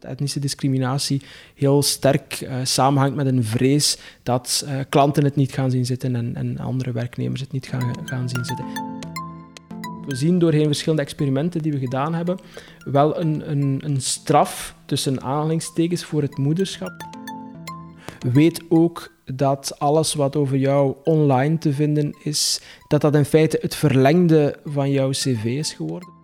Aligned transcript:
Dat 0.00 0.10
etnische 0.10 0.40
discriminatie 0.40 1.22
heel 1.54 1.82
sterk 1.82 2.40
uh, 2.40 2.54
samenhangt 2.62 3.16
met 3.16 3.26
een 3.26 3.44
vrees 3.44 3.98
dat 4.22 4.64
uh, 4.66 4.80
klanten 4.88 5.24
het 5.24 5.36
niet 5.36 5.52
gaan 5.52 5.70
zien 5.70 5.86
zitten 5.86 6.16
en, 6.16 6.36
en 6.36 6.58
andere 6.58 6.92
werknemers 6.92 7.40
het 7.40 7.52
niet 7.52 7.66
gaan, 7.66 7.92
gaan 8.04 8.28
zien 8.28 8.44
zitten. 8.44 8.64
We 10.06 10.14
zien 10.14 10.38
doorheen 10.38 10.66
verschillende 10.66 11.02
experimenten 11.02 11.62
die 11.62 11.72
we 11.72 11.78
gedaan 11.78 12.14
hebben 12.14 12.38
wel 12.84 13.20
een, 13.20 13.50
een, 13.50 13.80
een 13.84 14.00
straf 14.00 14.74
tussen 14.86 15.22
aanhalingstekens 15.22 16.04
voor 16.04 16.22
het 16.22 16.38
moederschap. 16.38 17.08
Weet 18.32 18.62
ook 18.68 19.12
dat 19.24 19.78
alles 19.78 20.14
wat 20.14 20.36
over 20.36 20.56
jou 20.56 20.94
online 21.04 21.58
te 21.58 21.72
vinden 21.72 22.16
is, 22.22 22.60
dat 22.88 23.00
dat 23.00 23.14
in 23.14 23.24
feite 23.24 23.58
het 23.60 23.74
verlengde 23.74 24.58
van 24.64 24.90
jouw 24.90 25.10
cv 25.10 25.44
is 25.44 25.72
geworden. 25.72 26.19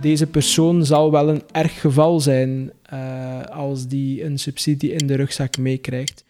Deze 0.00 0.26
persoon 0.26 0.84
zal 0.84 1.10
wel 1.10 1.28
een 1.28 1.42
erg 1.52 1.80
geval 1.80 2.20
zijn 2.20 2.72
uh, 2.92 3.40
als 3.42 3.86
die 3.86 4.24
een 4.24 4.38
subsidie 4.38 4.92
in 4.92 5.06
de 5.06 5.14
rugzak 5.14 5.58
meekrijgt. 5.58 6.24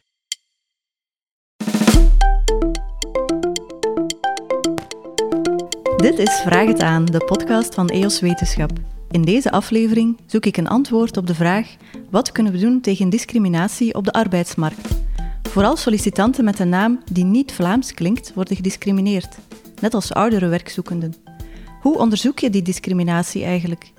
Dit 5.97 6.19
is 6.19 6.41
Vraag 6.41 6.67
het 6.67 6.81
aan, 6.81 7.05
de 7.05 7.25
podcast 7.27 7.75
van 7.75 7.89
EOS 7.89 8.21
Wetenschap. 8.21 8.71
In 9.11 9.23
deze 9.23 9.51
aflevering 9.51 10.19
zoek 10.27 10.47
ik 10.47 10.57
een 10.57 10.69
antwoord 10.69 11.17
op 11.17 11.27
de 11.27 11.35
vraag: 11.35 11.77
wat 12.11 12.33
kunnen 12.33 12.53
we 12.53 12.59
doen 12.59 12.81
tegen 12.81 13.11
discriminatie 13.11 13.95
op 13.95 14.05
de 14.05 14.13
arbeidsmarkt? 14.13 14.89
Vooral 15.43 15.77
sollicitanten 15.77 16.45
met 16.45 16.59
een 16.59 16.69
naam 16.69 17.03
die 17.13 17.25
niet 17.25 17.53
Vlaams 17.53 17.95
klinkt, 17.95 18.35
worden 18.35 18.57
gediscrimineerd, 18.57 19.39
net 19.81 19.95
als 19.95 20.13
oudere 20.13 20.49
werkzoekenden. 20.49 21.30
Hoe 21.81 21.99
onderzoek 21.99 22.39
je 22.39 22.51
die 22.51 22.63
discriminatie 22.63 23.45
eigenlijk? 23.45 23.93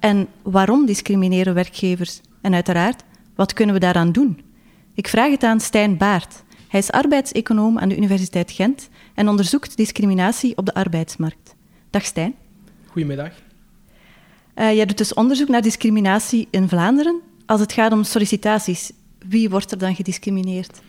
En 0.00 0.28
waarom 0.42 0.86
discrimineren 0.86 1.54
werkgevers? 1.54 2.20
En 2.40 2.54
uiteraard, 2.54 3.02
wat 3.34 3.52
kunnen 3.52 3.74
we 3.74 3.80
daaraan 3.80 4.12
doen? 4.12 4.40
Ik 4.94 5.08
vraag 5.08 5.30
het 5.30 5.42
aan 5.42 5.60
Stijn 5.60 5.96
Baart. 5.96 6.42
Hij 6.68 6.80
is 6.80 6.90
arbeidseconoom 6.90 7.78
aan 7.78 7.88
de 7.88 7.96
Universiteit 7.96 8.50
Gent 8.50 8.88
en 9.14 9.28
onderzoekt 9.28 9.76
discriminatie 9.76 10.56
op 10.56 10.66
de 10.66 10.74
arbeidsmarkt. 10.74 11.54
Dag 11.90 12.04
Stijn. 12.04 12.34
Goedemiddag. 12.86 13.32
Uh, 14.54 14.74
jij 14.74 14.86
doet 14.86 14.98
dus 14.98 15.14
onderzoek 15.14 15.48
naar 15.48 15.62
discriminatie 15.62 16.48
in 16.50 16.68
Vlaanderen. 16.68 17.20
Als 17.46 17.60
het 17.60 17.72
gaat 17.72 17.92
om 17.92 18.04
sollicitaties, 18.04 18.92
wie 19.28 19.50
wordt 19.50 19.70
er 19.70 19.78
dan 19.78 19.94
gediscrimineerd? 19.94 20.80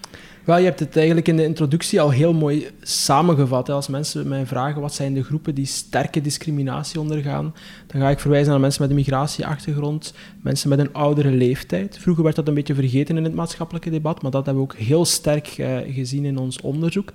Wel, 0.43 0.57
je 0.57 0.65
hebt 0.65 0.79
het 0.79 0.95
eigenlijk 0.95 1.27
in 1.27 1.37
de 1.37 1.43
introductie 1.43 2.01
al 2.01 2.09
heel 2.09 2.33
mooi 2.33 2.67
samengevat. 2.81 3.69
Als 3.69 3.87
mensen 3.87 4.27
mij 4.27 4.45
vragen 4.45 4.81
wat 4.81 4.93
zijn 4.93 5.13
de 5.13 5.23
groepen 5.23 5.55
die 5.55 5.65
sterke 5.65 6.21
discriminatie 6.21 6.99
ondergaan, 6.99 7.53
dan 7.87 8.01
ga 8.01 8.09
ik 8.09 8.19
verwijzen 8.19 8.51
naar 8.51 8.59
mensen 8.59 8.81
met 8.81 8.89
een 8.89 8.95
migratieachtergrond, 8.95 10.13
mensen 10.41 10.69
met 10.69 10.79
een 10.79 10.93
oudere 10.93 11.31
leeftijd. 11.31 11.97
Vroeger 11.99 12.23
werd 12.23 12.35
dat 12.35 12.47
een 12.47 12.53
beetje 12.53 12.75
vergeten 12.75 13.17
in 13.17 13.23
het 13.23 13.33
maatschappelijke 13.33 13.89
debat, 13.89 14.21
maar 14.21 14.31
dat 14.31 14.45
hebben 14.45 14.63
we 14.63 14.73
ook 14.73 14.79
heel 14.79 15.05
sterk 15.05 15.57
uh, 15.57 15.77
gezien 15.87 16.25
in 16.25 16.37
ons 16.37 16.61
onderzoek. 16.61 17.11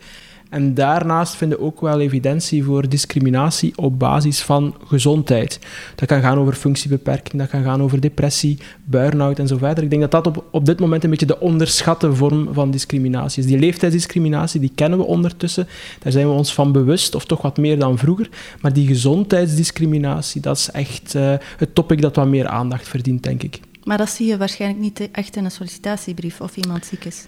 En 0.49 0.75
daarnaast 0.75 1.37
vinden 1.37 1.59
we 1.59 1.65
ook 1.65 1.81
wel 1.81 2.01
evidentie 2.01 2.65
voor 2.65 2.89
discriminatie 2.89 3.73
op 3.77 3.99
basis 3.99 4.43
van 4.43 4.75
gezondheid. 4.87 5.59
Dat 5.95 6.09
kan 6.09 6.21
gaan 6.21 6.39
over 6.39 6.53
functiebeperking, 6.55 7.43
dat 7.43 7.51
kan 7.51 7.63
gaan 7.63 7.83
over 7.83 8.01
depressie, 8.01 8.59
burn-out 8.85 9.39
en 9.39 9.47
zo 9.47 9.57
verder. 9.57 9.85
Ik 9.85 9.91
denk 9.91 10.03
dat 10.03 10.11
dat 10.11 10.27
op, 10.27 10.45
op 10.51 10.67
dit 10.67 10.81
moment 10.81 11.05
een 11.05 11.11
beetje 11.11 11.27
de 11.27 11.41
onderschatte 11.41 12.15
vorm 12.15 12.49
van 12.53 12.71
discriminatie 12.71 13.43
is. 13.43 13.49
Die 13.49 13.59
leeftijdsdiscriminatie, 13.59 14.61
die 14.61 14.73
kennen 14.75 14.99
we 14.99 15.05
ondertussen. 15.05 15.69
Daar 15.99 16.13
zijn 16.13 16.27
we 16.27 16.33
ons 16.33 16.55
van 16.55 16.73
bewust, 16.73 17.15
of 17.15 17.25
toch 17.25 17.43
wat 17.43 17.57
meer 17.57 17.79
dan 17.79 17.99
vroeger. 17.99 18.29
Maar 18.61 18.73
die 18.73 18.87
gezondheidsdiscriminatie, 18.87 20.41
dat 20.41 20.57
is 20.57 20.71
echt 20.71 21.15
uh, 21.15 21.35
het 21.57 21.75
topic 21.75 22.01
dat 22.01 22.17
wat 22.17 22.27
meer 22.29 22.47
aandacht 22.47 22.89
verdient, 22.89 23.23
denk 23.23 23.43
ik. 23.43 23.61
Maar 23.85 23.99
dat 23.99 24.11
zie 24.11 24.27
je 24.27 24.37
waarschijnlijk 24.37 24.81
niet 24.81 25.09
echt 25.13 25.37
in 25.37 25.45
een 25.45 25.51
sollicitatiebrief 25.51 26.41
of 26.41 26.57
iemand 26.57 26.87
ziek 26.87 27.05
is. 27.05 27.25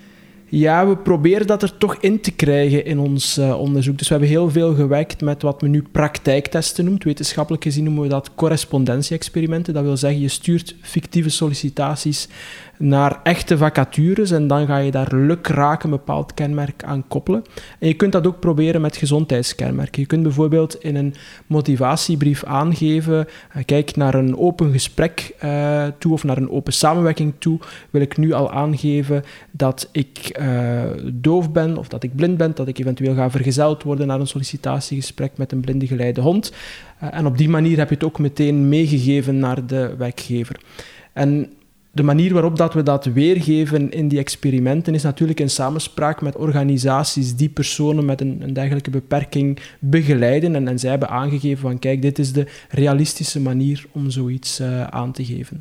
Ja, 0.48 0.88
we 0.88 0.96
proberen 0.96 1.46
dat 1.46 1.62
er 1.62 1.78
toch 1.78 1.96
in 2.00 2.20
te 2.20 2.30
krijgen 2.30 2.84
in 2.84 2.98
ons 2.98 3.38
uh, 3.38 3.60
onderzoek. 3.60 3.98
Dus 3.98 4.08
we 4.08 4.14
hebben 4.14 4.32
heel 4.32 4.50
veel 4.50 4.74
gewerkt 4.74 5.20
met 5.20 5.42
wat 5.42 5.62
men 5.62 5.70
nu 5.70 5.82
praktijktesten 5.92 6.84
noemt. 6.84 7.04
Wetenschappelijk 7.04 7.62
gezien 7.62 7.84
noemen 7.84 8.02
we 8.02 8.08
dat 8.08 8.30
correspondentie-experimenten. 8.34 9.74
Dat 9.74 9.84
wil 9.84 9.96
zeggen, 9.96 10.20
je 10.20 10.28
stuurt 10.28 10.74
fictieve 10.80 11.28
sollicitaties 11.28 12.28
naar 12.78 13.20
echte 13.22 13.58
vacatures 13.58 14.30
en 14.30 14.46
dan 14.46 14.66
ga 14.66 14.76
je 14.76 14.90
daar 14.90 15.14
lukraak 15.14 15.82
een 15.82 15.90
bepaald 15.90 16.34
kenmerk 16.34 16.84
aan 16.84 17.08
koppelen. 17.08 17.42
En 17.78 17.88
je 17.88 17.94
kunt 17.94 18.12
dat 18.12 18.26
ook 18.26 18.40
proberen 18.40 18.80
met 18.80 18.96
gezondheidskenmerken. 18.96 20.00
Je 20.00 20.06
kunt 20.06 20.22
bijvoorbeeld 20.22 20.74
in 20.82 20.96
een 20.96 21.14
motivatiebrief 21.46 22.44
aangeven, 22.44 23.26
uh, 23.56 23.62
kijk 23.64 23.96
naar 23.96 24.14
een 24.14 24.38
open 24.38 24.72
gesprek 24.72 25.34
uh, 25.44 25.86
toe 25.98 26.12
of 26.12 26.24
naar 26.24 26.36
een 26.36 26.50
open 26.50 26.72
samenwerking 26.72 27.32
toe, 27.38 27.58
wil 27.90 28.00
ik 28.00 28.16
nu 28.16 28.32
al 28.32 28.52
aangeven 28.52 29.24
dat 29.50 29.88
ik 29.92 30.38
uh, 30.40 30.82
doof 31.12 31.52
ben 31.52 31.76
of 31.76 31.88
dat 31.88 32.02
ik 32.02 32.16
blind 32.16 32.36
ben, 32.36 32.54
dat 32.54 32.68
ik 32.68 32.78
eventueel 32.78 33.14
ga 33.14 33.30
vergezeld 33.30 33.82
worden 33.82 34.06
naar 34.06 34.20
een 34.20 34.26
sollicitatiegesprek 34.26 35.36
met 35.36 35.52
een 35.52 35.60
blinde 35.60 35.86
geleide 35.86 36.20
hond. 36.20 36.52
en 36.98 37.26
op 37.26 37.38
die 37.38 37.48
manier 37.48 37.78
heb 37.78 37.88
je 37.88 37.94
het 37.94 38.04
ook 38.04 38.18
meteen 38.18 38.68
meegegeven 38.68 39.38
naar 39.38 39.66
de 39.66 39.94
werkgever. 39.98 40.60
En 41.12 41.50
de 41.96 42.02
manier 42.02 42.32
waarop 42.32 42.56
dat 42.56 42.74
we 42.74 42.82
dat 42.82 43.04
weergeven 43.04 43.90
in 43.90 44.08
die 44.08 44.18
experimenten 44.18 44.94
is 44.94 45.02
natuurlijk 45.02 45.40
in 45.40 45.50
samenspraak 45.50 46.20
met 46.20 46.36
organisaties 46.36 47.36
die 47.36 47.48
personen 47.48 48.04
met 48.04 48.20
een, 48.20 48.38
een 48.42 48.52
dergelijke 48.52 48.90
beperking 48.90 49.58
begeleiden. 49.78 50.54
En, 50.54 50.68
en 50.68 50.78
zij 50.78 50.90
hebben 50.90 51.08
aangegeven 51.08 51.58
van 51.58 51.78
kijk, 51.78 52.02
dit 52.02 52.18
is 52.18 52.32
de 52.32 52.46
realistische 52.68 53.40
manier 53.40 53.86
om 53.92 54.10
zoiets 54.10 54.60
uh, 54.60 54.84
aan 54.84 55.12
te 55.12 55.24
geven. 55.24 55.60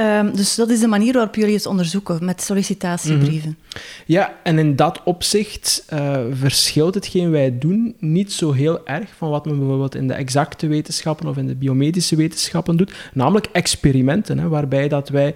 Um, 0.00 0.36
dus 0.36 0.54
dat 0.54 0.70
is 0.70 0.80
de 0.80 0.86
manier 0.86 1.12
waarop 1.12 1.34
jullie 1.34 1.54
het 1.54 1.66
onderzoeken, 1.66 2.24
met 2.24 2.42
sollicitatiebrieven. 2.42 3.56
-hmm. 3.68 3.80
Ja, 4.06 4.34
en 4.42 4.58
in 4.58 4.76
dat 4.76 5.00
opzicht 5.04 5.86
uh, 5.92 6.18
verschilt 6.32 6.94
hetgeen 6.94 7.30
wij 7.30 7.58
doen 7.58 7.94
niet 7.98 8.32
zo 8.32 8.52
heel 8.52 8.86
erg 8.86 9.10
van 9.16 9.30
wat 9.30 9.44
men 9.44 9.58
bijvoorbeeld 9.58 9.94
in 9.94 10.08
de 10.08 10.14
exacte 10.14 10.66
wetenschappen 10.66 11.28
of 11.28 11.36
in 11.36 11.46
de 11.46 11.54
biomedische 11.54 12.16
wetenschappen 12.16 12.76
doet, 12.76 12.92
namelijk 13.12 13.48
experimenten, 13.52 14.38
hè, 14.38 14.48
waarbij 14.48 14.88
dat 14.88 15.08
wij, 15.08 15.34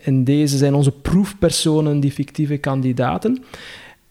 in 0.00 0.24
deze 0.24 0.56
zijn 0.56 0.74
onze 0.74 0.92
proefpersonen 0.92 2.00
die 2.00 2.12
fictieve 2.12 2.56
kandidaten. 2.56 3.44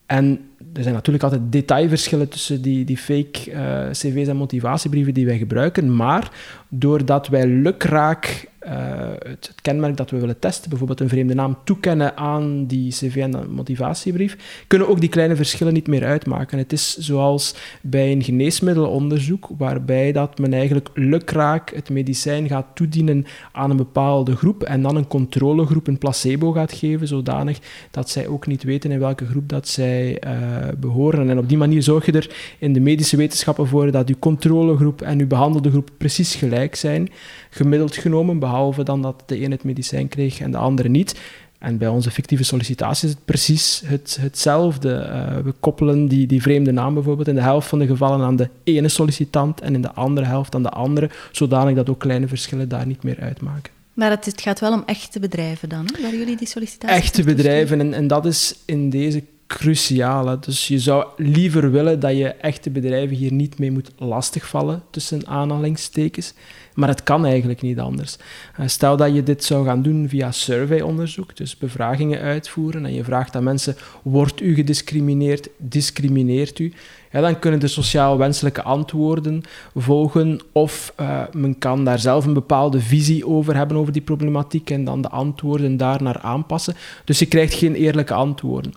En 0.06 0.40
er 0.74 0.82
zijn 0.82 0.94
natuurlijk 0.94 1.24
altijd 1.24 1.42
detailverschillen 1.52 2.30
tussen 2.30 2.62
die, 2.62 2.86
die 2.86 2.98
fake 2.98 3.52
uh, 3.52 3.90
cv's 3.90 4.28
en 4.28 4.36
motivatiebrieven 4.36 5.14
die 5.14 5.26
wij 5.26 5.38
gebruiken, 5.38 5.96
maar 5.96 6.32
doordat 6.70 7.28
wij 7.28 7.48
lukraak 7.48 8.52
uh, 8.68 8.72
het, 9.20 9.54
kenmerk 9.62 9.98
dat 9.98 10.10
we 10.10 10.20
willen 10.20 10.40
testen, 10.40 10.70
bijvoorbeeld 10.70 11.00
een 11.00 11.10
vreemde 11.10 11.34
naam 11.34 11.58
toekennen 11.64 12.18
aan 12.18 12.66
die 12.66 12.92
cv 12.92 13.16
en 13.16 13.52
motivatiebrief, 13.52 14.64
kunnen 14.68 14.88
ook 14.88 15.00
die 15.00 15.10
kleine 15.10 15.36
verschillen 15.36 15.74
niet 15.74 15.88
meer 15.88 16.06
uitmaken. 16.06 16.58
Het 16.58 16.74
is 16.74 16.98
zoals 16.98 17.56
bij 17.82 18.12
een 18.12 18.24
geneesmiddelonderzoek, 18.24 19.50
waarbij 19.58 20.12
dat 20.12 20.40
men 20.40 20.54
eigenlijk 20.54 20.90
lukraak 20.94 21.70
het 21.76 21.90
medicijn 21.90 22.48
gaat 22.48 22.66
toedienen 22.74 23.26
aan 23.52 23.70
een 23.70 23.78
bepaalde 23.78 24.36
groep 24.36 24.64
en 24.64 24.82
dan 24.82 24.96
een 24.96 25.08
controlegroep 25.08 25.88
een 25.88 25.98
placebo 25.98 26.52
gaat 26.52 26.74
geven, 26.74 27.08
zodanig 27.08 27.60
dat 27.92 28.10
zij 28.10 28.28
ook 28.28 28.48
niet 28.48 28.64
weten 28.64 28.92
in 28.92 29.00
welke 29.00 29.26
groep 29.26 29.50
dat 29.50 29.68
zij 29.68 30.24
uh, 30.28 30.53
behoren. 30.80 31.30
En 31.30 31.38
op 31.38 31.50
die 31.50 31.58
manier 31.58 31.84
zorg 31.84 32.06
je 32.06 32.12
er 32.12 32.36
in 32.60 32.74
de 32.74 32.80
medische 32.80 33.18
wetenschappen 33.18 33.68
voor 33.68 33.92
dat 33.92 34.10
uw 34.10 34.16
controlegroep 34.20 35.02
en 35.02 35.20
uw 35.20 35.28
behandelde 35.28 35.70
groep 35.70 35.90
precies 35.98 36.36
gelijk 36.36 36.76
zijn, 36.76 37.10
gemiddeld 37.50 37.96
genomen, 37.96 38.40
behalve 38.40 38.84
dan 38.84 39.02
dat 39.02 39.24
de 39.26 39.44
een 39.44 39.52
het 39.52 39.64
medicijn 39.64 40.08
kreeg 40.08 40.40
en 40.40 40.52
de 40.52 40.58
andere 40.58 40.90
niet. 40.90 41.16
En 41.64 41.78
bij 41.78 41.88
onze 41.88 42.12
fictieve 42.12 42.44
sollicitatie 42.44 43.08
is 43.08 43.14
het 43.14 43.26
precies 43.26 43.82
het, 43.86 44.18
hetzelfde. 44.22 44.90
Uh, 44.90 45.44
we 45.44 45.54
koppelen 45.60 46.08
die, 46.08 46.28
die 46.28 46.42
vreemde 46.42 46.72
naam 46.72 46.94
bijvoorbeeld 46.94 47.28
in 47.28 47.36
de 47.36 47.42
helft 47.42 47.68
van 47.68 47.80
de 47.80 47.86
gevallen 47.86 48.26
aan 48.26 48.36
de 48.36 48.50
ene 48.64 48.88
sollicitant 48.88 49.62
en 49.62 49.74
in 49.74 49.82
de 49.82 49.94
andere 49.94 50.28
helft 50.28 50.56
aan 50.56 50.64
de 50.64 50.70
andere, 50.70 51.10
zodanig 51.32 51.76
dat 51.76 51.90
ook 51.90 52.00
kleine 52.00 52.28
verschillen 52.28 52.70
daar 52.70 52.88
niet 52.88 53.04
meer 53.04 53.20
uitmaken. 53.20 53.72
Maar 53.94 54.10
het, 54.10 54.26
het 54.26 54.42
gaat 54.42 54.60
wel 54.60 54.74
om 54.74 54.84
echte 54.86 55.20
bedrijven 55.20 55.70
dan, 55.70 55.90
hè, 55.96 56.02
waar 56.02 56.16
jullie 56.16 56.38
die 56.38 56.48
sollicitatie 56.48 56.96
Echte 56.96 57.24
bedrijven, 57.24 57.80
en, 57.80 57.94
en 57.94 58.08
dat 58.08 58.26
is 58.26 58.56
in 58.66 58.90
deze 58.90 59.24
cruciaal. 59.48 60.40
Dus 60.40 60.68
je 60.68 60.80
zou 60.80 61.06
liever 61.18 61.72
willen 61.72 62.00
dat 62.00 62.18
je 62.18 62.28
echte 62.28 62.70
bedrijven 62.70 63.16
hier 63.16 63.32
niet 63.34 63.60
mee 63.60 63.72
moet 63.72 63.92
lastigvallen, 63.98 64.84
tussen 64.90 65.28
aanhalingstekens. 65.28 66.34
Maar 66.74 66.90
het 66.90 67.04
kan 67.04 67.26
eigenlijk 67.26 67.62
niet 67.62 67.80
anders. 67.80 68.18
Eh, 68.56 68.68
stel 68.68 68.98
dat 68.98 69.14
je 69.14 69.24
dit 69.24 69.44
zou 69.44 69.66
gaan 69.66 69.82
doen 69.82 70.10
via 70.10 70.32
surveyonderzoek, 70.32 71.36
dus 71.36 71.58
bevragingen 71.58 72.20
uitvoeren, 72.20 72.86
en 72.86 72.94
je 72.94 73.04
vraagt 73.04 73.36
aan 73.36 73.44
mensen, 73.44 73.76
wordt 74.04 74.42
u 74.42 74.56
gediscrimineerd, 74.56 75.50
discrimineert 75.58 76.60
u? 76.60 76.74
Ja, 77.14 77.22
dan 77.22 77.40
kunnen 77.40 77.60
de 77.60 77.68
sociaal 77.68 78.18
wenselijke 78.18 78.62
antwoorden 78.62 79.42
volgen. 79.76 80.40
Of 80.52 80.94
uh, 81.00 81.22
men 81.34 81.58
kan 81.58 81.86
daar 81.86 82.00
zelf 82.00 82.26
een 82.26 82.34
bepaalde 82.34 82.80
visie 82.80 83.28
over 83.28 83.56
hebben 83.56 83.78
over 83.78 83.94
die 83.94 84.02
problematiek 84.02 84.70
en 84.70 84.84
dan 84.84 85.02
de 85.02 85.10
antwoorden 85.10 85.78
daarnaar 85.78 86.20
aanpassen. 86.22 86.76
Dus 87.06 87.20
je 87.20 87.26
krijgt 87.26 87.54
geen 87.54 87.76
eerlijke 87.76 88.14
antwoorden. 88.14 88.74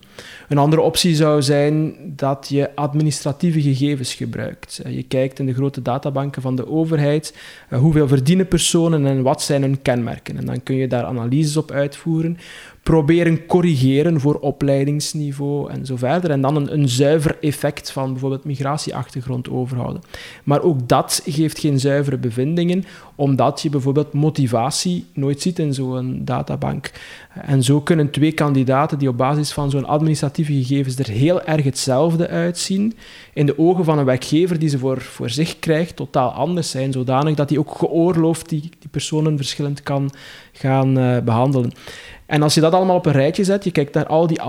Een 0.48 0.58
andere 0.58 0.82
optie 0.82 1.14
zou 1.14 1.42
zijn 1.42 1.94
dat 2.02 2.46
je 2.48 2.74
administratieve 2.74 3.62
gegevens 3.62 4.14
gebruikt. 4.14 4.80
Je 4.88 5.02
kijkt 5.02 5.38
in 5.38 5.46
de 5.46 5.54
grote 5.54 5.82
databanken 5.82 6.42
van 6.42 6.56
de 6.56 6.68
overheid 6.68 7.34
hoeveel 7.70 8.08
verdienen 8.08 8.48
personen 8.48 9.06
en 9.06 9.22
wat 9.22 9.42
zijn 9.42 9.62
hun 9.62 9.82
kenmerken. 9.82 10.36
En 10.36 10.46
dan 10.46 10.62
kun 10.62 10.76
je 10.76 10.88
daar 10.88 11.04
analyses 11.04 11.56
op 11.56 11.70
uitvoeren 11.70 12.38
proberen 12.86 13.46
corrigeren 13.46 14.20
voor 14.20 14.34
opleidingsniveau 14.34 15.70
en 15.70 15.86
zo 15.86 15.96
verder. 15.96 16.30
En 16.30 16.40
dan 16.40 16.56
een, 16.56 16.72
een 16.72 16.88
zuiver 16.88 17.36
effect 17.40 17.90
van 17.90 18.10
bijvoorbeeld 18.12 18.44
migratieachtergrond 18.44 19.50
overhouden. 19.50 20.02
Maar 20.44 20.62
ook 20.62 20.88
dat 20.88 21.22
geeft 21.24 21.58
geen 21.58 21.80
zuivere 21.80 22.18
bevindingen, 22.18 22.84
omdat 23.14 23.62
je 23.62 23.70
bijvoorbeeld 23.70 24.12
motivatie 24.12 25.04
nooit 25.14 25.42
ziet 25.42 25.58
in 25.58 25.74
zo'n 25.74 26.20
databank. 26.24 26.90
En 27.42 27.62
zo 27.62 27.80
kunnen 27.80 28.10
twee 28.10 28.32
kandidaten 28.32 28.98
die 28.98 29.08
op 29.08 29.16
basis 29.16 29.52
van 29.52 29.70
zo'n 29.70 29.86
administratieve 29.86 30.52
gegevens 30.52 30.98
er 30.98 31.08
heel 31.08 31.42
erg 31.42 31.64
hetzelfde 31.64 32.28
uitzien, 32.28 32.94
in 33.32 33.46
de 33.46 33.58
ogen 33.58 33.84
van 33.84 33.98
een 33.98 34.04
werkgever 34.04 34.58
die 34.58 34.68
ze 34.68 34.78
voor, 34.78 35.00
voor 35.00 35.30
zich 35.30 35.58
krijgt, 35.58 35.96
totaal 35.96 36.30
anders 36.30 36.70
zijn, 36.70 36.92
zodanig 36.92 37.34
dat 37.34 37.48
hij 37.48 37.58
ook 37.58 37.78
geoorloofd 37.78 38.48
die, 38.48 38.60
die 38.60 38.90
personen 38.90 39.36
verschillend 39.36 39.82
kan 39.82 40.10
gaan 40.52 40.98
uh, 40.98 41.18
behandelen. 41.18 41.72
En 42.26 42.42
als 42.42 42.54
je 42.54 42.60
dat 42.60 42.72
allemaal 42.72 42.96
op 42.96 43.06
een 43.06 43.12
rijtje 43.12 43.44
zet, 43.44 43.64
je 43.64 43.70
kijkt 43.70 43.94
naar 43.94 44.06
al 44.06 44.26
die 44.26 44.40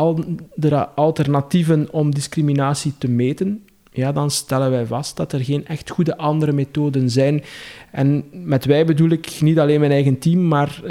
alternatieven 0.96 1.88
om 1.92 2.14
discriminatie 2.14 2.94
te 2.98 3.10
meten, 3.10 3.64
ja, 3.98 4.12
dan 4.12 4.32
stellen 4.32 4.72
wij 4.72 4.86
vast 4.86 5.18
dat 5.18 5.34
er 5.34 5.44
geen 5.44 5.68
echt 5.68 5.90
goede 5.90 6.18
andere 6.18 6.52
methoden 6.52 7.10
zijn. 7.10 7.44
En 7.92 8.24
met 8.32 8.66
wij 8.66 8.86
bedoel 8.86 9.10
ik 9.10 9.42
niet 9.42 9.60
alleen 9.60 9.80
mijn 9.80 9.92
eigen 9.92 10.20
team, 10.20 10.48
maar 10.48 10.80
uh, 10.84 10.90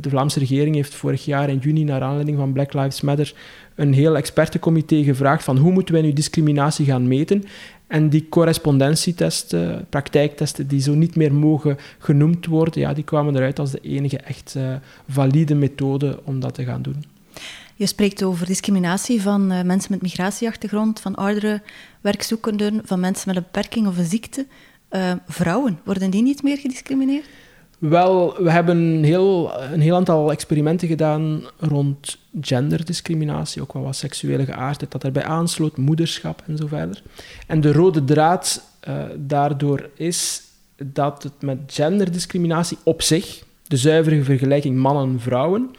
de 0.00 0.08
Vlaamse 0.08 0.38
regering 0.38 0.74
heeft 0.74 0.94
vorig 0.94 1.24
jaar 1.24 1.48
in 1.48 1.58
juni, 1.58 1.84
naar 1.84 2.02
aanleiding 2.02 2.38
van 2.38 2.52
Black 2.52 2.72
Lives 2.72 3.00
Matter, 3.00 3.34
een 3.74 3.92
heel 3.92 4.16
expertencomité 4.16 5.02
gevraagd 5.02 5.44
van 5.44 5.56
hoe 5.56 5.72
moeten 5.72 5.94
wij 5.94 6.02
nu 6.02 6.12
discriminatie 6.12 6.86
gaan 6.86 7.08
meten. 7.08 7.44
En 7.86 8.08
die 8.08 8.28
correspondentietesten, 8.28 9.86
praktijktesten, 9.88 10.66
die 10.66 10.80
zo 10.80 10.94
niet 10.94 11.16
meer 11.16 11.34
mogen 11.34 11.76
genoemd 11.98 12.46
worden, 12.46 12.80
ja, 12.80 12.92
die 12.92 13.04
kwamen 13.04 13.36
eruit 13.36 13.58
als 13.58 13.70
de 13.70 13.80
enige 13.80 14.16
echt 14.16 14.54
uh, 14.56 14.74
valide 15.08 15.54
methode 15.54 16.20
om 16.24 16.40
dat 16.40 16.54
te 16.54 16.64
gaan 16.64 16.82
doen. 16.82 17.04
Je 17.74 17.86
spreekt 17.86 18.22
over 18.22 18.46
discriminatie 18.46 19.22
van 19.22 19.52
uh, 19.52 19.62
mensen 19.62 19.92
met 19.92 20.02
migratieachtergrond, 20.02 21.00
van 21.00 21.14
oudere 21.14 21.62
werkzoekenden, 22.00 22.80
van 22.84 23.00
mensen 23.00 23.28
met 23.28 23.36
een 23.36 23.42
beperking 23.42 23.86
of 23.86 23.98
een 23.98 24.04
ziekte. 24.04 24.46
Uh, 24.90 25.12
vrouwen, 25.26 25.78
worden 25.84 26.10
die 26.10 26.22
niet 26.22 26.42
meer 26.42 26.56
gediscrimineerd? 26.56 27.24
Wel, 27.78 28.42
we 28.42 28.50
hebben 28.50 29.02
heel, 29.02 29.60
een 29.72 29.80
heel 29.80 29.96
aantal 29.96 30.30
experimenten 30.30 30.88
gedaan 30.88 31.42
rond 31.58 32.18
genderdiscriminatie, 32.40 33.62
ook 33.62 33.72
wel 33.72 33.82
wat 33.82 33.96
seksuele 33.96 34.44
geaardheid 34.44 34.92
dat 34.92 35.04
erbij 35.04 35.24
aansloot, 35.24 35.76
moederschap 35.76 36.42
en 36.46 36.56
zo 36.56 36.66
verder. 36.66 37.02
En 37.46 37.60
de 37.60 37.72
rode 37.72 38.04
draad 38.04 38.62
uh, 38.88 39.04
daardoor 39.16 39.88
is 39.94 40.42
dat 40.76 41.22
het 41.22 41.32
met 41.40 41.58
genderdiscriminatie 41.66 42.78
op 42.82 43.02
zich, 43.02 43.44
de 43.66 43.76
zuivere 43.76 44.22
vergelijking 44.22 44.76
mannen-vrouwen, 44.76 45.70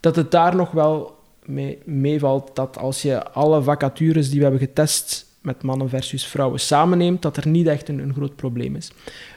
dat 0.00 0.16
het 0.16 0.30
daar 0.30 0.56
nog 0.56 0.70
wel 0.70 1.18
mee 1.44 1.78
meevalt 1.84 2.50
dat 2.54 2.78
als 2.78 3.02
je 3.02 3.30
alle 3.30 3.62
vacatures 3.62 4.28
die 4.28 4.36
we 4.36 4.42
hebben 4.42 4.60
getest 4.60 5.26
met 5.40 5.62
mannen 5.62 5.88
versus 5.88 6.26
vrouwen 6.26 6.60
samenneemt, 6.60 7.22
dat 7.22 7.36
er 7.36 7.48
niet 7.48 7.66
echt 7.66 7.88
een, 7.88 8.12
groot 8.14 8.36
probleem 8.36 8.76
is. 8.76 8.90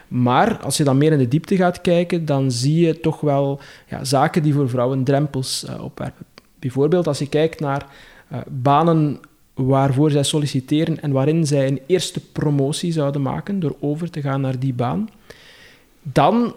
Maar 0.07 0.57
als 0.57 0.77
je 0.77 0.83
dan 0.83 0.97
meer 0.97 1.11
in 1.11 1.17
de 1.17 1.27
diepte 1.27 1.55
gaat 1.55 1.81
kijken, 1.81 2.25
dan 2.25 2.51
zie 2.51 2.85
je 2.85 2.99
toch 2.99 3.21
wel 3.21 3.59
ja, 3.89 4.03
zaken 4.03 4.43
die 4.43 4.53
voor 4.53 4.69
vrouwen 4.69 5.03
drempels 5.03 5.65
uh, 5.69 5.83
opwerpen. 5.83 6.25
Bijvoorbeeld 6.59 7.07
als 7.07 7.19
je 7.19 7.29
kijkt 7.29 7.59
naar 7.59 7.85
uh, 8.31 8.39
banen 8.47 9.19
waarvoor 9.53 10.11
zij 10.11 10.23
solliciteren 10.23 11.01
en 11.01 11.11
waarin 11.11 11.45
zij 11.45 11.67
een 11.67 11.81
eerste 11.85 12.19
promotie 12.19 12.91
zouden 12.91 13.21
maken 13.21 13.59
door 13.59 13.75
over 13.79 14.09
te 14.09 14.21
gaan 14.21 14.41
naar 14.41 14.59
die 14.59 14.73
baan, 14.73 15.09
dan 16.01 16.53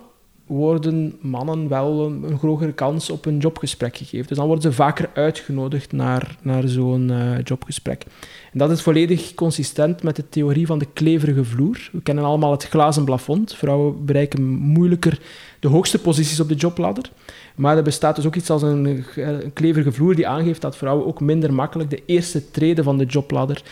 worden 0.51 1.17
mannen 1.21 1.69
wel 1.69 2.05
een, 2.07 2.39
hogere 2.41 2.73
kans 2.73 3.11
op 3.11 3.27
een 3.27 3.39
jobgesprek 3.39 3.97
gegeven. 3.97 4.27
Dus 4.27 4.37
dan 4.37 4.47
worden 4.47 4.71
ze 4.71 4.73
vaker 4.73 5.11
uitgenodigd 5.15 5.93
naar, 5.93 6.37
naar 6.43 6.69
zo'n 6.69 7.09
uh, 7.09 7.43
jobgesprek. 7.45 8.05
En 8.53 8.59
dat 8.59 8.71
is 8.71 8.83
volledig 8.83 9.35
consistent 9.35 10.03
met 10.03 10.17
de 10.17 10.29
theorie 10.29 10.67
van 10.67 10.79
de 10.79 10.87
kleverige 10.93 11.45
vloer. 11.45 11.91
We 11.93 12.01
kennen 12.03 12.25
allemaal 12.25 12.51
het 12.51 12.65
glazen 12.65 13.05
plafond. 13.05 13.55
Vrouwen 13.55 14.05
bereiken 14.05 14.43
moeilijker 14.49 15.21
de 15.61 15.69
hoogste 15.69 15.99
posities 15.99 16.41
op 16.41 16.49
de 16.49 16.55
jobladder. 16.55 17.11
Maar 17.61 17.77
er 17.77 17.83
bestaat 17.83 18.17
dus 18.17 18.27
ook 18.27 18.37
iets 18.37 18.51
als 18.51 18.63
een, 18.63 19.05
een 19.15 19.53
kleverige 19.53 19.93
vloer 19.93 20.15
die 20.15 20.29
aangeeft 20.29 20.61
dat 20.61 20.77
vrouwen 20.77 21.07
ook 21.07 21.21
minder 21.21 21.53
makkelijk 21.53 21.91
de 21.91 22.03
eerste 22.07 22.51
treden 22.51 22.85
van 22.85 22.99
de 22.99 23.05
jobladder 23.05 23.63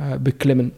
uh, 0.00 0.06
beklimmen. 0.20 0.72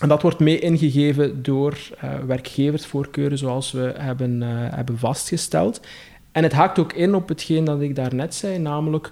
En 0.00 0.08
dat 0.08 0.22
wordt 0.22 0.38
mee 0.38 0.58
ingegeven 0.58 1.42
door 1.42 1.78
uh, 2.04 2.14
werkgeversvoorkeuren, 2.26 3.38
zoals 3.38 3.72
we 3.72 3.94
hebben, 3.96 4.40
hebben 4.74 4.98
vastgesteld. 4.98 5.80
En 6.32 6.42
het 6.42 6.52
haakt 6.52 6.78
ook 6.78 6.92
in 6.92 7.14
op 7.14 7.28
hetgeen 7.28 7.64
dat 7.64 7.80
ik 7.80 7.96
daarnet 7.96 8.34
zei, 8.34 8.58
namelijk 8.58 9.10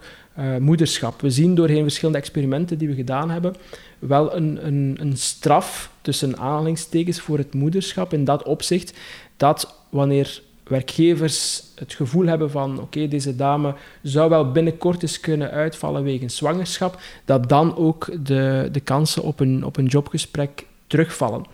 moederschap. 0.59 1.21
We 1.21 1.31
zien 1.31 1.55
doorheen 1.55 1.83
verschillende 1.83 2.19
experimenten 2.19 2.79
die 2.79 2.89
we 2.89 2.95
gedaan 2.95 3.31
hebben, 3.31 3.55
wel 3.99 4.37
een, 4.37 4.67
een, 4.67 4.97
een 5.01 5.17
straf 5.17 5.91
tussen 6.01 6.39
aanhalingstekens 6.39 7.21
voor 7.21 7.39
het 7.39 7.55
moederschap 7.55 8.13
in 8.13 8.25
dat 8.25 8.43
opzicht 8.43 8.99
dat 9.37 9.75
wanneer 9.91 10.43
werkgevers 10.71 11.63
het 11.75 11.95
gevoel 11.95 12.27
hebben 12.27 12.51
van 12.51 12.81
oké, 12.81 13.09
deze 13.09 13.37
dame 13.37 13.75
zou 14.03 14.31
wel 14.31 14.51
binnenkort 14.51 15.03
eens 15.03 15.21
kunnen 15.21 15.51
uitvallen 15.51 16.03
wegens 16.03 16.37
zwangerschap, 16.37 17.01
dat 17.25 17.49
dan 17.49 17.77
ook 17.77 18.11
de, 18.27 18.69
de 18.73 18.81
kansen 18.81 19.23
op 19.23 19.41
een, 19.41 19.65
op 19.65 19.77
een 19.77 19.87
jobgesprek 19.87 20.67
terugvallen. 20.87 21.45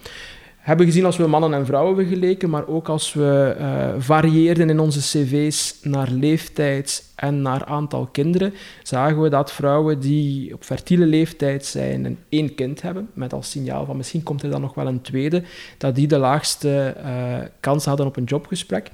Hebben 0.67 0.87
gezien 0.87 1.05
als 1.05 1.17
we 1.17 1.27
mannen 1.27 1.55
en 1.55 1.67
vrouwen 1.67 1.97
vergeleken, 1.97 2.51
maar 2.51 2.67
ook 2.67 2.89
als 2.89 3.13
we 3.13 3.57
uh, 3.59 3.89
varieerden 3.99 4.71
in 4.71 4.81
onze 4.81 5.01
cv's 5.01 5.79
naar 5.83 6.11
leeftijd 6.11 7.13
en 7.15 7.43
naar 7.43 7.65
aantal 7.65 8.09
kinderen, 8.13 8.55
zagen 8.83 9.23
we 9.23 9.29
dat 9.29 9.53
vrouwen 9.53 10.01
die 10.01 10.55
op 10.55 10.65
fertiele 10.65 11.07
leeftijd 11.07 11.65
zijn 11.65 12.05
en 12.05 12.19
één 12.29 12.55
kind 12.55 12.83
hebben, 12.83 13.09
met 13.13 13.33
als 13.33 13.51
signaal 13.51 13.85
van 13.85 13.97
misschien 13.97 14.23
komt 14.23 14.43
er 14.43 14.51
dan 14.51 14.61
nog 14.61 14.75
wel 14.75 14.87
een 14.87 15.01
tweede, 15.01 15.43
dat 15.79 15.95
die 15.95 16.07
de 16.07 16.19
laagste 16.19 16.95
uh, 17.05 17.37
kans 17.61 17.85
hadden 17.85 18.07
op 18.07 18.17
een 18.17 18.25
jobgesprek. 18.25 18.91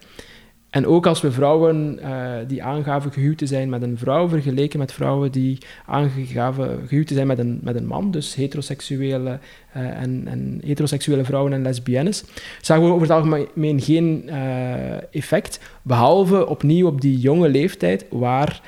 En 0.73 0.87
ook 0.87 1.07
als 1.07 1.21
we 1.21 1.33
vrouwen 1.33 1.99
uh, 2.03 2.33
die 2.47 2.63
aangaven 2.63 3.13
gehuwd 3.13 3.39
te 3.39 3.47
zijn 3.47 3.69
met 3.69 3.83
een 3.83 3.99
vrouw, 3.99 4.29
vergeleken 4.29 4.79
met 4.79 4.93
vrouwen 4.93 5.33
die 5.33 5.59
aangaven 5.87 6.81
gehuwd 6.87 7.07
te 7.07 7.15
zijn 7.15 7.27
met 7.27 7.39
een, 7.39 7.61
met 7.63 7.77
een 7.77 7.87
man, 7.87 8.11
dus 8.11 8.35
heteroseksuele, 8.35 9.39
uh, 9.77 9.83
en, 9.83 10.23
en, 10.27 10.61
heteroseksuele 10.65 11.25
vrouwen 11.25 11.53
en 11.53 11.63
lesbiennes, 11.63 12.25
zagen 12.61 12.85
we 12.85 12.91
over 12.91 13.09
het 13.09 13.17
algemeen 13.17 13.81
geen 13.81 14.23
uh, 14.27 15.15
effect, 15.15 15.61
behalve 15.83 16.47
opnieuw 16.47 16.87
op 16.87 17.01
die 17.01 17.19
jonge 17.19 17.49
leeftijd, 17.49 18.07
waar 18.11 18.61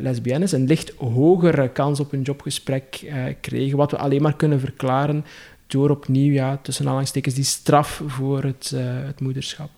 lesbiennes 0.00 0.52
een 0.52 0.66
licht 0.66 0.92
hogere 0.96 1.68
kans 1.68 2.00
op 2.00 2.12
een 2.12 2.22
jobgesprek 2.22 3.12
kregen, 3.40 3.76
wat 3.76 3.90
we 3.90 3.96
alleen 3.96 4.22
maar 4.22 4.36
kunnen 4.36 4.60
verklaren 4.60 5.24
door 5.66 5.90
opnieuw, 5.90 6.32
ja, 6.32 6.58
tussen 6.62 6.84
aanhalingstekens, 6.84 7.34
die 7.34 7.44
straf 7.44 8.02
voor 8.06 8.42
het, 8.42 8.74
het 9.06 9.20
moederschap. 9.20 9.70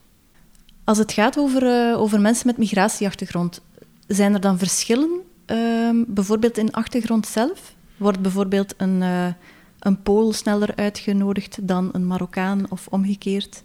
Als 0.87 0.97
het 0.97 1.11
gaat 1.11 1.37
over, 1.37 1.63
uh, 1.63 2.01
over 2.01 2.21
mensen 2.21 2.47
met 2.47 2.57
migratieachtergrond, 2.57 3.61
zijn 4.07 4.33
er 4.33 4.39
dan 4.39 4.57
verschillen, 4.57 5.09
uh, 5.51 5.89
bijvoorbeeld 6.07 6.57
in 6.57 6.71
achtergrond 6.71 7.27
zelf? 7.27 7.75
Wordt 7.97 8.19
bijvoorbeeld 8.19 8.73
een, 8.77 9.01
uh, 9.01 9.27
een 9.79 10.01
Pool 10.01 10.33
sneller 10.33 10.69
uitgenodigd 10.75 11.67
dan 11.67 11.89
een 11.91 12.07
Marokkaan 12.07 12.65
of 12.69 12.87
omgekeerd? 12.89 13.63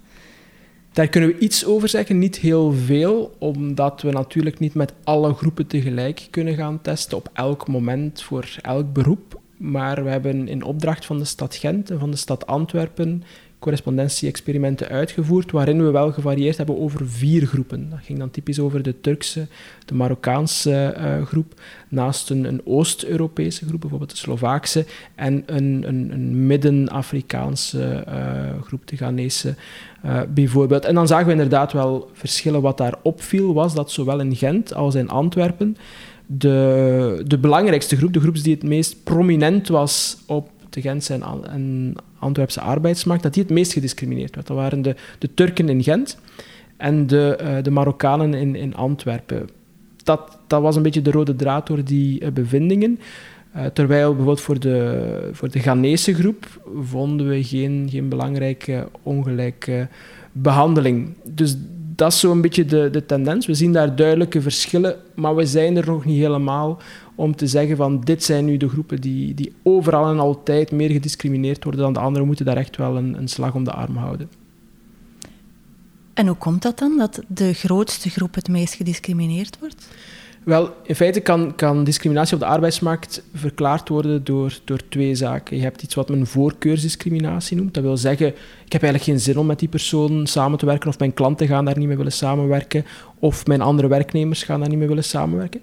Daar 0.92 1.08
kunnen 1.08 1.30
we 1.30 1.38
iets 1.38 1.64
over 1.64 1.88
zeggen, 1.88 2.18
niet 2.18 2.36
heel 2.36 2.72
veel, 2.72 3.36
omdat 3.38 4.02
we 4.02 4.10
natuurlijk 4.10 4.58
niet 4.58 4.74
met 4.74 4.92
alle 5.04 5.34
groepen 5.34 5.66
tegelijk 5.66 6.26
kunnen 6.30 6.54
gaan 6.54 6.80
testen 6.80 7.16
op 7.16 7.30
elk 7.32 7.68
moment 7.68 8.22
voor 8.22 8.56
elk 8.62 8.92
beroep. 8.92 9.40
Maar 9.56 10.04
we 10.04 10.10
hebben 10.10 10.48
in 10.48 10.64
opdracht 10.64 11.04
van 11.04 11.18
de 11.18 11.24
stad 11.24 11.54
Gent 11.54 11.90
en 11.90 11.98
van 11.98 12.10
de 12.10 12.16
stad 12.16 12.46
Antwerpen 12.46 13.22
correspondенtie-experimenten 13.62 14.88
uitgevoerd, 14.88 15.50
waarin 15.50 15.84
we 15.84 15.90
wel 15.90 16.12
gevarieerd 16.12 16.56
hebben 16.56 16.78
over 16.78 17.08
vier 17.08 17.46
groepen. 17.46 17.90
Dat 17.90 17.98
ging 18.02 18.18
dan 18.18 18.30
typisch 18.30 18.58
over 18.58 18.82
de 18.82 19.00
Turkse, 19.00 19.46
de 19.84 19.94
Marokkaanse 19.94 20.96
uh, 20.98 21.26
groep, 21.26 21.60
naast 21.88 22.30
een, 22.30 22.44
een 22.44 22.60
Oost-Europese 22.64 23.66
groep, 23.66 23.80
bijvoorbeeld 23.80 24.10
de 24.10 24.16
Slovaakse, 24.16 24.84
en 25.14 25.42
een, 25.46 25.84
een, 25.86 26.12
een 26.12 26.46
Midden-Afrikaanse 26.46 28.04
uh, 28.08 28.62
groep, 28.62 28.86
de 28.86 28.96
Ghanese 28.96 29.54
uh, 30.04 30.20
bijvoorbeeld. 30.28 30.84
En 30.84 30.94
dan 30.94 31.06
zagen 31.06 31.26
we 31.26 31.32
inderdaad 31.32 31.72
wel 31.72 32.10
verschillen. 32.12 32.62
Wat 32.62 32.78
daar 32.78 32.94
opviel, 33.02 33.54
was 33.54 33.74
dat 33.74 33.90
zowel 33.90 34.20
in 34.20 34.36
Gent 34.36 34.74
als 34.74 34.94
in 34.94 35.08
Antwerpen 35.08 35.76
de, 36.26 37.22
de 37.26 37.38
belangrijkste 37.38 37.96
groep, 37.96 38.12
de 38.12 38.20
groep 38.20 38.42
die 38.42 38.54
het 38.54 38.62
meest 38.62 39.04
prominent 39.04 39.68
was 39.68 40.16
op 40.26 40.50
de 40.72 40.80
Gentse 40.80 41.14
en, 41.14 41.22
en 41.50 41.94
Antwerpse 42.18 42.60
arbeidsmarkt, 42.60 43.22
dat 43.22 43.34
die 43.34 43.42
het 43.42 43.52
meest 43.52 43.72
gediscrimineerd 43.72 44.34
werd. 44.34 44.46
Dat 44.46 44.56
waren 44.56 44.82
de, 44.82 44.96
de 45.18 45.34
Turken 45.34 45.68
in 45.68 45.82
Gent 45.82 46.18
en 46.76 47.06
de, 47.06 47.38
uh, 47.42 47.62
de 47.62 47.70
Marokkanen 47.70 48.34
in, 48.34 48.54
in 48.54 48.74
Antwerpen. 48.74 49.48
Dat, 50.02 50.38
dat 50.46 50.62
was 50.62 50.76
een 50.76 50.82
beetje 50.82 51.02
de 51.02 51.10
rode 51.10 51.36
draad 51.36 51.66
door 51.66 51.84
die 51.84 52.20
uh, 52.20 52.28
bevindingen. 52.30 53.00
Uh, 53.56 53.66
terwijl 53.66 54.08
bijvoorbeeld 54.08 54.40
voor 54.40 54.60
de, 54.60 55.28
voor 55.32 55.50
de 55.50 55.58
Ghanese 55.58 56.14
groep 56.14 56.46
vonden 56.82 57.28
we 57.28 57.44
geen, 57.44 57.86
geen 57.90 58.08
belangrijke 58.08 58.88
ongelijke 59.02 59.88
behandeling. 60.32 61.14
Dus 61.24 61.56
dat 61.96 62.12
is 62.12 62.20
zo'n 62.20 62.40
beetje 62.40 62.64
de, 62.64 62.88
de 62.92 63.06
tendens. 63.06 63.46
We 63.46 63.54
zien 63.54 63.72
daar 63.72 63.96
duidelijke 63.96 64.40
verschillen, 64.40 64.96
maar 65.14 65.34
we 65.34 65.46
zijn 65.46 65.76
er 65.76 65.86
nog 65.86 66.04
niet 66.04 66.18
helemaal 66.18 66.80
om 67.14 67.36
te 67.36 67.46
zeggen 67.46 67.76
van 67.76 68.00
dit 68.00 68.24
zijn 68.24 68.44
nu 68.44 68.56
de 68.56 68.68
groepen 68.68 69.00
die, 69.00 69.34
die 69.34 69.52
overal 69.62 70.10
en 70.10 70.18
altijd 70.18 70.70
meer 70.72 70.90
gediscrimineerd 70.90 71.64
worden 71.64 71.82
dan 71.82 71.92
de 71.92 72.00
anderen. 72.00 72.26
Moeten 72.26 72.44
daar 72.44 72.56
echt 72.56 72.76
wel 72.76 72.96
een, 72.96 73.18
een 73.18 73.28
slag 73.28 73.54
om 73.54 73.64
de 73.64 73.72
arm 73.72 73.96
houden. 73.96 74.28
En 76.14 76.26
hoe 76.26 76.36
komt 76.36 76.62
dat 76.62 76.78
dan, 76.78 76.98
dat 76.98 77.20
de 77.28 77.52
grootste 77.52 78.10
groep 78.10 78.34
het 78.34 78.48
meest 78.48 78.74
gediscrimineerd 78.74 79.58
wordt? 79.58 79.88
Wel, 80.44 80.74
in 80.82 80.94
feite 80.94 81.20
kan, 81.20 81.54
kan 81.54 81.84
discriminatie 81.84 82.34
op 82.34 82.40
de 82.40 82.46
arbeidsmarkt 82.46 83.22
verklaard 83.34 83.88
worden 83.88 84.24
door, 84.24 84.58
door 84.64 84.80
twee 84.88 85.14
zaken. 85.14 85.56
Je 85.56 85.62
hebt 85.62 85.82
iets 85.82 85.94
wat 85.94 86.08
men 86.08 86.26
voorkeursdiscriminatie 86.26 87.56
noemt. 87.56 87.74
Dat 87.74 87.82
wil 87.82 87.96
zeggen, 87.96 88.26
ik 88.64 88.72
heb 88.72 88.82
eigenlijk 88.82 89.04
geen 89.04 89.20
zin 89.20 89.38
om 89.38 89.46
met 89.46 89.58
die 89.58 89.68
persoon 89.68 90.26
samen 90.26 90.58
te 90.58 90.66
werken, 90.66 90.88
of 90.88 90.98
mijn 90.98 91.14
klanten 91.14 91.46
gaan 91.46 91.64
daar 91.64 91.78
niet 91.78 91.86
mee 91.86 91.96
willen 91.96 92.12
samenwerken, 92.12 92.84
of 93.18 93.46
mijn 93.46 93.60
andere 93.60 93.88
werknemers 93.88 94.42
gaan 94.42 94.60
daar 94.60 94.68
niet 94.68 94.78
mee 94.78 94.88
willen 94.88 95.04
samenwerken. 95.04 95.60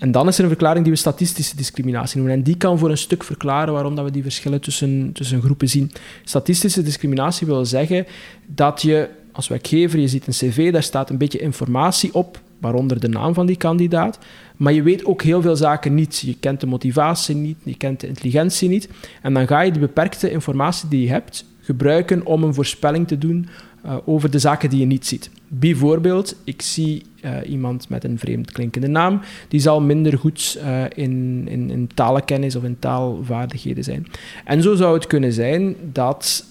En 0.00 0.12
dan 0.12 0.28
is 0.28 0.36
er 0.36 0.42
een 0.42 0.48
verklaring 0.48 0.84
die 0.84 0.92
we 0.92 0.98
statistische 0.98 1.56
discriminatie 1.56 2.16
noemen. 2.16 2.36
En 2.36 2.42
die 2.42 2.56
kan 2.56 2.78
voor 2.78 2.90
een 2.90 2.98
stuk 2.98 3.24
verklaren 3.24 3.72
waarom 3.72 3.94
dat 3.94 4.04
we 4.04 4.10
die 4.10 4.22
verschillen 4.22 4.60
tussen, 4.60 5.12
tussen 5.12 5.42
groepen 5.42 5.68
zien. 5.68 5.90
Statistische 6.24 6.82
discriminatie 6.82 7.46
wil 7.46 7.64
zeggen 7.64 8.06
dat 8.46 8.82
je 8.82 9.08
als 9.32 9.48
werkgever, 9.48 9.98
je 9.98 10.08
ziet 10.08 10.26
een 10.26 10.32
cv, 10.32 10.72
daar 10.72 10.82
staat 10.82 11.10
een 11.10 11.18
beetje 11.18 11.38
informatie 11.38 12.14
op 12.14 12.40
waaronder 12.58 13.00
de 13.00 13.08
naam 13.08 13.34
van 13.34 13.46
die 13.46 13.56
kandidaat. 13.56 14.18
Maar 14.56 14.72
je 14.72 14.82
weet 14.82 15.04
ook 15.04 15.22
heel 15.22 15.42
veel 15.42 15.56
zaken 15.56 15.94
niet. 15.94 16.18
Je 16.18 16.36
kent 16.40 16.60
de 16.60 16.66
motivatie 16.66 17.34
niet, 17.34 17.56
je 17.62 17.76
kent 17.76 18.00
de 18.00 18.06
intelligentie 18.06 18.68
niet. 18.68 18.88
En 19.22 19.34
dan 19.34 19.46
ga 19.46 19.60
je 19.60 19.70
die 19.72 19.80
beperkte 19.80 20.30
informatie 20.30 20.88
die 20.88 21.02
je 21.02 21.08
hebt 21.08 21.44
gebruiken 21.60 22.26
om 22.26 22.44
een 22.44 22.54
voorspelling 22.54 23.08
te 23.08 23.18
doen 23.18 23.48
uh, 23.86 23.96
over 24.04 24.30
de 24.30 24.38
zaken 24.38 24.70
die 24.70 24.80
je 24.80 24.86
niet 24.86 25.06
ziet. 25.06 25.30
Bijvoorbeeld, 25.48 26.36
ik 26.44 26.62
zie 26.62 27.02
uh, 27.24 27.30
iemand 27.46 27.88
met 27.88 28.04
een 28.04 28.18
vreemd 28.18 28.52
klinkende 28.52 28.86
naam, 28.86 29.20
die 29.48 29.60
zal 29.60 29.80
minder 29.80 30.18
goed 30.18 30.58
uh, 30.62 30.84
in, 30.94 31.44
in, 31.48 31.70
in 31.70 31.90
talenkennis 31.94 32.56
of 32.56 32.64
in 32.64 32.78
taalvaardigheden 32.78 33.84
zijn. 33.84 34.06
En 34.44 34.62
zo 34.62 34.74
zou 34.74 34.94
het 34.94 35.06
kunnen 35.06 35.32
zijn 35.32 35.76
dat 35.92 36.48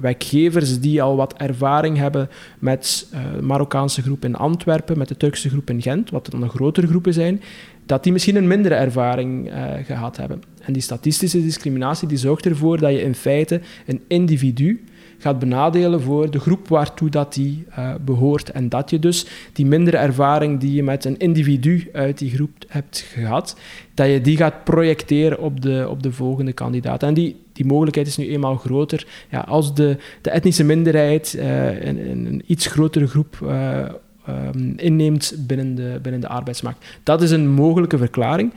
werkgevers 0.00 0.80
die 0.80 1.02
al 1.02 1.16
wat 1.16 1.34
ervaring 1.36 1.96
hebben 1.96 2.28
met 2.58 3.08
de 3.36 3.42
Marokkaanse 3.42 4.02
groep 4.02 4.24
in 4.24 4.34
Antwerpen, 4.34 4.98
met 4.98 5.08
de 5.08 5.16
Turkse 5.16 5.48
groep 5.48 5.70
in 5.70 5.82
Gent, 5.82 6.10
wat 6.10 6.30
dan 6.30 6.42
een 6.42 6.48
grotere 6.48 6.86
groepen 6.86 7.12
zijn, 7.12 7.42
dat 7.86 8.02
die 8.02 8.12
misschien 8.12 8.36
een 8.36 8.46
mindere 8.46 8.74
ervaring 8.74 9.52
gehad 9.86 10.16
hebben. 10.16 10.42
En 10.60 10.72
die 10.72 10.82
statistische 10.82 11.42
discriminatie 11.42 12.08
die 12.08 12.18
zorgt 12.18 12.46
ervoor 12.46 12.78
dat 12.78 12.92
je 12.92 13.02
in 13.02 13.14
feite 13.14 13.60
een 13.86 14.00
individu 14.06 14.84
gaat 15.20 15.38
benadelen 15.38 16.00
voor 16.00 16.30
de 16.30 16.40
groep 16.40 16.68
waartoe 16.68 17.08
dat 17.08 17.34
die 17.34 17.64
uh, 17.78 17.94
behoort. 18.04 18.50
En 18.50 18.68
dat 18.68 18.90
je 18.90 18.98
dus 18.98 19.26
die 19.52 19.66
mindere 19.66 19.96
ervaring 19.96 20.60
die 20.60 20.74
je 20.74 20.82
met 20.82 21.04
een 21.04 21.18
individu 21.18 21.88
uit 21.92 22.18
die 22.18 22.30
groep 22.30 22.50
hebt 22.68 22.98
gehad, 22.98 23.56
dat 23.94 24.08
je 24.08 24.20
die 24.20 24.36
gaat 24.36 24.64
projecteren 24.64 25.38
op 25.38 25.60
de, 25.60 25.86
op 25.88 26.02
de 26.02 26.12
volgende 26.12 26.52
kandidaat. 26.52 27.02
En 27.02 27.14
die, 27.14 27.36
die 27.52 27.66
mogelijkheid 27.66 28.06
is 28.06 28.16
nu 28.16 28.28
eenmaal 28.28 28.56
groter. 28.56 29.06
Ja, 29.30 29.40
als 29.40 29.74
de, 29.74 29.96
de 30.22 30.30
etnische 30.30 30.64
minderheid 30.64 31.34
uh, 31.38 31.84
een, 31.84 32.10
een, 32.10 32.42
iets 32.46 32.66
grotere 32.66 33.06
groep 33.06 33.38
uh, 33.42 33.88
um, 34.28 34.72
inneemt 34.76 35.34
binnen 35.46 35.74
de, 35.74 35.98
binnen 36.02 36.20
de 36.20 36.28
arbeidsmarkt. 36.28 36.84
Dat 37.02 37.22
is 37.22 37.30
een 37.30 37.48
mogelijke 37.48 37.98
verklaring. 37.98 38.52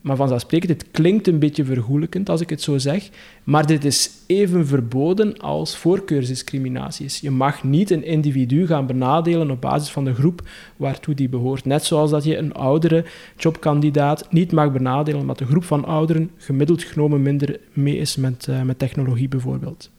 Maar 0.00 0.16
vanzelfsprekend, 0.16 0.70
het 0.70 0.90
klinkt 0.90 1.26
een 1.26 1.38
beetje 1.38 1.64
vergoelijkend 1.64 2.28
als 2.28 2.40
ik 2.40 2.50
het 2.50 2.62
zo 2.62 2.78
zeg, 2.78 3.10
maar 3.44 3.66
dit 3.66 3.84
is 3.84 4.10
even 4.26 4.66
verboden 4.66 5.38
als 5.38 5.76
voorkeursdiscriminatie 5.76 7.04
is. 7.04 7.20
Je 7.20 7.30
mag 7.30 7.64
niet 7.64 7.90
een 7.90 8.04
individu 8.04 8.66
gaan 8.66 8.86
benadelen 8.86 9.50
op 9.50 9.60
basis 9.60 9.90
van 9.90 10.04
de 10.04 10.14
groep 10.14 10.48
waartoe 10.76 11.14
die 11.14 11.28
behoort. 11.28 11.64
Net 11.64 11.84
zoals 11.84 12.10
dat 12.10 12.24
je 12.24 12.36
een 12.36 12.54
oudere 12.54 13.04
jobkandidaat 13.36 14.32
niet 14.32 14.52
mag 14.52 14.72
benadelen 14.72 15.20
omdat 15.20 15.38
de 15.38 15.46
groep 15.46 15.64
van 15.64 15.84
ouderen 15.84 16.30
gemiddeld 16.36 16.82
genomen 16.82 17.22
minder 17.22 17.60
mee 17.72 17.96
is 17.96 18.16
met, 18.16 18.46
uh, 18.50 18.62
met 18.62 18.78
technologie 18.78 19.28
bijvoorbeeld. 19.28 19.90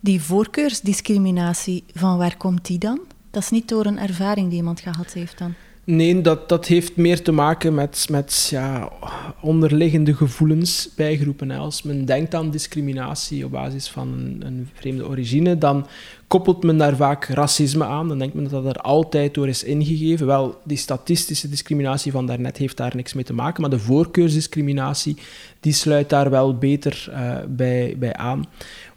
Die 0.00 0.22
voorkeursdiscriminatie, 0.22 1.84
van 1.94 2.18
waar 2.18 2.36
komt 2.36 2.66
die 2.66 2.78
dan? 2.78 3.00
Dat 3.30 3.42
is 3.42 3.50
niet 3.50 3.68
door 3.68 3.86
een 3.86 3.98
ervaring 3.98 4.48
die 4.48 4.56
iemand 4.56 4.80
gehad 4.80 5.12
heeft 5.12 5.38
dan? 5.38 5.54
Nee, 5.86 6.20
dat, 6.20 6.48
dat 6.48 6.66
heeft 6.66 6.96
meer 6.96 7.22
te 7.22 7.32
maken 7.32 7.74
met, 7.74 8.06
met 8.10 8.48
ja, 8.50 8.92
onderliggende 9.40 10.14
gevoelens 10.14 10.88
bij 10.96 11.16
groepen. 11.16 11.50
Als 11.50 11.82
men 11.82 12.04
denkt 12.04 12.34
aan 12.34 12.50
discriminatie 12.50 13.44
op 13.44 13.50
basis 13.50 13.88
van 13.88 14.36
een, 14.40 14.68
vreemde 14.74 15.06
origine, 15.08 15.58
dan 15.58 15.86
koppelt 16.26 16.62
men 16.62 16.78
daar 16.78 16.96
vaak 16.96 17.24
racisme 17.24 17.84
aan. 17.84 18.08
Dan 18.08 18.18
denkt 18.18 18.34
men 18.34 18.48
dat 18.48 18.64
dat 18.64 18.74
er 18.74 18.80
altijd 18.80 19.34
door 19.34 19.48
is 19.48 19.64
ingegeven. 19.64 20.26
Wel, 20.26 20.60
die 20.64 20.76
statistische 20.76 21.48
discriminatie 21.48 22.12
van 22.12 22.26
daarnet 22.26 22.56
heeft 22.56 22.76
daar 22.76 22.96
niks 22.96 23.14
mee 23.14 23.24
te 23.24 23.34
maken, 23.34 23.60
maar 23.60 23.70
de 23.70 23.78
voorkeursdiscriminatie 23.78 25.16
die 25.60 25.72
sluit 25.72 26.08
daar 26.08 26.30
wel 26.30 26.58
beter 26.58 27.06
uh, 27.10 27.36
bij, 27.48 27.96
bij 27.98 28.14
aan. 28.14 28.44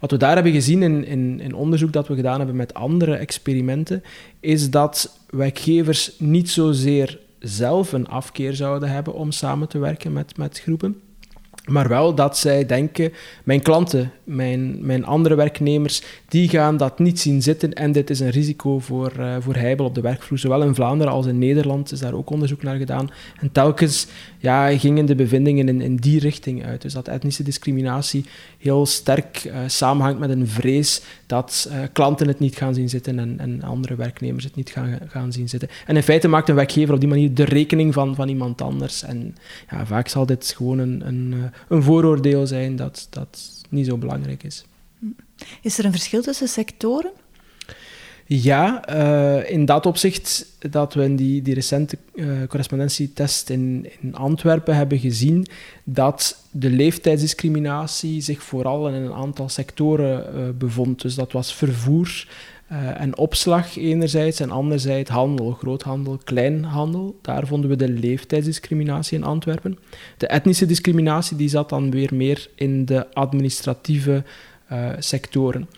Wat 0.00 0.10
we 0.10 0.16
daar 0.16 0.34
hebben 0.34 0.52
gezien 0.52 0.82
in, 0.82 1.40
in, 1.40 1.54
onderzoek 1.54 1.92
dat 1.92 2.08
we 2.08 2.14
gedaan 2.14 2.38
hebben 2.38 2.56
met 2.56 2.74
andere 2.74 3.14
experimenten, 3.14 4.02
is 4.40 4.70
dat 4.70 5.18
werkgevers 5.30 6.12
niet 6.18 6.50
zozeer 6.50 7.18
zelf 7.38 7.92
een 7.92 8.08
afkeer 8.08 8.54
zouden 8.54 8.88
hebben 8.88 9.14
om 9.14 9.30
samen 9.30 9.68
te 9.68 9.78
werken 9.78 10.12
met, 10.12 10.36
met 10.36 10.60
groepen, 10.60 11.00
maar 11.70 11.88
wel 11.88 12.14
dat 12.14 12.38
zij 12.38 12.66
denken, 12.66 13.12
mijn 13.44 13.62
klanten, 13.62 14.12
mijn, 14.24 14.86
mijn 14.86 15.04
andere 15.04 15.34
werknemers, 15.34 16.02
die 16.28 16.48
gaan 16.48 16.76
dat 16.76 16.98
niet 16.98 17.20
zien 17.20 17.42
zitten 17.42 17.72
en 17.72 17.92
dit 17.92 18.10
is 18.10 18.20
een 18.20 18.30
risico 18.30 18.78
voor, 18.78 19.12
uh, 19.18 19.36
voor 19.40 19.54
heibel 19.54 19.86
op 19.86 19.94
de 19.94 20.00
werkvloer. 20.00 20.38
Zowel 20.38 20.62
in 20.62 20.74
Vlaanderen 20.74 21.12
als 21.12 21.26
in 21.26 21.38
Nederland 21.38 21.92
is 21.92 21.98
daar 21.98 22.14
ook 22.14 22.30
onderzoek 22.30 22.62
naar 22.62 22.76
gedaan. 22.76 23.10
En 23.40 23.52
telkens 23.52 24.06
ja, 24.38 24.78
gingen 24.78 25.06
de 25.06 25.14
bevindingen 25.14 25.68
in, 25.68 25.80
in 25.80 25.96
die 25.96 26.20
richting 26.20 26.64
uit. 26.64 26.82
Dus 26.82 26.92
dat 26.92 27.08
etnische 27.08 27.42
discriminatie 27.42 28.24
heel 28.58 28.86
sterk 28.86 29.44
uh, 29.44 29.56
samenhangt 29.66 30.18
met 30.18 30.30
een 30.30 30.48
vrees 30.48 31.02
dat 31.26 31.68
uh, 31.70 31.78
klanten 31.92 32.28
het 32.28 32.38
niet 32.38 32.56
gaan 32.56 32.74
zien 32.74 32.88
zitten 32.88 33.18
en, 33.18 33.38
en 33.38 33.62
andere 33.62 33.94
werknemers 33.94 34.44
het 34.44 34.56
niet 34.56 34.70
gaan, 34.70 34.98
gaan 35.08 35.32
zien 35.32 35.48
zitten. 35.48 35.68
En 35.86 35.96
in 35.96 36.02
feite 36.02 36.28
maakt 36.28 36.48
een 36.48 36.54
werkgever 36.54 36.94
op 36.94 37.00
die 37.00 37.08
manier 37.08 37.34
de 37.34 37.44
rekening 37.44 37.94
van, 37.94 38.14
van 38.14 38.28
iemand 38.28 38.62
anders. 38.62 39.02
En 39.02 39.36
ja, 39.70 39.86
vaak 39.86 40.08
zal 40.08 40.26
dit 40.26 40.52
gewoon 40.56 40.78
een, 40.78 41.02
een, 41.06 41.50
een 41.68 41.82
vooroordeel 41.82 42.46
zijn 42.46 42.76
dat, 42.76 43.06
dat 43.10 43.62
niet 43.68 43.86
zo 43.86 43.96
belangrijk 43.96 44.42
is. 44.42 44.64
Is 45.62 45.78
er 45.78 45.84
een 45.84 45.92
verschil 45.92 46.22
tussen 46.22 46.48
sectoren? 46.48 47.10
Ja, 48.32 48.88
uh, 48.90 49.50
in 49.50 49.64
dat 49.64 49.86
opzicht 49.86 50.46
dat 50.70 50.94
we 50.94 51.04
in 51.04 51.16
die, 51.16 51.42
die 51.42 51.54
recente 51.54 51.98
uh, 52.14 52.26
correspondentietest 52.48 53.50
in, 53.50 53.90
in 54.00 54.14
Antwerpen 54.14 54.76
hebben 54.76 54.98
gezien 54.98 55.46
dat 55.84 56.44
de 56.50 56.70
leeftijdsdiscriminatie 56.70 58.20
zich 58.20 58.42
vooral 58.42 58.88
in 58.88 58.94
een 58.94 59.12
aantal 59.12 59.48
sectoren 59.48 60.34
uh, 60.34 60.48
bevond. 60.58 61.02
Dus 61.02 61.14
dat 61.14 61.32
was 61.32 61.54
vervoer 61.54 62.26
en 62.96 63.16
opslag 63.16 63.76
enerzijds 63.76 64.40
en 64.40 64.50
anderzijds 64.50 65.10
handel, 65.10 65.50
groothandel, 65.50 66.18
kleinhandel. 66.24 67.18
Daar 67.22 67.46
vonden 67.46 67.70
we 67.70 67.76
de 67.76 67.88
leeftijdsdiscriminatie 67.88 69.18
in 69.18 69.24
Antwerpen. 69.24 69.78
De 70.16 70.26
etnische 70.26 70.66
discriminatie 70.66 71.36
die 71.36 71.48
zat 71.48 71.68
dan 71.68 71.90
weer 71.90 72.14
meer 72.14 72.48
in 72.54 72.84
de 72.84 73.14
administratieve 73.14 74.24
sectoren. 74.98 75.68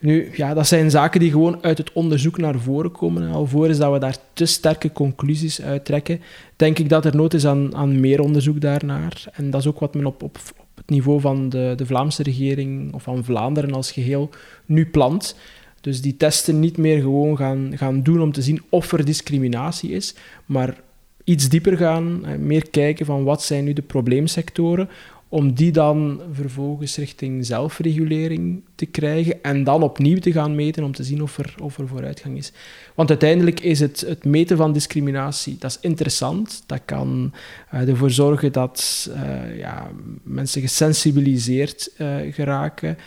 Nu, 0.00 0.30
ja, 0.34 0.54
dat 0.54 0.66
zijn 0.66 0.90
zaken 0.90 1.20
die 1.20 1.30
gewoon 1.30 1.58
uit 1.62 1.78
het 1.78 1.92
onderzoek 1.92 2.38
naar 2.38 2.58
voren 2.58 2.92
komen. 2.92 3.32
Alvorens 3.32 3.78
dat 3.78 3.92
we 3.92 3.98
daar 3.98 4.16
te 4.32 4.46
sterke 4.46 4.92
conclusies 4.92 5.62
uit 5.62 5.84
trekken, 5.84 6.20
denk 6.56 6.78
ik 6.78 6.88
dat 6.88 7.04
er 7.04 7.16
nood 7.16 7.34
is 7.34 7.46
aan, 7.46 7.76
aan 7.76 8.00
meer 8.00 8.20
onderzoek 8.20 8.60
daarnaar. 8.60 9.24
En 9.32 9.50
dat 9.50 9.60
is 9.60 9.66
ook 9.66 9.78
wat 9.78 9.94
men 9.94 10.06
op, 10.06 10.22
op, 10.22 10.38
op 10.56 10.66
het 10.74 10.90
niveau 10.90 11.20
van 11.20 11.48
de, 11.48 11.72
de 11.76 11.86
Vlaamse 11.86 12.22
regering 12.22 12.94
of 12.94 13.02
van 13.02 13.24
Vlaanderen 13.24 13.74
als 13.74 13.92
geheel 13.92 14.30
nu 14.66 14.86
plant. 14.86 15.36
Dus 15.80 16.00
die 16.00 16.16
testen 16.16 16.60
niet 16.60 16.76
meer 16.76 17.00
gewoon 17.00 17.36
gaan, 17.36 17.72
gaan 17.74 18.02
doen 18.02 18.20
om 18.20 18.32
te 18.32 18.42
zien 18.42 18.62
of 18.68 18.92
er 18.92 19.04
discriminatie 19.04 19.90
is, 19.90 20.14
maar 20.46 20.76
iets 21.24 21.48
dieper 21.48 21.76
gaan, 21.76 22.24
meer 22.46 22.70
kijken 22.70 23.06
van 23.06 23.24
wat 23.24 23.42
zijn 23.42 23.64
nu 23.64 23.72
de 23.72 23.82
probleemsectoren, 23.82 24.88
om 25.30 25.52
die 25.52 25.72
dan 25.72 26.20
vervolgens 26.32 26.96
richting 26.96 27.46
zelfregulering 27.46 28.62
te 28.74 28.86
krijgen 28.86 29.42
en 29.42 29.64
dan 29.64 29.82
opnieuw 29.82 30.18
te 30.18 30.32
gaan 30.32 30.54
meten 30.54 30.84
om 30.84 30.92
te 30.92 31.04
zien 31.04 31.22
of 31.22 31.38
er, 31.38 31.54
vooruitgang 31.66 32.36
is. 32.36 32.52
Want 32.94 33.08
uiteindelijk 33.08 33.60
is 33.60 33.80
het, 33.80 34.00
het 34.00 34.24
meten 34.24 34.56
van 34.56 34.72
discriminatie, 34.72 35.56
dat 35.58 35.70
is 35.70 35.78
interessant. 35.80 36.62
Dat 36.66 36.80
kan 36.84 37.32
uh, 37.74 37.88
ervoor 37.88 38.10
zorgen 38.10 38.52
dat 38.52 39.08
uh, 39.10 39.58
ja, 39.58 39.90
mensen 40.22 40.60
gesensibiliseerd 40.60 41.90
uh, 41.98 42.16
geraken, 42.30 42.98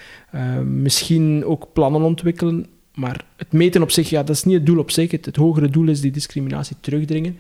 misschien 0.65 1.45
ook 1.45 1.67
plannen 1.73 2.01
ontwikkelen. 2.01 2.65
Maar 2.95 3.25
het 3.35 3.51
meten 3.51 3.81
op 3.81 3.91
zich, 3.91 4.09
ja, 4.09 4.23
dat 4.23 4.35
is 4.35 4.43
niet 4.43 4.55
het 4.55 4.65
doel 4.65 4.79
op 4.79 4.91
zich. 4.91 5.11
Het 5.11 5.35
hogere 5.35 5.69
doel 5.69 5.87
is 5.87 6.01
die 6.01 6.11
discriminatie 6.11 6.75
terugdringen. 6.79 7.37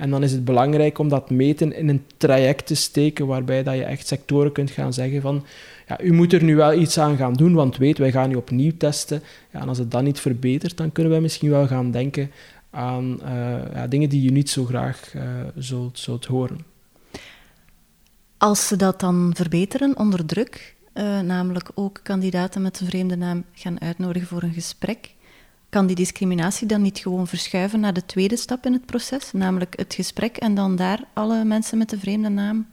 En 0.00 0.10
dan 0.10 0.22
is 0.22 0.32
het 0.32 0.44
belangrijk 0.44 0.98
om 0.98 1.08
dat 1.08 1.30
meten 1.30 1.76
in 1.76 1.88
een 1.88 2.04
traject 2.16 2.66
te 2.66 2.74
steken 2.74 3.26
waarbij 3.26 3.62
dat 3.62 3.74
je 3.74 3.84
echt 3.84 4.06
sectoren 4.06 4.52
kunt 4.52 4.70
gaan 4.70 4.92
zeggen 4.92 5.20
van 5.20 5.44
ja, 5.86 6.00
u 6.00 6.12
moet 6.12 6.32
er 6.32 6.42
nu 6.42 6.56
wel 6.56 6.72
iets 6.72 6.98
aan 6.98 7.16
gaan 7.16 7.34
doen, 7.34 7.54
want 7.54 7.76
weet, 7.76 7.98
wij 7.98 8.10
gaan 8.10 8.28
nu 8.28 8.34
opnieuw 8.34 8.72
testen. 8.78 9.22
Ja, 9.52 9.60
en 9.60 9.68
als 9.68 9.78
het 9.78 9.90
dan 9.90 10.04
niet 10.04 10.20
verbetert, 10.20 10.76
dan 10.76 10.92
kunnen 10.92 11.12
wij 11.12 11.20
misschien 11.20 11.50
wel 11.50 11.66
gaan 11.66 11.90
denken 11.90 12.30
aan 12.70 13.20
uh, 13.22 13.28
ja, 13.74 13.86
dingen 13.86 14.08
die 14.08 14.22
je 14.22 14.30
niet 14.30 14.50
zo 14.50 14.64
graag 14.64 15.14
uh, 15.14 15.22
zult, 15.56 15.98
zult 15.98 16.26
horen. 16.26 16.58
Als 18.38 18.68
ze 18.68 18.76
dat 18.76 19.00
dan 19.00 19.32
verbeteren 19.34 19.96
onder 19.96 20.26
druk, 20.26 20.74
uh, 20.94 21.20
namelijk 21.20 21.70
ook 21.74 22.00
kandidaten 22.02 22.62
met 22.62 22.80
een 22.80 22.86
vreemde 22.86 23.16
naam 23.16 23.44
gaan 23.52 23.80
uitnodigen 23.80 24.28
voor 24.28 24.42
een 24.42 24.52
gesprek, 24.52 25.14
kan 25.70 25.86
die 25.86 25.96
discriminatie 25.96 26.66
dan 26.66 26.82
niet 26.82 26.98
gewoon 26.98 27.26
verschuiven 27.26 27.80
naar 27.80 27.92
de 27.92 28.06
tweede 28.06 28.36
stap 28.36 28.66
in 28.66 28.72
het 28.72 28.86
proces, 28.86 29.32
namelijk 29.32 29.78
het 29.78 29.94
gesprek, 29.94 30.36
en 30.36 30.54
dan 30.54 30.76
daar 30.76 31.04
alle 31.12 31.44
mensen 31.44 31.78
met 31.78 31.90
de 31.90 31.98
vreemde 31.98 32.28
naam 32.28 32.66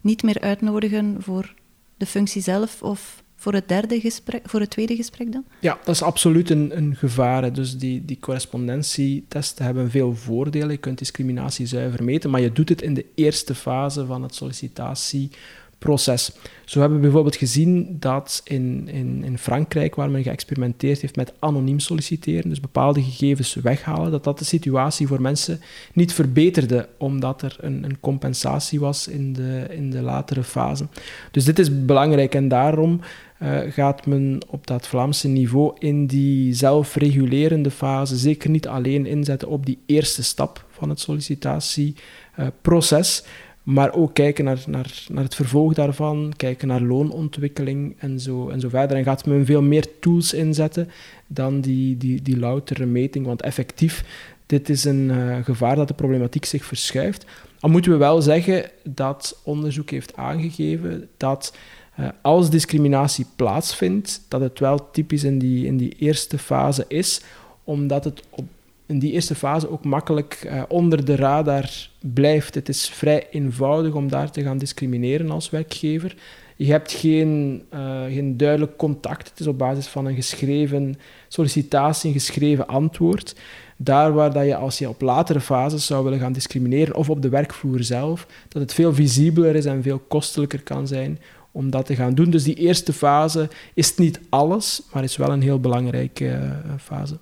niet 0.00 0.22
meer 0.22 0.40
uitnodigen 0.40 1.16
voor 1.18 1.54
de 1.96 2.06
functie 2.06 2.42
zelf 2.42 2.82
of 2.82 3.22
voor 3.36 3.52
het, 3.52 3.68
derde 3.68 4.00
gesprek, 4.00 4.42
voor 4.48 4.60
het 4.60 4.70
tweede 4.70 4.96
gesprek 4.96 5.32
dan? 5.32 5.44
Ja, 5.58 5.78
dat 5.84 5.94
is 5.94 6.02
absoluut 6.02 6.50
een, 6.50 6.76
een 6.76 6.96
gevaar. 6.96 7.52
Dus 7.52 7.78
die, 7.78 8.04
die 8.04 8.18
correspondentietesten 8.20 9.64
hebben 9.64 9.90
veel 9.90 10.14
voordelen. 10.14 10.70
Je 10.70 10.76
kunt 10.76 10.98
discriminatie 10.98 11.66
zuiver 11.66 12.04
meten, 12.04 12.30
maar 12.30 12.40
je 12.40 12.52
doet 12.52 12.68
het 12.68 12.82
in 12.82 12.94
de 12.94 13.06
eerste 13.14 13.54
fase 13.54 14.06
van 14.06 14.22
het 14.22 14.34
sollicitatie 14.34 15.30
proces. 15.78 16.32
Zo 16.64 16.80
hebben 16.80 16.98
we 16.98 17.04
bijvoorbeeld 17.04 17.36
gezien 17.36 17.96
dat 18.00 18.40
in, 18.44 18.88
in, 18.92 19.24
in 19.24 19.38
Frankrijk, 19.38 19.94
waar 19.94 20.10
men 20.10 20.22
geëxperimenteerd 20.22 21.00
heeft 21.00 21.16
met 21.16 21.32
anoniem 21.38 21.78
solliciteren, 21.78 22.48
dus 22.48 22.60
bepaalde 22.60 23.02
gegevens 23.02 23.54
weghalen, 23.54 24.10
dat 24.10 24.24
dat 24.24 24.38
de 24.38 24.44
situatie 24.44 25.06
voor 25.06 25.20
mensen 25.20 25.60
niet 25.92 26.12
verbeterde, 26.12 26.88
omdat 26.98 27.42
er 27.42 27.56
een, 27.60 27.84
een 27.84 28.00
compensatie 28.00 28.80
was 28.80 29.08
in 29.08 29.32
de, 29.32 29.66
in 29.70 29.90
de 29.90 30.00
latere 30.00 30.44
fase. 30.44 30.86
Dus 31.30 31.44
dit 31.44 31.58
is 31.58 31.84
belangrijk 31.84 32.34
en 32.34 32.48
daarom 32.48 33.00
uh, 33.42 33.58
gaat 33.68 34.06
men 34.06 34.40
op 34.48 34.66
dat 34.66 34.86
Vlaamse 34.86 35.28
niveau 35.28 35.76
in 35.78 36.06
die 36.06 36.54
zelfregulerende 36.54 37.70
fase 37.70 38.16
zeker 38.16 38.50
niet 38.50 38.68
alleen 38.68 39.06
inzetten 39.06 39.48
op 39.48 39.66
die 39.66 39.78
eerste 39.86 40.22
stap 40.22 40.66
van 40.70 40.88
het 40.88 41.00
sollicitatieproces. 41.00 43.24
Maar 43.68 43.94
ook 43.94 44.14
kijken 44.14 44.44
naar, 44.44 44.62
naar, 44.66 45.04
naar 45.08 45.24
het 45.24 45.34
vervolg 45.34 45.74
daarvan, 45.74 46.32
kijken 46.36 46.68
naar 46.68 46.80
loonontwikkeling 46.80 47.94
en 47.98 48.20
zo, 48.20 48.48
en 48.48 48.60
zo 48.60 48.68
verder. 48.68 48.96
En 48.96 49.04
gaat 49.04 49.26
men 49.26 49.46
veel 49.46 49.62
meer 49.62 49.98
tools 50.00 50.32
inzetten 50.32 50.88
dan 51.26 51.60
die, 51.60 51.96
die, 51.96 52.22
die 52.22 52.38
loutere 52.38 52.86
meting. 52.86 53.26
Want 53.26 53.42
effectief, 53.42 54.04
dit 54.46 54.68
is 54.68 54.84
een 54.84 55.10
uh, 55.10 55.36
gevaar 55.44 55.76
dat 55.76 55.88
de 55.88 55.94
problematiek 55.94 56.44
zich 56.44 56.64
verschuift. 56.64 57.26
Al 57.60 57.70
moeten 57.70 57.90
we 57.90 57.96
wel 57.96 58.22
zeggen 58.22 58.70
dat 58.84 59.40
onderzoek 59.44 59.90
heeft 59.90 60.16
aangegeven 60.16 61.08
dat 61.16 61.56
uh, 62.00 62.08
als 62.22 62.50
discriminatie 62.50 63.26
plaatsvindt, 63.36 64.24
dat 64.28 64.40
het 64.40 64.58
wel 64.58 64.90
typisch 64.90 65.24
in 65.24 65.38
die, 65.38 65.66
in 65.66 65.76
die 65.76 65.94
eerste 65.98 66.38
fase 66.38 66.84
is, 66.88 67.20
omdat 67.64 68.04
het 68.04 68.22
op 68.30 68.46
in 68.88 68.98
die 68.98 69.12
eerste 69.12 69.34
fase 69.34 69.70
ook 69.70 69.84
makkelijk 69.84 70.42
uh, 70.46 70.62
onder 70.68 71.04
de 71.04 71.16
radar 71.16 71.88
blijft. 72.00 72.54
Het 72.54 72.68
is 72.68 72.88
vrij 72.88 73.26
eenvoudig 73.30 73.94
om 73.94 74.08
daar 74.08 74.30
te 74.30 74.42
gaan 74.42 74.58
discrimineren 74.58 75.30
als 75.30 75.50
werkgever. 75.50 76.14
Je 76.56 76.70
hebt 76.70 76.92
geen, 76.92 77.62
uh, 77.74 78.04
geen 78.04 78.36
duidelijk 78.36 78.76
contact. 78.76 79.28
Het 79.28 79.40
is 79.40 79.46
op 79.46 79.58
basis 79.58 79.86
van 79.86 80.06
een 80.06 80.14
geschreven 80.14 80.94
sollicitatie, 81.28 82.08
een 82.08 82.20
geschreven 82.20 82.66
antwoord. 82.66 83.36
Daar 83.76 84.12
waar 84.12 84.32
dat 84.32 84.46
je 84.46 84.56
als 84.56 84.78
je 84.78 84.88
op 84.88 85.00
latere 85.00 85.40
fases 85.40 85.86
zou 85.86 86.04
willen 86.04 86.18
gaan 86.18 86.32
discrimineren, 86.32 86.94
of 86.94 87.10
op 87.10 87.22
de 87.22 87.28
werkvloer 87.28 87.82
zelf, 87.82 88.26
dat 88.48 88.62
het 88.62 88.74
veel 88.74 88.94
visibeler 88.94 89.56
is 89.56 89.64
en 89.64 89.82
veel 89.82 89.98
kostelijker 89.98 90.62
kan 90.62 90.86
zijn 90.86 91.18
om 91.52 91.70
dat 91.70 91.86
te 91.86 91.94
gaan 91.94 92.14
doen. 92.14 92.30
Dus 92.30 92.44
die 92.44 92.54
eerste 92.54 92.92
fase 92.92 93.48
is 93.74 93.96
niet 93.96 94.20
alles, 94.28 94.82
maar 94.92 95.02
is 95.02 95.16
wel 95.16 95.30
een 95.30 95.42
heel 95.42 95.60
belangrijke 95.60 96.24
uh, 96.24 96.52
fase. 96.78 97.18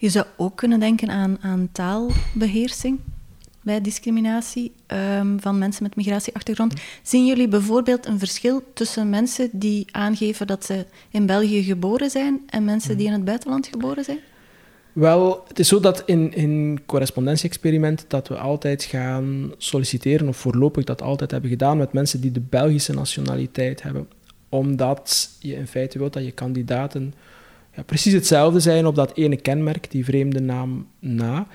Je 0.00 0.08
zou 0.08 0.26
ook 0.36 0.56
kunnen 0.56 0.80
denken 0.80 1.08
aan, 1.08 1.38
aan 1.40 1.68
taalbeheersing 1.72 3.00
bij 3.62 3.80
discriminatie 3.80 4.72
um, 5.18 5.40
van 5.40 5.58
mensen 5.58 5.82
met 5.82 5.96
migratieachtergrond. 5.96 6.74
Zien 7.02 7.26
jullie 7.26 7.48
bijvoorbeeld 7.48 8.06
een 8.06 8.18
verschil 8.18 8.62
tussen 8.74 9.10
mensen 9.10 9.48
die 9.52 9.86
aangeven 9.90 10.46
dat 10.46 10.64
ze 10.64 10.86
in 11.10 11.26
België 11.26 11.62
geboren 11.62 12.10
zijn 12.10 12.42
en 12.46 12.64
mensen 12.64 12.96
die 12.96 13.06
in 13.06 13.12
het 13.12 13.24
buitenland 13.24 13.66
geboren 13.66 14.04
zijn? 14.04 14.18
Wel, 14.92 15.44
het 15.48 15.58
is 15.58 15.68
zo 15.68 15.80
dat 15.80 16.02
in, 16.06 16.34
in 16.34 16.80
correspondentie-experimenten 16.86 18.04
dat 18.08 18.28
we 18.28 18.36
altijd 18.36 18.82
gaan 18.82 19.52
solliciteren, 19.56 20.28
of 20.28 20.36
voorlopig 20.36 20.84
dat 20.84 21.02
altijd 21.02 21.30
hebben 21.30 21.50
gedaan, 21.50 21.76
met 21.76 21.92
mensen 21.92 22.20
die 22.20 22.32
de 22.32 22.40
Belgische 22.40 22.92
nationaliteit 22.92 23.82
hebben. 23.82 24.08
Omdat 24.48 25.30
je 25.38 25.54
in 25.54 25.66
feite 25.66 25.98
wilt 25.98 26.12
dat 26.12 26.24
je 26.24 26.30
kandidaten 26.30 27.14
precies 27.86 28.12
hetzelfde 28.12 28.60
zijn 28.60 28.86
op 28.86 28.94
dat 28.94 29.16
ene 29.16 29.36
kenmerk, 29.36 29.90
die 29.90 30.04
vreemde 30.04 30.40
naam 30.40 30.86
na. 30.98 31.46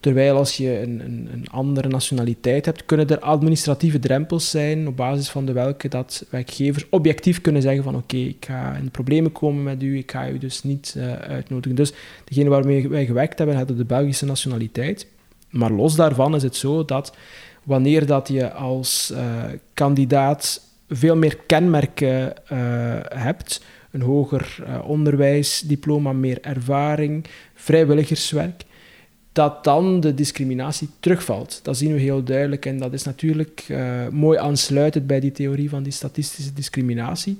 Terwijl 0.00 0.36
als 0.36 0.56
je 0.56 0.80
een, 0.80 1.00
een, 1.04 1.28
een, 1.32 1.46
andere 1.50 1.88
nationaliteit 1.88 2.64
hebt, 2.64 2.84
kunnen 2.84 3.08
er 3.08 3.18
administratieve 3.18 3.98
drempels 3.98 4.50
zijn 4.50 4.88
op 4.88 4.96
basis 4.96 5.28
van 5.28 5.44
de 5.46 5.52
welke 5.52 5.88
dat 5.88 6.26
werkgevers 6.30 6.86
objectief 6.90 7.40
kunnen 7.40 7.62
zeggen 7.62 7.82
van 7.82 7.96
oké, 7.96 8.16
ik 8.16 8.44
ga 8.46 8.74
in 8.74 8.90
problemen 8.90 9.32
komen 9.32 9.62
met 9.62 9.82
u, 9.82 9.98
ik 9.98 10.10
ga 10.10 10.28
u 10.28 10.38
dus 10.38 10.62
niet 10.62 10.94
uh, 10.96 11.12
uitnodigen. 11.12 11.76
Dus 11.76 11.92
degene 12.24 12.48
waarmee 12.48 12.88
wij 12.88 13.06
gewerkt 13.06 13.38
hebben, 13.38 13.56
hadden 13.56 13.76
de 13.76 13.84
Belgische 13.84 14.24
nationaliteit. 14.24 15.06
Maar 15.50 15.70
los 15.70 15.94
daarvan 15.94 16.34
is 16.34 16.42
het 16.42 16.56
zo 16.56 16.84
dat 16.84 17.16
wanneer 17.62 18.06
dat 18.06 18.28
je 18.28 18.52
als 18.52 19.10
uh, 19.12 19.44
kandidaat 19.74 20.60
veel 20.88 21.16
meer 21.16 21.36
kenmerken 21.46 22.32
uh, 22.52 22.58
hebt, 23.08 23.62
een 23.90 24.02
hoger 24.02 24.56
uh, 24.60 24.88
onderwijsdiploma, 24.88 26.12
meer 26.12 26.38
ervaring, 26.40 27.24
vrijwilligerswerk, 27.54 28.64
dat 29.32 29.64
dan 29.64 30.00
de 30.00 30.14
discriminatie 30.14 30.88
terugvalt. 31.00 31.60
Dat 31.62 31.76
zien 31.76 31.92
we 31.92 32.00
heel 32.00 32.22
duidelijk 32.22 32.66
en 32.66 32.78
dat 32.78 32.92
is 32.92 33.04
natuurlijk 33.04 33.64
uh, 33.68 34.08
mooi 34.08 34.38
aansluitend 34.38 35.06
bij 35.06 35.20
die 35.20 35.32
theorie 35.32 35.70
van 35.70 35.82
die 35.82 35.92
statistische 35.92 36.52
discriminatie. 36.52 37.38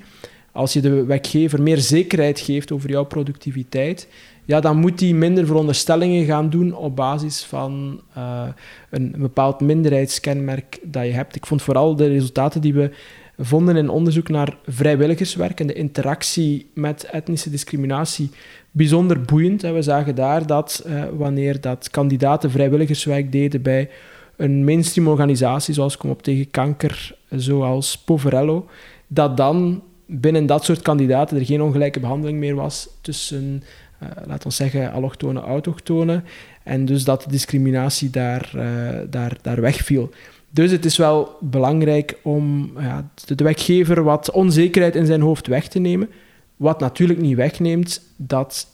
Als 0.52 0.72
je 0.72 0.80
de 0.80 1.04
werkgever 1.04 1.62
meer 1.62 1.78
zekerheid 1.78 2.40
geeft 2.40 2.72
over 2.72 2.90
jouw 2.90 3.04
productiviteit, 3.04 4.08
ja, 4.44 4.60
dan 4.60 4.76
moet 4.76 5.00
hij 5.00 5.12
minder 5.12 5.46
veronderstellingen 5.46 6.24
gaan 6.24 6.50
doen 6.50 6.74
op 6.74 6.96
basis 6.96 7.42
van 7.42 8.00
een, 8.14 8.54
een, 8.90 9.14
bepaald 9.16 9.60
minderheidskenmerk 9.60 10.78
dat 10.82 11.04
je 11.04 11.12
hebt. 11.12 11.36
Ik 11.36 11.46
vond 11.46 11.62
vooral 11.62 11.96
de 11.96 12.06
resultaten 12.06 12.60
die 12.60 12.74
we 12.74 12.90
vonden 13.40 13.76
in 13.76 13.88
onderzoek 13.88 14.28
naar 14.28 14.56
vrijwilligerswerk 14.66 15.60
en 15.60 15.66
de 15.66 15.72
interactie 15.72 16.70
met 16.74 17.04
etnische 17.04 17.50
discriminatie 17.50 18.30
bijzonder 18.70 19.20
boeiend. 19.20 19.62
We 19.62 19.82
zagen 19.82 20.14
daar 20.14 20.46
dat 20.46 20.84
uh, 20.86 21.04
wanneer 21.16 21.60
dat 21.60 21.90
kandidaten 21.90 22.50
vrijwilligerswerk 22.50 23.32
deden 23.32 23.62
bij 23.62 23.90
een 24.36 24.64
mainstream 24.64 25.08
organisatie, 25.08 25.74
zoals 25.74 25.96
Kom 25.96 26.10
op 26.10 26.22
tegen 26.22 26.50
kanker, 26.50 27.16
zoals 27.28 27.98
Poverello, 27.98 28.68
dat 29.06 29.36
dan 29.36 29.82
binnen 30.06 30.46
dat 30.46 30.64
soort 30.64 30.82
kandidaten 30.82 31.38
er 31.38 31.44
geen 31.44 31.62
ongelijke 31.62 32.00
behandeling 32.00 32.38
meer 32.38 32.54
was 32.54 32.88
tussen, 33.00 33.62
uh, 34.02 34.08
laten 34.26 34.48
we 34.48 34.54
zeggen, 34.54 34.92
allochtone 34.92 35.40
en 35.40 35.46
autochtone, 35.46 36.22
en 36.62 36.84
dus 36.84 37.04
dat 37.04 37.22
de 37.22 37.30
discriminatie 37.30 38.10
daar, 38.10 38.52
uh, 38.56 38.62
daar, 39.10 39.36
daar 39.42 39.60
wegviel. 39.60 40.10
Dus 40.50 40.70
het 40.70 40.84
is 40.84 40.96
wel 40.96 41.36
belangrijk 41.40 42.18
om 42.22 42.72
ja, 42.78 43.10
de 43.24 43.44
werkgever 43.44 44.02
wat 44.02 44.30
onzekerheid 44.30 44.96
in 44.96 45.06
zijn 45.06 45.20
hoofd 45.20 45.46
weg 45.46 45.68
te 45.68 45.78
nemen. 45.78 46.08
Wat 46.56 46.80
natuurlijk 46.80 47.20
niet 47.20 47.36
wegneemt 47.36 48.02
dat 48.16 48.66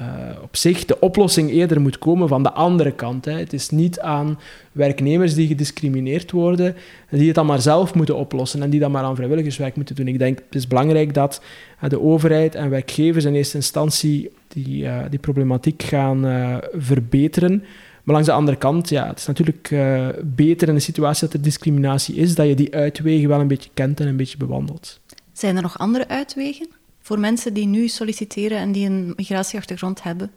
uh, 0.00 0.42
op 0.42 0.56
zich 0.56 0.84
de 0.84 1.00
oplossing 1.00 1.50
eerder 1.50 1.80
moet 1.80 1.98
komen 1.98 2.28
van 2.28 2.42
de 2.42 2.52
andere 2.52 2.92
kant. 2.92 3.24
Hè. 3.24 3.32
Het 3.32 3.52
is 3.52 3.70
niet 3.70 4.00
aan 4.00 4.38
werknemers 4.72 5.34
die 5.34 5.46
gediscrimineerd 5.46 6.30
worden, 6.30 6.76
die 7.10 7.26
het 7.26 7.34
dan 7.34 7.46
maar 7.46 7.60
zelf 7.60 7.94
moeten 7.94 8.16
oplossen 8.16 8.62
en 8.62 8.70
die 8.70 8.80
dan 8.80 8.90
maar 8.90 9.02
aan 9.02 9.16
vrijwilligerswerk 9.16 9.76
moeten 9.76 9.94
doen. 9.94 10.08
Ik 10.08 10.18
denk 10.18 10.38
het 10.38 10.54
is 10.54 10.66
belangrijk 10.66 11.14
dat 11.14 11.42
uh, 11.82 11.90
de 11.90 12.00
overheid 12.00 12.54
en 12.54 12.70
werkgevers 12.70 13.24
in 13.24 13.34
eerste 13.34 13.56
instantie 13.56 14.30
die, 14.48 14.84
uh, 14.84 14.98
die 15.10 15.18
problematiek 15.18 15.82
gaan 15.82 16.26
verbeteren. 16.72 17.64
Maar 18.10 18.18
langs 18.18 18.34
de 18.34 18.40
andere 18.40 18.58
kant, 18.58 18.88
ja, 18.88 19.06
het 19.06 19.18
is 19.18 19.26
natuurlijk 19.26 19.70
uh, 19.70 20.08
beter 20.24 20.68
in 20.68 20.74
de 20.74 20.80
situatie 20.80 21.26
dat 21.26 21.34
er 21.34 21.42
discriminatie 21.42 22.14
is, 22.14 22.34
dat 22.34 22.46
je 22.46 22.54
die 22.54 22.74
uitwegen 22.74 23.28
wel 23.28 23.40
een 23.40 23.48
beetje 23.48 23.70
kent 23.74 24.00
en 24.00 24.06
een 24.06 24.16
beetje 24.16 24.36
bewandelt. 24.36 25.00
Zijn 25.32 25.56
er 25.56 25.62
nog 25.62 25.78
andere 25.78 26.08
uitwegen 26.08 26.68
voor 27.00 27.18
mensen 27.18 27.54
die 27.54 27.66
nu 27.66 27.88
solliciteren 27.88 28.58
en 28.58 28.72
die 28.72 28.86
een 28.86 29.12
migratieachtergrond 29.16 30.02
hebben? 30.02 30.30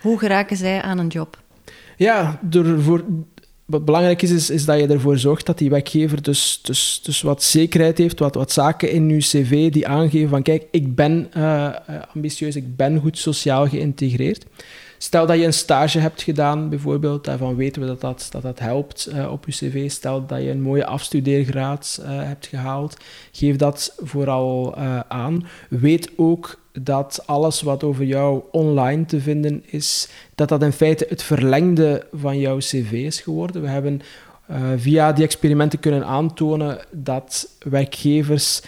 Hoe 0.00 0.18
geraken 0.18 0.56
zij 0.56 0.82
aan 0.82 0.98
een 0.98 1.06
job? 1.06 1.42
Ja, 1.96 2.38
door 2.42 2.80
voor, 2.80 3.04
wat 3.64 3.84
belangrijk 3.84 4.22
is, 4.22 4.30
is, 4.30 4.50
is, 4.50 4.64
dat 4.64 4.78
je 4.78 4.86
ervoor 4.86 5.18
zorgt 5.18 5.46
dat 5.46 5.58
die 5.58 5.70
werkgever 5.70 6.22
dus, 6.22 6.60
dus, 6.62 7.00
dus 7.02 7.22
wat 7.22 7.42
zekerheid 7.42 7.98
heeft, 7.98 8.18
wat, 8.18 8.34
wat 8.34 8.52
zaken 8.52 8.90
in 8.90 9.08
je 9.08 9.18
cv 9.18 9.70
die 9.72 9.86
aangeven 9.86 10.28
van 10.28 10.42
kijk, 10.42 10.66
ik 10.70 10.94
ben 10.94 11.30
uh, 11.36 11.74
ambitieus, 12.14 12.56
ik 12.56 12.76
ben 12.76 13.00
goed 13.00 13.18
sociaal 13.18 13.68
geïntegreerd. 13.68 14.44
Stel 15.02 15.26
dat 15.26 15.38
je 15.38 15.44
een 15.44 15.52
stage 15.52 15.98
hebt 15.98 16.22
gedaan, 16.22 16.68
bijvoorbeeld, 16.68 17.24
daarvan 17.24 17.56
weten 17.56 17.82
we 17.82 17.88
dat 17.88 18.00
dat, 18.00 18.28
dat, 18.42 18.58
helpt 18.58 19.08
uh, 19.12 19.32
op 19.32 19.46
je 19.46 19.52
cv. 19.52 19.90
Stel 19.90 20.26
dat 20.26 20.42
je 20.42 20.50
een 20.50 20.62
mooie 20.62 20.86
afstudeergraad 20.86 21.98
uh, 22.00 22.08
hebt 22.08 22.46
gehaald, 22.46 22.96
geef 23.32 23.56
dat 23.56 23.94
vooral 23.98 24.78
uh, 24.78 25.00
aan. 25.08 25.46
Weet 25.68 26.10
ook 26.16 26.60
dat 26.72 27.22
alles 27.26 27.62
wat 27.62 27.84
over 27.84 28.04
jou 28.04 28.42
online 28.50 29.04
te 29.04 29.20
vinden 29.20 29.62
is, 29.66 30.08
dat 30.34 30.48
dat 30.48 30.62
in 30.62 30.72
feite 30.72 31.06
het 31.08 31.22
verlengde 31.22 32.06
van 32.12 32.38
jouw 32.38 32.56
cv 32.56 32.92
is 32.92 33.20
geworden. 33.20 33.62
We 33.62 33.68
hebben 33.68 34.00
via 34.76 35.12
die 35.12 35.24
experimenten 35.24 35.78
kunnen 35.78 36.06
aantonen 36.06 36.78
dat 36.90 37.48
werkgevers 37.58 38.62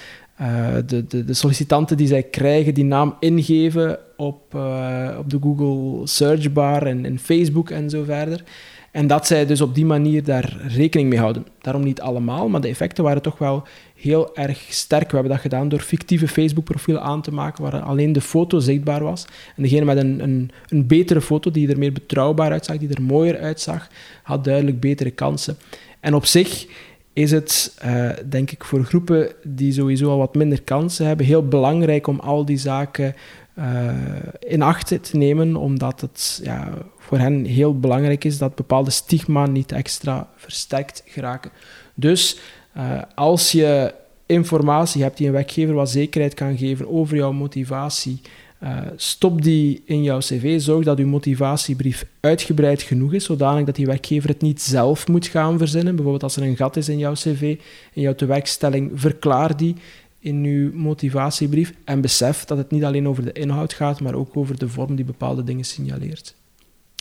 de, 0.87 1.05
de, 1.09 1.25
de, 1.25 1.35
sollicitanten 1.35 1.97
die 1.97 2.07
zij 2.07 2.23
krijgen, 2.23 2.75
die 2.75 2.85
naam 2.85 3.17
ingeven 3.21 3.99
op, 4.23 4.55
uh, 4.55 5.17
op 5.19 5.31
de 5.31 5.39
Google 5.41 6.07
searchbar 6.07 6.87
en, 6.87 7.05
en 7.05 7.19
Facebook 7.19 7.71
en 7.71 7.91
zo 7.91 8.03
verder. 8.05 8.43
En 8.91 9.07
dat 9.07 9.27
zij 9.27 9.47
dus 9.47 9.61
op 9.61 9.75
die 9.75 9.85
manier 9.85 10.25
daar 10.25 10.57
rekening 10.69 11.09
mee 11.09 11.19
houden. 11.19 11.47
Daarom 11.61 11.83
niet 11.83 12.01
allemaal, 12.01 12.49
maar 12.49 12.61
de 12.61 12.69
effecten 12.69 13.05
waren 13.05 13.23
toch 13.23 13.39
wel 13.39 13.63
heel 13.95 14.37
erg 14.37 14.59
sterk. 14.69 15.09
We 15.09 15.15
hebben 15.15 15.33
dat 15.33 15.41
gedaan 15.41 15.69
door 15.69 15.81
fictieve 15.81 16.29
Facebook-profielen 16.29 17.03
aan 17.03 17.23
te 17.23 17.33
maken 17.33 17.63
waar 17.63 17.81
alleen 17.81 18.13
de 18.13 18.21
foto 18.21 18.59
zichtbaar 18.59 19.03
was. 19.03 19.25
En 19.57 19.63
degene 19.63 19.85
met 19.85 19.97
een, 19.97 20.23
een, 20.23 20.51
een 20.69 20.87
betere 20.87 21.21
foto, 21.21 21.51
die 21.51 21.69
er 21.69 21.79
meer 21.79 21.93
betrouwbaar 21.93 22.51
uitzag, 22.51 22.77
die 22.77 22.95
er 22.95 23.03
mooier 23.03 23.39
uitzag, 23.39 23.89
had 24.23 24.45
duidelijk 24.45 24.81
betere 24.81 25.11
kansen. 25.11 25.57
En 26.01 26.15
op 26.15 26.25
zich 26.25 26.67
is 27.13 27.31
het, 27.31 27.79
uh, 27.85 28.11
denk 28.29 28.51
ik, 28.51 28.65
voor 28.65 28.85
groepen 28.85 29.29
die 29.43 29.73
sowieso 29.73 30.11
al 30.11 30.19
wat 30.19 30.35
minder 30.35 30.63
kansen 30.63 31.07
hebben, 31.07 31.27
heel 31.27 31.49
belangrijk 31.49 32.07
om 32.07 32.21
al 32.21 32.45
die 32.45 32.59
zaken 32.59 33.15
uh, 33.59 33.95
in 34.39 34.63
acht 34.63 34.87
te 34.87 35.17
nemen, 35.17 35.57
omdat 35.57 36.01
het 36.01 36.41
ja, 36.43 36.69
voor 36.99 37.19
hen 37.19 37.45
heel 37.45 37.79
belangrijk 37.79 38.25
is 38.25 38.39
dat 38.39 38.55
bepaalde 38.55 38.91
stigma 38.91 39.47
niet 39.47 39.73
extra 39.73 40.29
versterkt 40.37 41.03
geraken. 41.07 41.51
Dus 41.95 42.39
uh, 42.77 43.03
als 43.15 43.53
je 43.53 43.95
informatie 44.27 45.03
hebt 45.03 45.17
die 45.17 45.27
een 45.27 45.33
werkgever 45.33 45.75
wat 45.75 45.91
zekerheid 45.91 46.35
kan 46.35 46.57
geven 46.57 46.89
over 46.89 47.17
jouw 47.17 47.33
motivatie, 47.33 48.21
uh, 48.63 48.79
stop 48.97 49.43
die 49.43 49.83
in 49.85 50.03
jouw 50.03 50.19
cv. 50.19 50.61
Zorg 50.61 50.85
dat 50.85 50.99
uw 50.99 51.07
motivatiebrief 51.07 52.07
uitgebreid 52.21 52.83
genoeg 52.83 53.13
is, 53.13 53.25
zodanig 53.25 53.65
dat 53.65 53.75
die 53.75 53.87
werkgever 53.87 54.29
het 54.29 54.43
niet 54.43 54.63
zelf 54.63 55.09
moet 55.09 55.27
gaan 55.27 55.59
verzinnen. 55.59 55.95
Bijvoorbeeld 55.95 56.23
als 56.23 56.37
er 56.37 56.43
een 56.43 56.57
gat 56.57 56.77
is 56.77 56.89
in 56.89 56.99
jouw 56.99 57.13
cv, 57.13 57.57
in 57.93 58.03
jouw 58.03 58.15
tewerkstelling, 58.15 58.91
verklaar 58.95 59.57
die 59.57 59.77
in 60.23 60.45
uw 60.45 60.73
motivatiebrief 60.73 61.73
en 61.85 62.01
besef 62.01 62.45
dat 62.45 62.59
het 62.59 62.71
niet 62.71 62.85
alleen 62.85 63.09
over 63.09 63.25
de 63.25 63.33
inhoud 63.33 63.73
gaat, 63.73 64.01
maar 64.01 64.15
ook 64.15 64.37
over 64.37 64.59
de 64.59 64.69
vorm 64.69 64.95
die 64.95 65.05
bepaalde 65.05 65.45
dingen 65.45 65.65
signaleert. 65.65 66.35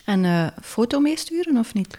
En 0.05 0.23
uh, 0.23 0.47
foto 0.61 0.99
meesturen 0.99 1.57
of 1.57 1.73
niet? 1.73 1.97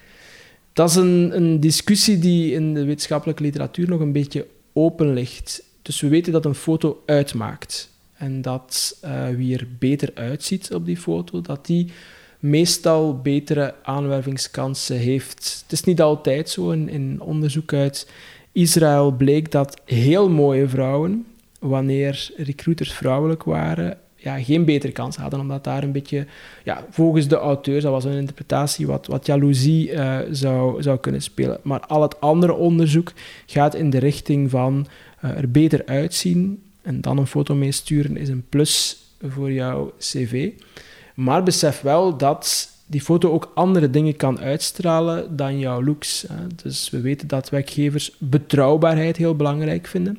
Dat 0.72 0.90
is 0.90 0.96
een, 0.96 1.36
een 1.36 1.60
discussie 1.60 2.18
die 2.18 2.52
in 2.52 2.74
de 2.74 2.84
wetenschappelijke 2.84 3.42
literatuur 3.42 3.88
nog 3.88 4.00
een 4.00 4.12
beetje 4.12 4.46
open 4.72 5.12
ligt. 5.12 5.62
Dus 5.82 6.00
we 6.00 6.08
weten 6.08 6.32
dat 6.32 6.44
een 6.44 6.54
foto 6.54 7.02
uitmaakt. 7.06 7.90
En 8.12 8.42
dat 8.42 8.98
uh, 9.04 9.28
wie 9.28 9.58
er 9.58 9.66
beter 9.78 10.10
uitziet 10.14 10.74
op 10.74 10.86
die 10.86 10.96
foto, 10.96 11.40
dat 11.40 11.66
die 11.66 11.92
meestal 12.38 13.20
betere 13.20 13.74
aanwervingskansen 13.82 14.96
heeft. 14.96 15.60
Het 15.62 15.72
is 15.72 15.84
niet 15.84 16.00
altijd 16.00 16.50
zo. 16.50 16.70
In, 16.70 16.88
in 16.88 17.20
onderzoek 17.20 17.72
uit 17.72 18.10
Israël 18.52 19.10
bleek 19.10 19.50
dat 19.50 19.80
heel 19.84 20.30
mooie 20.30 20.68
vrouwen, 20.68 21.26
wanneer 21.58 22.30
recruiters 22.36 22.92
vrouwelijk 22.92 23.42
waren, 23.42 23.98
ja, 24.16 24.38
geen 24.42 24.64
betere 24.64 24.92
kans 24.92 25.16
hadden, 25.16 25.40
omdat 25.40 25.64
daar 25.64 25.82
een 25.82 25.92
beetje, 25.92 26.26
ja, 26.64 26.84
volgens 26.90 27.28
de 27.28 27.36
auteurs, 27.36 27.82
dat 27.82 27.92
was 27.92 28.04
een 28.04 28.18
interpretatie, 28.18 28.86
wat, 28.86 29.06
wat 29.06 29.26
jaloezie 29.26 29.90
uh, 29.90 30.18
zou, 30.30 30.82
zou 30.82 30.98
kunnen 30.98 31.22
spelen. 31.22 31.58
Maar 31.62 31.80
al 31.80 32.02
het 32.02 32.20
andere 32.20 32.52
onderzoek 32.52 33.12
gaat 33.46 33.74
in 33.74 33.90
de 33.90 33.98
richting 33.98 34.50
van 34.50 34.86
uh, 35.24 35.30
er 35.30 35.50
beter 35.50 35.82
uitzien, 35.86 36.62
en 36.82 37.00
dan 37.00 37.18
een 37.18 37.26
foto 37.26 37.54
meesturen 37.54 38.16
is 38.16 38.28
een 38.28 38.44
plus 38.48 39.04
voor 39.20 39.52
jouw 39.52 39.92
cv. 39.98 40.50
Maar 41.14 41.42
besef 41.42 41.80
wel 41.80 42.16
dat 42.16 42.70
die 42.86 43.00
foto 43.00 43.30
ook 43.30 43.52
andere 43.54 43.90
dingen 43.90 44.16
kan 44.16 44.40
uitstralen 44.40 45.36
dan 45.36 45.58
jouw 45.58 45.82
looks. 45.82 46.26
Dus 46.62 46.90
we 46.90 47.00
weten 47.00 47.28
dat 47.28 47.50
werkgevers 47.50 48.12
betrouwbaarheid 48.18 49.16
heel 49.16 49.36
belangrijk 49.36 49.86
vinden. 49.86 50.18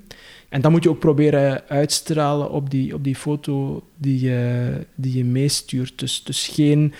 En 0.49 0.61
dat 0.61 0.71
moet 0.71 0.83
je 0.83 0.89
ook 0.89 0.99
proberen 0.99 1.63
uitstralen 1.67 2.51
op 2.51 2.69
die, 2.69 2.93
op 2.93 3.03
die 3.03 3.15
foto 3.15 3.83
die 3.97 4.19
je, 4.19 4.71
die 4.95 5.17
je 5.17 5.25
meestuurt. 5.25 5.99
Dus, 5.99 6.23
dus 6.23 6.47
geen 6.47 6.93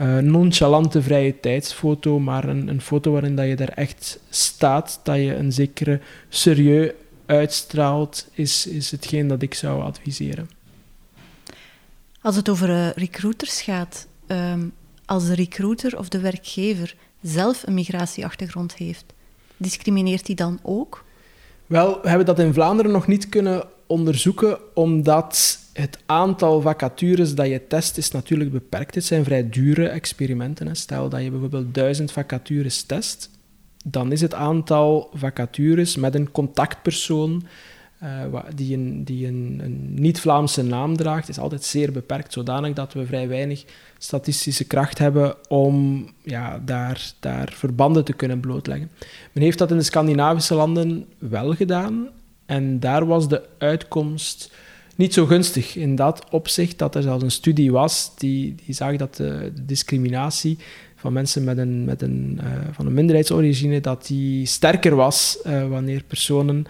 uh, 0.00 0.18
nonchalante 0.18 1.02
vrije 1.02 1.40
tijdsfoto, 1.40 2.18
maar 2.18 2.48
een, 2.48 2.68
een 2.68 2.80
foto 2.80 3.12
waarin 3.12 3.36
dat 3.36 3.46
je 3.46 3.56
daar 3.56 3.68
echt 3.68 4.20
staat, 4.30 5.00
dat 5.02 5.16
je 5.16 5.34
een 5.34 5.52
zekere 5.52 6.00
serieus 6.28 6.92
uitstraalt, 7.26 8.28
is, 8.32 8.66
is 8.66 8.90
hetgeen 8.90 9.28
dat 9.28 9.42
ik 9.42 9.54
zou 9.54 9.82
adviseren. 9.82 10.50
Als 12.20 12.36
het 12.36 12.48
over 12.48 12.68
uh, 12.68 12.90
recruiters 12.90 13.60
gaat, 13.60 14.06
um, 14.26 14.72
als 15.06 15.26
de 15.26 15.34
recruiter 15.34 15.98
of 15.98 16.08
de 16.08 16.20
werkgever 16.20 16.94
zelf 17.22 17.62
een 17.66 17.74
migratieachtergrond 17.74 18.74
heeft, 18.74 19.04
discrimineert 19.56 20.26
hij 20.26 20.36
dan 20.36 20.58
ook? 20.62 21.04
Wel, 21.66 21.98
we 22.02 22.08
hebben 22.08 22.26
dat 22.26 22.38
in 22.38 22.52
Vlaanderen 22.52 22.92
nog 22.92 23.06
niet 23.06 23.28
kunnen 23.28 23.64
onderzoeken, 23.86 24.58
omdat 24.74 25.58
het 25.72 25.98
aantal 26.06 26.60
vacatures 26.60 27.34
dat 27.34 27.46
je 27.46 27.66
test 27.66 27.96
is 27.96 28.10
natuurlijk 28.10 28.52
beperkt. 28.52 28.94
Het 28.94 29.04
zijn 29.04 29.24
vrij 29.24 29.48
dure 29.48 29.88
experimenten. 29.88 30.76
Stel 30.76 31.08
dat 31.08 31.22
je 31.22 31.30
bijvoorbeeld 31.30 31.74
duizend 31.74 32.12
vacatures 32.12 32.82
test, 32.82 33.30
dan 33.84 34.12
is 34.12 34.20
het 34.20 34.34
aantal 34.34 35.10
vacatures 35.14 35.96
met 35.96 36.14
een 36.14 36.30
contactpersoon 36.30 37.46
uh, 38.02 38.38
die 38.54 38.76
een, 38.76 39.04
die 39.04 39.26
een, 39.26 39.60
een 39.62 39.94
niet-Vlaamse 39.94 40.62
naam 40.62 40.96
draagt, 40.96 41.28
is 41.28 41.38
altijd 41.38 41.64
zeer 41.64 41.92
beperkt, 41.92 42.32
zodanig 42.32 42.72
dat 42.72 42.92
we 42.92 43.06
vrij 43.06 43.28
weinig 43.28 43.64
statistische 43.98 44.64
kracht 44.64 44.98
hebben 44.98 45.34
om 45.48 46.06
ja, 46.22 46.62
daar, 46.64 47.12
daar 47.20 47.52
verbanden 47.54 48.04
te 48.04 48.12
kunnen 48.12 48.40
blootleggen. 48.40 48.90
Men 49.32 49.42
heeft 49.42 49.58
dat 49.58 49.70
in 49.70 49.76
de 49.76 49.82
Scandinavische 49.82 50.54
landen 50.54 51.06
wel 51.18 51.54
gedaan 51.54 52.08
en 52.46 52.80
daar 52.80 53.06
was 53.06 53.28
de 53.28 53.42
uitkomst 53.58 54.54
niet 54.96 55.14
zo 55.14 55.26
gunstig 55.26 55.76
in 55.76 55.94
dat 55.94 56.24
opzicht 56.30 56.78
dat 56.78 56.94
er 56.94 57.02
zelfs 57.02 57.22
een 57.22 57.30
studie 57.30 57.72
was 57.72 58.12
die, 58.16 58.54
die 58.64 58.74
zag 58.74 58.96
dat 58.96 59.16
de, 59.16 59.52
discriminatie 59.62 60.58
van 60.96 61.12
mensen 61.12 61.44
met 61.44 61.58
een, 61.58 61.84
met 61.84 62.02
een, 62.02 62.40
uh, 62.42 62.50
van 62.72 62.86
een 62.86 62.94
minderheidsorigine, 62.94 63.80
dat 63.80 64.06
die 64.06 64.46
sterker 64.46 64.94
was 64.94 65.38
uh, 65.46 65.68
wanneer 65.68 66.02
personen 66.02 66.64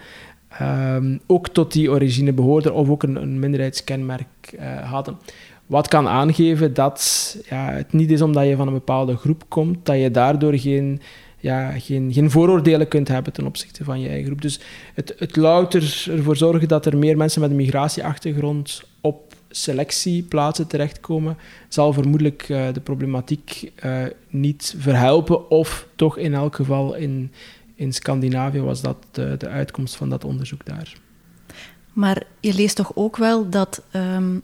um, 0.61 1.19
ook 1.27 1.47
tot 1.49 1.73
die 1.73 1.91
origine 1.91 2.33
behoorden 2.33 2.73
of 2.73 2.89
ook 2.89 3.03
een, 3.03 3.15
een 3.15 3.39
minderheidskenmerk 3.39 4.55
uh, 4.55 4.91
hadden. 4.91 5.17
Wat 5.65 5.87
kan 5.87 6.07
aangeven 6.07 6.73
dat 6.73 7.37
ja, 7.49 7.71
het 7.71 7.93
niet 7.93 8.11
is 8.11 8.21
omdat 8.21 8.47
je 8.47 8.55
van 8.55 8.67
een 8.67 8.73
bepaalde 8.73 9.15
groep 9.15 9.43
komt, 9.47 9.85
dat 9.85 9.99
je 9.99 10.11
daardoor 10.11 10.57
geen, 10.57 11.01
ja, 11.39 11.71
geen, 11.71 12.13
geen 12.13 12.31
vooroordelen 12.31 12.87
kunt 12.87 13.07
hebben 13.07 13.33
ten 13.33 13.45
opzichte 13.45 13.83
van 13.83 13.99
je 13.99 14.07
eigen 14.07 14.25
groep. 14.25 14.41
Dus 14.41 14.59
het, 14.93 15.13
het 15.17 15.35
louter 15.35 16.05
ervoor 16.11 16.37
zorgen 16.37 16.67
dat 16.67 16.85
er 16.85 16.97
meer 16.97 17.17
mensen 17.17 17.41
met 17.41 17.49
een 17.49 17.55
migratieachtergrond 17.55 18.83
op 19.01 19.35
selectieplaatsen 19.49 20.67
terechtkomen, 20.67 21.37
zal 21.67 21.93
vermoedelijk 21.93 22.49
uh, 22.49 22.73
de 22.73 22.79
problematiek 22.79 23.71
uh, 23.85 24.03
niet 24.29 24.75
verhelpen, 24.77 25.49
of 25.49 25.87
toch 25.95 26.17
in 26.17 26.33
elk 26.33 26.55
geval 26.55 26.95
in, 26.95 27.31
in 27.77 27.93
Scandinavië 27.93 28.61
was 28.61 28.81
dat 28.81 28.97
de, 29.11 29.35
de 29.37 29.47
uitkomst 29.47 29.95
van 29.95 30.09
dat 30.09 30.23
onderzoek 30.23 30.65
daar. 30.65 30.93
Maar 31.93 32.23
je 32.39 32.53
leest 32.53 32.75
toch 32.75 32.91
ook 32.95 33.17
wel 33.17 33.49
dat 33.49 33.83
um, 33.93 34.43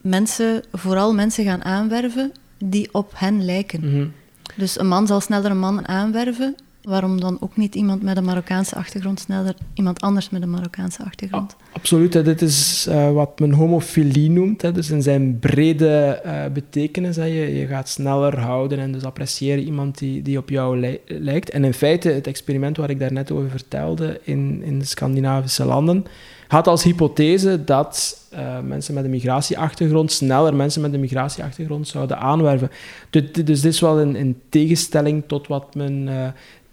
mensen, 0.00 0.62
vooral 0.72 1.14
mensen 1.14 1.44
gaan 1.44 1.64
aanwerven 1.64 2.32
die 2.64 2.88
op 2.94 3.12
hen 3.14 3.44
lijken. 3.44 3.80
Mm 3.80 3.92
-hmm. 3.92 4.12
Dus 4.56 4.78
een 4.78 4.88
man 4.88 5.06
zal 5.06 5.20
sneller 5.20 5.50
een 5.50 5.58
man 5.58 5.88
aanwerven 5.88 6.54
waarom 6.82 7.20
dan 7.20 7.36
ook 7.40 7.56
niet 7.56 7.74
iemand 7.74 8.02
met 8.02 8.16
een 8.16 8.24
Marokkaanse 8.24 8.74
achtergrond 8.74 9.20
sneller 9.20 9.54
iemand 9.74 10.00
anders 10.00 10.30
met 10.30 10.42
een 10.42 10.50
Marokkaanse 10.50 11.04
achtergrond? 11.04 11.56
absoluut, 11.72 12.12
dit 12.12 12.42
is 12.42 12.86
uh, 12.88 13.12
wat 13.12 13.38
men 13.38 13.52
homofilie 13.52 14.30
noemt. 14.30 14.74
Dus 14.74 14.90
in 14.90 15.02
zijn 15.02 15.38
brede 15.38 16.22
uh, 16.26 16.44
betekenis. 16.52 17.16
Hè. 17.16 17.24
Je, 17.24 17.58
je 17.58 17.66
gaat 17.66 17.88
sneller 17.88 18.38
houden 18.38 18.78
en 18.78 18.92
dus 18.92 19.04
appreciëren 19.04 19.64
iemand 19.64 19.98
die, 19.98 20.22
die 20.22 20.38
op 20.38 20.48
jou 20.48 20.98
lijkt. 21.06 21.50
En 21.50 21.64
in 21.64 21.74
feite, 21.74 22.08
het 22.08 22.26
experiment 22.26 22.76
waar 22.76 22.90
ik 22.90 22.98
daarnet 22.98 23.30
over 23.30 23.50
vertelde 23.50 24.20
in, 24.22 24.62
in 24.64 24.78
de 24.78 24.84
Scandinavische 24.84 25.64
landen, 25.64 26.04
had 26.48 26.66
als 26.66 26.82
hypothese 26.82 27.64
dat 27.64 28.18
uh, 28.32 28.60
mensen 28.60 28.94
met 28.94 29.04
een 29.04 29.10
migratieachtergrond 29.10 30.12
sneller 30.12 30.54
mensen 30.54 30.82
met 30.82 30.92
een 30.92 31.00
migratieachtergrond 31.00 31.88
zouden 31.88 32.18
aanwerven. 32.18 32.70
Dus, 33.10 33.32
dus 33.32 33.60
dit 33.60 33.72
is 33.72 33.80
wel 33.80 34.00
in, 34.00 34.16
in 34.16 34.40
tegenstelling 34.48 35.22
tot 35.26 35.46
wat 35.46 35.74
men 35.74 36.08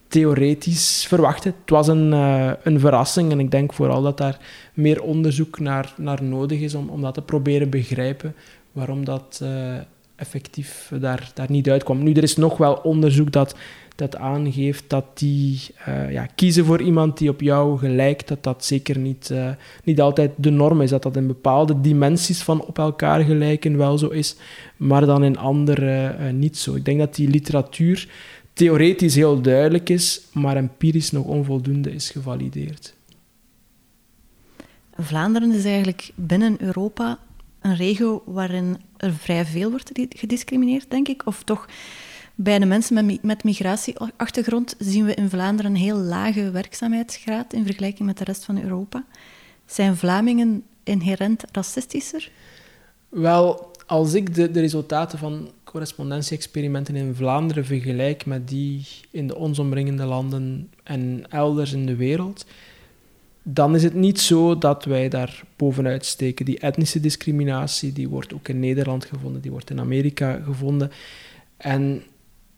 theoretisch 0.07 1.05
verwachten. 1.07 1.53
Het 1.59 1.69
was 1.69 1.87
een, 1.87 2.11
uh, 2.11 2.51
een 2.63 2.79
verrassing 2.79 3.31
en 3.31 3.39
ik 3.39 3.51
denk 3.51 3.73
vooral 3.73 4.01
dat 4.01 4.17
daar 4.17 4.37
meer 4.73 5.01
onderzoek 5.01 5.59
naar, 5.59 5.93
naar 5.97 6.23
nodig 6.23 6.59
is 6.59 6.75
om, 6.75 6.89
om 6.89 7.01
dat 7.01 7.13
te 7.13 7.21
proberen 7.21 7.69
begrijpen 7.69 8.35
waarom 8.71 9.05
dat 9.05 9.39
uh, 9.43 9.49
effectief 10.15 10.91
daar, 10.99 11.31
daar 11.33 11.51
niet 11.51 11.69
uitkwam. 11.69 12.03
Nu, 12.03 12.13
er 12.13 12.23
is 12.23 12.35
nog 12.35 12.57
wel 12.57 12.73
onderzoek 12.73 13.31
dat, 13.31 13.55
dat 13.95 14.15
aangeeft 14.15 14.83
dat 14.87 15.05
die 15.13 15.61
uh, 15.87 16.11
ja, 16.11 16.25
kiezen 16.35 16.65
voor 16.65 16.81
iemand 16.81 17.17
die 17.17 17.29
op 17.29 17.41
jou 17.41 17.77
gelijkt, 17.77 18.27
dat 18.27 18.43
dat 18.43 18.65
zeker 18.65 18.97
niet, 18.97 19.33
niet 19.83 20.01
altijd 20.01 20.31
de 20.35 20.49
norm 20.49 20.81
is. 20.81 20.89
Dat 20.89 21.03
dat 21.03 21.15
in 21.15 21.27
bepaalde 21.27 21.81
dimensies 21.81 22.41
van 22.41 22.65
op 22.65 22.77
elkaar 22.77 23.23
gelijken 23.23 23.77
wel 23.77 23.97
zo 23.97 24.07
is, 24.07 24.35
maar 24.77 25.05
dan 25.05 25.23
in 25.23 25.37
andere 25.37 26.15
niet 26.31 26.57
zo. 26.57 26.75
Ik 26.75 26.85
denk 26.85 26.99
dat 26.99 27.15
die 27.15 27.29
literatuur 27.29 28.07
theoretisch 28.57 29.15
heel 29.15 29.41
duidelijk 29.41 29.89
is, 29.89 30.21
maar 30.33 30.55
empirisch 30.55 31.11
nog 31.11 31.25
onvoldoende 31.25 31.91
is 31.93 32.09
gevalideerd. 32.09 32.93
Vlaanderen 34.97 35.51
is 35.51 35.65
eigenlijk 35.65 36.11
binnen 36.15 36.61
Europa 36.61 37.19
een 37.61 37.75
regio 37.75 38.23
waarin 38.25 38.77
er 38.97 39.13
vrij 39.13 39.45
veel 39.45 39.69
wordt 39.69 39.91
gediscrimineerd, 40.09 40.89
denk 40.89 41.07
ik. 41.07 41.25
Of 41.25 41.43
toch, 41.43 41.67
bij 42.35 42.59
de 42.59 42.65
mensen 42.65 43.05
met, 43.05 43.23
met 43.23 43.43
migratieachtergrond 43.43 44.75
zien 44.79 45.05
we 45.05 45.13
in 45.13 45.29
Vlaanderen 45.29 45.71
een 45.71 45.77
heel 45.77 45.97
lage 45.97 46.51
werkzaamheidsgraad 46.51 47.53
in 47.53 47.65
vergelijking 47.65 48.07
met 48.07 48.17
de 48.17 48.23
rest 48.23 48.45
van 48.45 48.61
Europa. 48.61 49.05
Zijn 49.65 49.97
Vlamingen 49.97 50.63
inherent 50.83 51.43
racistischer? 51.51 52.31
Wel, 53.09 53.71
als 53.85 54.13
ik 54.13 54.35
de, 54.35 54.51
de 54.51 54.59
resultaten 54.59 55.19
van 55.19 55.51
correspondentie-experimenten 55.71 56.95
in 56.95 57.15
Vlaanderen 57.15 57.65
vergelijk 57.65 58.25
met 58.25 58.47
die 58.47 58.87
in 59.11 59.27
de 59.27 59.35
ons 59.35 59.59
omringende 59.59 60.05
landen 60.05 60.69
en 60.83 61.23
elders 61.29 61.73
in 61.73 61.85
de 61.85 61.95
wereld, 61.95 62.45
dan 63.43 63.75
is 63.75 63.83
het 63.83 63.93
niet 63.93 64.19
zo 64.19 64.57
dat 64.57 64.85
wij 64.85 65.09
daar 65.09 65.43
bovenuit 65.55 66.05
steken. 66.05 66.45
Die 66.45 66.59
etnische 66.59 66.99
discriminatie 66.99 67.93
die 67.93 68.09
wordt 68.09 68.33
ook 68.33 68.47
in 68.47 68.59
Nederland 68.59 69.05
gevonden, 69.05 69.41
die 69.41 69.51
wordt 69.51 69.69
in 69.69 69.79
Amerika 69.79 70.41
gevonden. 70.45 70.91
En 71.57 72.03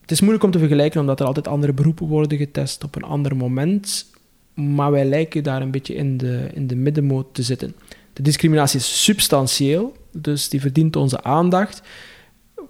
het 0.01 0.11
is 0.11 0.19
moeilijk 0.19 0.43
om 0.43 0.51
te 0.51 0.59
vergelijken, 0.59 0.99
omdat 0.99 1.19
er 1.19 1.25
altijd 1.25 1.47
andere 1.47 1.73
beroepen 1.73 2.07
worden 2.07 2.37
getest 2.37 2.83
op 2.83 2.95
een 2.95 3.03
ander 3.03 3.35
moment. 3.35 4.05
Maar 4.53 4.91
wij 4.91 5.05
lijken 5.05 5.43
daar 5.43 5.61
een 5.61 5.71
beetje 5.71 5.95
in 5.95 6.17
de, 6.17 6.49
in 6.53 6.67
de 6.67 6.75
middenmoot 6.75 7.33
te 7.33 7.43
zitten. 7.43 7.75
De 8.13 8.21
discriminatie 8.21 8.79
is 8.79 9.03
substantieel, 9.03 9.95
dus 10.11 10.49
die 10.49 10.61
verdient 10.61 10.95
onze 10.95 11.23
aandacht. 11.23 11.81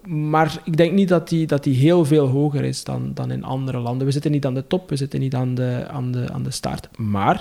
Maar 0.06 0.62
ik 0.64 0.78
denk 0.78 0.94
niet 0.94 1.08
dat 1.08 1.30
die, 1.30 1.48
dat 1.48 1.64
die 1.64 1.76
heel 1.76 2.06
veel 2.06 2.28
hoger 2.28 2.64
is 2.64 2.84
dan, 2.84 3.12
dan 3.14 3.32
in 3.32 3.44
andere 3.44 3.80
landen. 3.80 4.08
We 4.08 4.14
zitten 4.14 4.32
niet 4.32 4.46
aan 4.46 4.54
de 4.54 4.68
top, 4.68 4.90
we 4.90 4.96
zitten 4.96 5.20
niet 5.20 5.36
aan 5.36 5.56
de, 5.56 5.86
aan 5.88 6.12
de, 6.12 6.32
aan 6.32 6.44
de 6.44 6.52
start. 6.52 6.98
Maar 6.98 7.36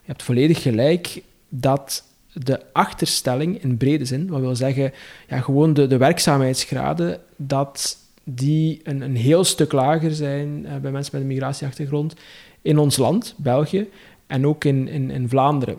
je 0.00 0.06
hebt 0.06 0.22
volledig 0.22 0.62
gelijk 0.62 1.22
dat 1.48 2.04
de 2.32 2.60
achterstelling 2.72 3.62
in 3.62 3.76
brede 3.76 4.04
zin, 4.04 4.28
wat 4.28 4.40
wil 4.40 4.56
zeggen, 4.56 4.92
ja, 5.28 5.40
gewoon 5.40 5.74
de, 5.74 5.86
de 5.86 5.96
werkzaamheidsgraden, 5.96 7.20
dat 7.36 7.96
die 8.24 8.80
een, 8.82 9.00
een 9.00 9.16
heel 9.16 9.44
stuk 9.44 9.72
lager 9.72 10.14
zijn 10.14 10.64
uh, 10.64 10.76
bij 10.76 10.90
mensen 10.90 11.12
met 11.12 11.22
een 11.22 11.34
migratieachtergrond 11.34 12.14
in 12.62 12.78
ons 12.78 12.96
land, 12.96 13.34
België, 13.36 13.88
en 14.26 14.46
ook 14.46 14.64
in, 14.64 14.88
in, 14.88 15.10
in 15.10 15.28
Vlaanderen. 15.28 15.78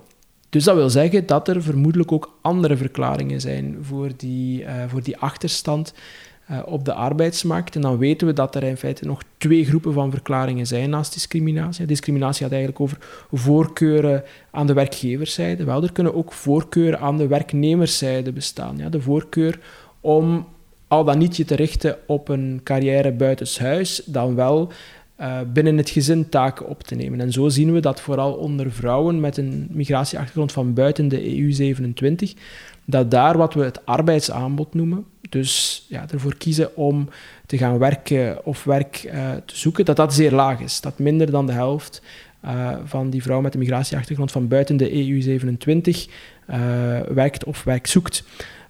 Dus 0.52 0.64
dat 0.64 0.76
wil 0.76 0.90
zeggen 0.90 1.26
dat 1.26 1.48
er 1.48 1.64
vermoedelijk 1.64 2.12
ook 2.12 2.38
andere 2.42 2.78
verklaringen 2.78 3.42
zijn 3.42 3.78
voor 3.82 4.10
die, 4.18 4.62
uh, 4.62 4.70
voor 4.88 5.04
die 5.04 5.18
achterstand 5.18 5.94
uh, 6.52 6.60
op 6.66 6.86
de 6.86 6.94
arbeidsmarkt. 6.94 7.76
En 7.76 7.82
dan 7.82 7.98
weten 7.98 8.28
we 8.28 8.34
dat 8.34 8.56
er 8.56 8.64
in 8.64 8.78
feite 8.78 9.06
nog 9.06 9.22
twee 9.38 9.66
groepen 9.66 9.94
van 9.94 10.12
verklaringen 10.12 10.68
zijn 10.68 10.90
naast 10.90 11.14
discriminatie. 11.14 11.86
Discriminatie 11.86 12.44
gaat 12.44 12.52
eigenlijk 12.52 12.82
over 12.82 12.98
voorkeuren 13.32 14.24
aan 14.52 14.68
de 14.68 14.74
werkgeverszijde. 14.74 15.64
Wel, 15.64 15.84
er 15.84 15.92
kunnen 15.92 16.16
ook 16.16 16.32
voorkeuren 16.32 17.00
aan 17.00 17.18
de 17.18 17.28
werknemerszijde 17.28 18.32
bestaan. 18.32 18.78
Ja, 18.78 18.90
de 18.90 19.02
voorkeur 19.02 19.60
om 20.02 20.48
al 20.88 21.04
dan 21.04 21.18
niet 21.18 21.38
je 21.38 21.46
te 21.46 21.56
richten 21.56 21.98
op 22.08 22.30
een 22.30 22.62
carrière 22.64 23.12
buitenshuis, 23.12 24.02
dan 24.06 24.36
wel 24.36 24.72
uh, 25.22 25.40
binnen 25.54 25.78
het 25.78 25.90
gezin 25.90 26.30
taken 26.30 26.68
op 26.68 26.84
te 26.84 26.96
nemen. 26.96 27.22
En 27.22 27.32
zo 27.32 27.50
zien 27.50 27.74
we 27.74 27.80
dat 27.80 28.02
vooral 28.02 28.34
onder 28.34 28.72
vrouwen 28.72 29.20
met 29.20 29.38
een 29.38 29.68
migratieachtergrond 29.72 30.52
van 30.52 30.74
buiten 30.74 31.08
de 31.08 31.38
EU 31.38 31.52
27, 31.52 32.34
dat 32.86 33.12
daar 33.12 33.38
wat 33.38 33.54
we 33.54 33.64
het 33.64 33.86
arbeidsaanbod 33.86 34.74
noemen, 34.74 35.06
dus 35.30 35.86
ja, 35.90 36.06
ervoor 36.12 36.36
kiezen 36.36 36.76
om 36.76 37.10
te 37.46 37.58
gaan 37.58 37.78
werken 37.78 38.46
of 38.46 38.64
werk 38.64 39.04
uh, 39.06 39.32
te 39.46 39.58
zoeken, 39.58 39.86
dat 39.86 39.96
dat 39.96 40.14
zeer 40.14 40.32
laag 40.32 40.60
is. 40.60 40.82
Dat 40.82 41.00
minder 41.00 41.32
dan 41.32 41.46
de 41.46 41.52
helft 41.52 42.02
uh, 42.46 42.72
van 42.84 43.10
die 43.10 43.22
vrouwen 43.22 43.46
met 43.46 43.54
een 43.54 43.62
migratieachtergrond 43.62 44.32
van 44.32 44.48
buiten 44.48 44.78
de 44.78 45.08
EU 45.08 45.22
27 45.22 46.08
werkt 47.14 47.44
of 47.44 47.64
werk 47.64 47.88
zoekt. 47.88 48.24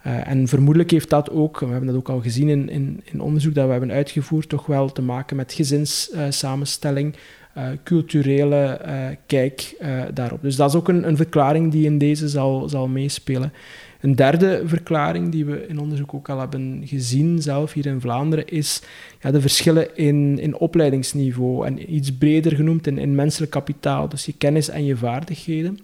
Uh, 0.07 0.27
en 0.27 0.47
vermoedelijk 0.47 0.91
heeft 0.91 1.09
dat 1.09 1.29
ook, 1.29 1.59
we 1.59 1.65
hebben 1.65 1.87
dat 1.87 1.95
ook 1.95 2.09
al 2.09 2.21
gezien 2.21 2.49
in, 2.49 2.69
in, 2.69 3.01
in 3.03 3.21
onderzoek 3.21 3.53
dat 3.53 3.65
we 3.65 3.71
hebben 3.71 3.91
uitgevoerd, 3.91 4.49
toch 4.49 4.65
wel 4.65 4.91
te 4.91 5.01
maken 5.01 5.35
met 5.35 5.53
gezinssamenstelling, 5.53 7.15
uh, 7.57 7.63
culturele 7.83 8.81
uh, 8.85 9.07
kijk 9.25 9.75
daarop. 10.13 10.41
Dus 10.41 10.55
dat 10.55 10.69
is 10.69 10.75
ook 10.75 10.87
een, 10.87 11.07
een, 11.07 11.17
verklaring 11.17 11.71
die 11.71 11.85
in 11.85 11.97
deze 11.97 12.27
zal, 12.27 12.69
zal 12.69 12.87
meespelen. 12.87 13.53
Een 14.01 14.15
derde 14.15 14.61
verklaring 14.65 15.31
die 15.31 15.45
we 15.45 15.67
in 15.67 15.79
onderzoek 15.79 16.13
ook 16.13 16.29
al 16.29 16.39
hebben 16.39 16.81
gezien, 16.85 17.41
zelf 17.41 17.73
hier 17.73 17.85
in 17.85 18.01
Vlaanderen, 18.01 18.47
is 18.47 18.81
ja, 19.21 19.31
de 19.31 19.41
verschillen 19.41 19.97
in, 19.97 20.39
in 20.39 20.57
opleidingsniveau 20.57 21.65
en 21.65 21.93
iets 21.93 22.13
breder 22.13 22.55
genoemd 22.55 22.87
in, 22.87 22.97
in 22.97 23.15
menselijk 23.15 23.51
kapitaal, 23.51 24.09
dus 24.09 24.25
je 24.25 24.33
kennis 24.37 24.69
en 24.69 24.85
je 24.85 24.97
vaardigheden. 24.97 25.79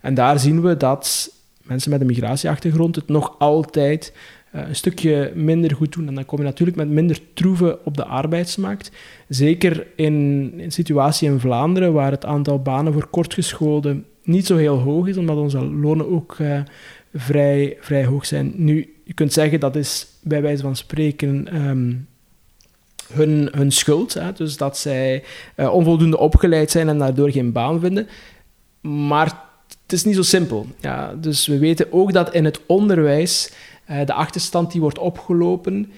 En 0.00 0.14
daar 0.14 0.38
zien 0.38 0.60
we 0.62 0.76
dat 0.76 1.30
mensen 1.70 1.90
met 1.90 2.00
een 2.00 2.06
migratieachtergrond 2.06 2.96
het 2.96 3.08
nog 3.08 3.34
altijd 3.38 4.12
uh, 4.54 4.68
een 4.68 4.76
stukje 4.76 5.32
minder 5.34 5.74
goed 5.74 5.92
doen. 5.92 6.08
En 6.08 6.14
dan 6.14 6.24
kom 6.24 6.38
je 6.38 6.44
natuurlijk 6.44 6.76
met 6.76 6.88
minder 6.88 7.20
troeven 7.34 7.84
op 7.84 7.96
de 7.96 8.04
arbeidsmarkt. 8.04 8.90
Zeker 9.28 9.86
in 9.96 10.14
een 10.56 10.72
situatie 10.72 11.28
in 11.28 11.40
Vlaanderen, 11.40 11.92
waar 11.92 12.10
het 12.10 12.24
aantal 12.24 12.62
banen 12.62 12.92
voor 12.92 13.06
kortgescholden 13.06 14.04
niet 14.22 14.46
zo 14.46 14.56
heel 14.56 14.78
hoog 14.78 15.06
is, 15.06 15.16
omdat 15.16 15.36
onze 15.36 15.64
lonen 15.64 16.10
ook 16.10 16.36
uh, 16.40 16.60
vrij, 17.14 17.76
vrij 17.80 18.04
hoog 18.04 18.26
zijn. 18.26 18.52
Nu, 18.56 18.94
je 19.04 19.14
kunt 19.14 19.32
zeggen 19.32 19.60
dat 19.60 19.76
is 19.76 20.06
bij 20.22 20.42
wijze 20.42 20.62
van 20.62 20.76
spreken 20.76 21.62
um, 21.68 22.08
hun, 23.12 23.48
hun 23.52 23.72
schuld. 23.72 24.14
Hè? 24.14 24.32
Dus 24.32 24.56
dat 24.56 24.78
zij 24.78 25.24
uh, 25.56 25.74
onvoldoende 25.74 26.18
opgeleid 26.18 26.70
zijn 26.70 26.88
en 26.88 26.98
daardoor 26.98 27.30
geen 27.30 27.52
baan 27.52 27.80
vinden. 27.80 28.08
Maar 28.80 29.48
het 29.90 29.98
is 29.98 30.04
niet 30.04 30.14
zo 30.14 30.22
simpel. 30.22 30.66
Ja, 30.80 31.14
dus 31.14 31.46
we 31.46 31.58
weten 31.58 31.92
ook 31.92 32.12
dat 32.12 32.34
in 32.34 32.44
het 32.44 32.60
onderwijs 32.66 33.52
uh, 33.90 34.06
de 34.06 34.12
achterstand 34.12 34.72
die 34.72 34.80
wordt 34.80 34.98
opgelopen 34.98 35.92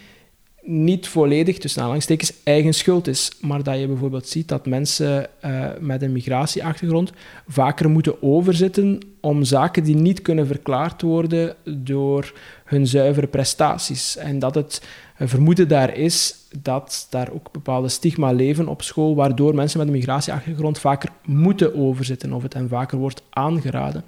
niet 0.62 1.08
volledig, 1.08 1.58
tussen 1.58 1.80
aanhalingstekens, 1.80 2.32
eigen 2.44 2.72
schuld 2.74 3.08
is. 3.08 3.30
Maar 3.40 3.62
dat 3.62 3.78
je 3.78 3.86
bijvoorbeeld 3.86 4.28
ziet 4.28 4.48
dat 4.48 4.66
mensen 4.66 5.26
uh, 5.44 5.66
met 5.80 6.02
een 6.02 6.12
migratieachtergrond 6.12 7.12
vaker 7.48 7.90
moeten 7.90 8.22
overzitten 8.22 8.98
om 9.20 9.44
zaken 9.44 9.84
die 9.84 9.96
niet 9.96 10.22
kunnen 10.22 10.46
verklaard 10.46 11.02
worden 11.02 11.54
door 11.64 12.32
hun 12.64 12.86
zuivere 12.86 13.26
prestaties. 13.26 14.16
En 14.16 14.38
dat 14.38 14.54
het 14.54 14.82
vermoeden 15.18 15.68
daar 15.68 15.96
is 15.96 16.34
dat 16.58 17.06
daar 17.10 17.32
ook 17.32 17.52
bepaalde 17.52 17.88
stigma 17.88 18.32
leven 18.32 18.68
op 18.68 18.82
school, 18.82 19.14
waardoor 19.14 19.54
mensen 19.54 19.78
met 19.78 19.86
een 19.86 19.94
migratieachtergrond 19.94 20.78
vaker 20.78 21.10
moeten 21.24 21.74
overzitten 21.74 22.32
of 22.32 22.42
het 22.42 22.54
hen 22.54 22.68
vaker 22.68 22.98
wordt 22.98 23.22
aangeraden. 23.30 24.04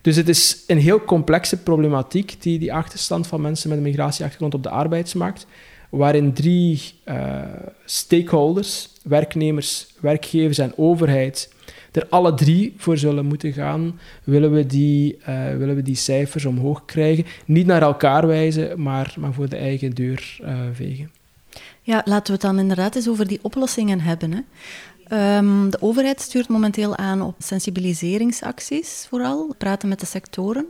Dus 0.00 0.16
het 0.16 0.28
is 0.28 0.64
een 0.66 0.78
heel 0.78 1.04
complexe 1.04 1.56
problematiek, 1.56 2.36
die, 2.42 2.58
die 2.58 2.72
achterstand 2.72 3.26
van 3.26 3.40
mensen 3.40 3.68
met 3.68 3.78
een 3.78 3.84
migratieachtergrond 3.84 4.54
op 4.54 4.62
de 4.62 4.70
arbeidsmarkt, 4.70 5.46
waarin 5.88 6.32
drie 6.32 6.82
uh, 7.04 7.42
stakeholders, 7.84 8.88
werknemers, 9.02 9.94
werkgevers 10.00 10.58
en 10.58 10.72
overheid, 10.76 11.52
er 11.92 12.06
alle 12.08 12.34
drie 12.34 12.74
voor 12.76 12.98
zullen 12.98 13.26
moeten 13.26 13.52
gaan, 13.52 13.98
willen 14.24 14.52
we 14.52 14.66
die, 14.66 15.18
uh, 15.28 15.56
willen 15.56 15.74
we 15.74 15.82
die 15.82 15.94
cijfers 15.94 16.44
omhoog 16.44 16.84
krijgen. 16.84 17.24
Niet 17.44 17.66
naar 17.66 17.82
elkaar 17.82 18.26
wijzen, 18.26 18.82
maar, 18.82 19.14
maar 19.18 19.32
voor 19.32 19.48
de 19.48 19.56
eigen 19.56 19.94
deur 19.94 20.38
uh, 20.42 20.58
vegen. 20.72 21.10
Ja, 21.88 22.02
laten 22.04 22.26
we 22.26 22.32
het 22.32 22.40
dan 22.40 22.58
inderdaad 22.58 22.96
eens 22.96 23.08
over 23.08 23.26
die 23.26 23.38
oplossingen 23.42 24.00
hebben. 24.00 24.32
Hè. 24.32 24.40
Ehm, 25.04 25.70
de 25.70 25.82
overheid 25.82 26.20
stuurt 26.20 26.48
momenteel 26.48 26.96
aan 26.96 27.22
op 27.22 27.34
sensibiliseringsacties, 27.38 29.06
vooral 29.08 29.54
praten 29.58 29.88
met 29.88 30.00
de 30.00 30.06
sectoren. 30.06 30.66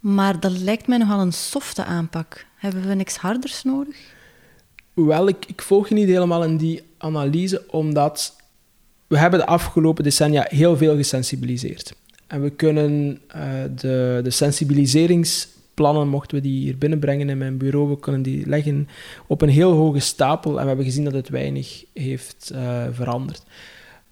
Maar 0.00 0.40
dat 0.40 0.58
lijkt 0.58 0.86
mij 0.86 0.98
nogal 0.98 1.20
een 1.20 1.32
softe 1.32 1.84
aanpak. 1.84 2.46
Hebben 2.56 2.88
we 2.88 2.94
niks 2.94 3.16
harders 3.16 3.62
nodig? 3.62 3.96
Wel, 4.94 5.28
ik, 5.28 5.62
volg 5.62 5.88
je 5.88 5.94
niet 5.94 6.08
helemaal 6.08 6.44
in 6.44 6.56
die 6.56 6.82
analyse, 6.98 7.64
omdat 7.70 8.36
we 9.06 9.18
hebben 9.18 9.38
de 9.38 9.46
afgelopen 9.46 10.04
decennia 10.04 10.46
heel 10.48 10.76
veel 10.76 10.96
gesensibiliseerd. 10.96 11.94
En 12.26 12.42
we 12.42 12.50
kunnen 12.50 13.20
uh, 13.36 13.42
de, 13.76 14.20
de 14.22 14.30
sensibiliseringsplannen, 15.82 16.08
mochten 16.08 16.36
we 16.36 16.42
die 16.42 16.60
hier 16.60 16.78
binnenbrengen 16.78 17.28
in 17.28 17.38
mijn 17.38 17.58
bureau, 17.58 17.88
we 17.88 17.98
kunnen 17.98 18.22
die 18.22 18.46
leggen 18.46 18.88
op 19.26 19.42
een 19.42 19.48
heel 19.48 19.72
hoge 19.72 20.00
stapel 20.00 20.50
en 20.50 20.62
we 20.62 20.66
hebben 20.66 20.84
gezien 20.84 21.04
dat 21.04 21.12
het 21.12 21.28
weinig 21.28 21.84
heeft 21.94 22.52
uh, 22.54 22.84
veranderd. 22.90 23.42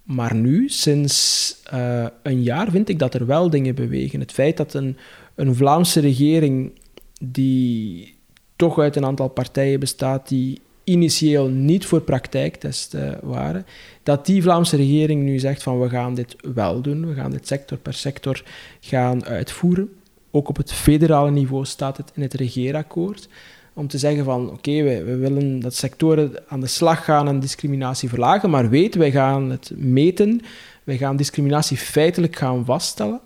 Maar 0.02 0.34
nu, 0.34 0.68
sinds 0.68 1.56
uh, 1.74 2.06
een 2.22 2.42
jaar, 2.42 2.70
vind 2.70 2.88
ik 2.88 2.98
dat 2.98 3.14
er 3.14 3.26
wel 3.26 3.50
dingen 3.50 3.74
bewegen. 3.74 4.20
Het 4.20 4.32
feit 4.32 4.56
dat 4.56 4.74
een, 4.74 4.96
een 5.34 5.54
Vlaamse 5.54 6.00
regering 6.00 6.72
die 7.20 8.14
toch 8.56 8.78
uit 8.78 8.96
een 8.96 9.04
aantal 9.04 9.28
partijen 9.28 9.80
bestaat 9.80 10.28
die 10.28 10.60
initieel 10.84 11.48
niet 11.48 11.86
voor 11.86 12.00
praktijktesten 12.00 13.18
waren, 13.22 13.66
dat 14.02 14.26
die 14.26 14.42
Vlaamse 14.42 14.76
regering 14.76 15.22
nu 15.22 15.38
zegt 15.38 15.62
van 15.62 15.80
we 15.80 15.88
gaan 15.88 16.14
dit 16.14 16.36
wel 16.54 16.80
doen, 16.80 17.06
we 17.06 17.14
gaan 17.14 17.30
dit 17.30 17.46
sector 17.46 17.78
per 17.78 17.94
sector 17.94 18.42
gaan 18.80 19.24
uitvoeren. 19.24 19.88
Ook 20.30 20.48
op 20.48 20.56
het 20.56 20.72
federale 20.72 21.30
niveau 21.30 21.64
staat 21.64 21.96
het 21.96 22.12
in 22.14 22.22
het 22.22 22.34
regeerakkoord. 22.34 23.28
Om 23.72 23.88
te 23.88 23.98
zeggen 23.98 24.24
van 24.24 24.50
oké, 24.50 24.82
we, 24.82 25.16
willen 25.16 25.60
dat 25.60 25.74
sectoren 25.74 26.32
aan 26.48 26.60
de 26.60 26.66
slag 26.66 27.04
gaan 27.04 27.28
en 27.28 27.40
discriminatie 27.40 28.08
verlagen, 28.08 28.50
maar 28.50 28.68
weet, 28.68 28.94
wij 28.94 29.10
gaan 29.10 29.50
het 29.50 29.72
meten, 29.76 30.40
wij 30.84 30.96
gaan 30.96 31.16
discriminatie 31.16 31.76
feitelijk 31.76 32.36
gaan 32.36 32.64
vaststellen. 32.64 33.20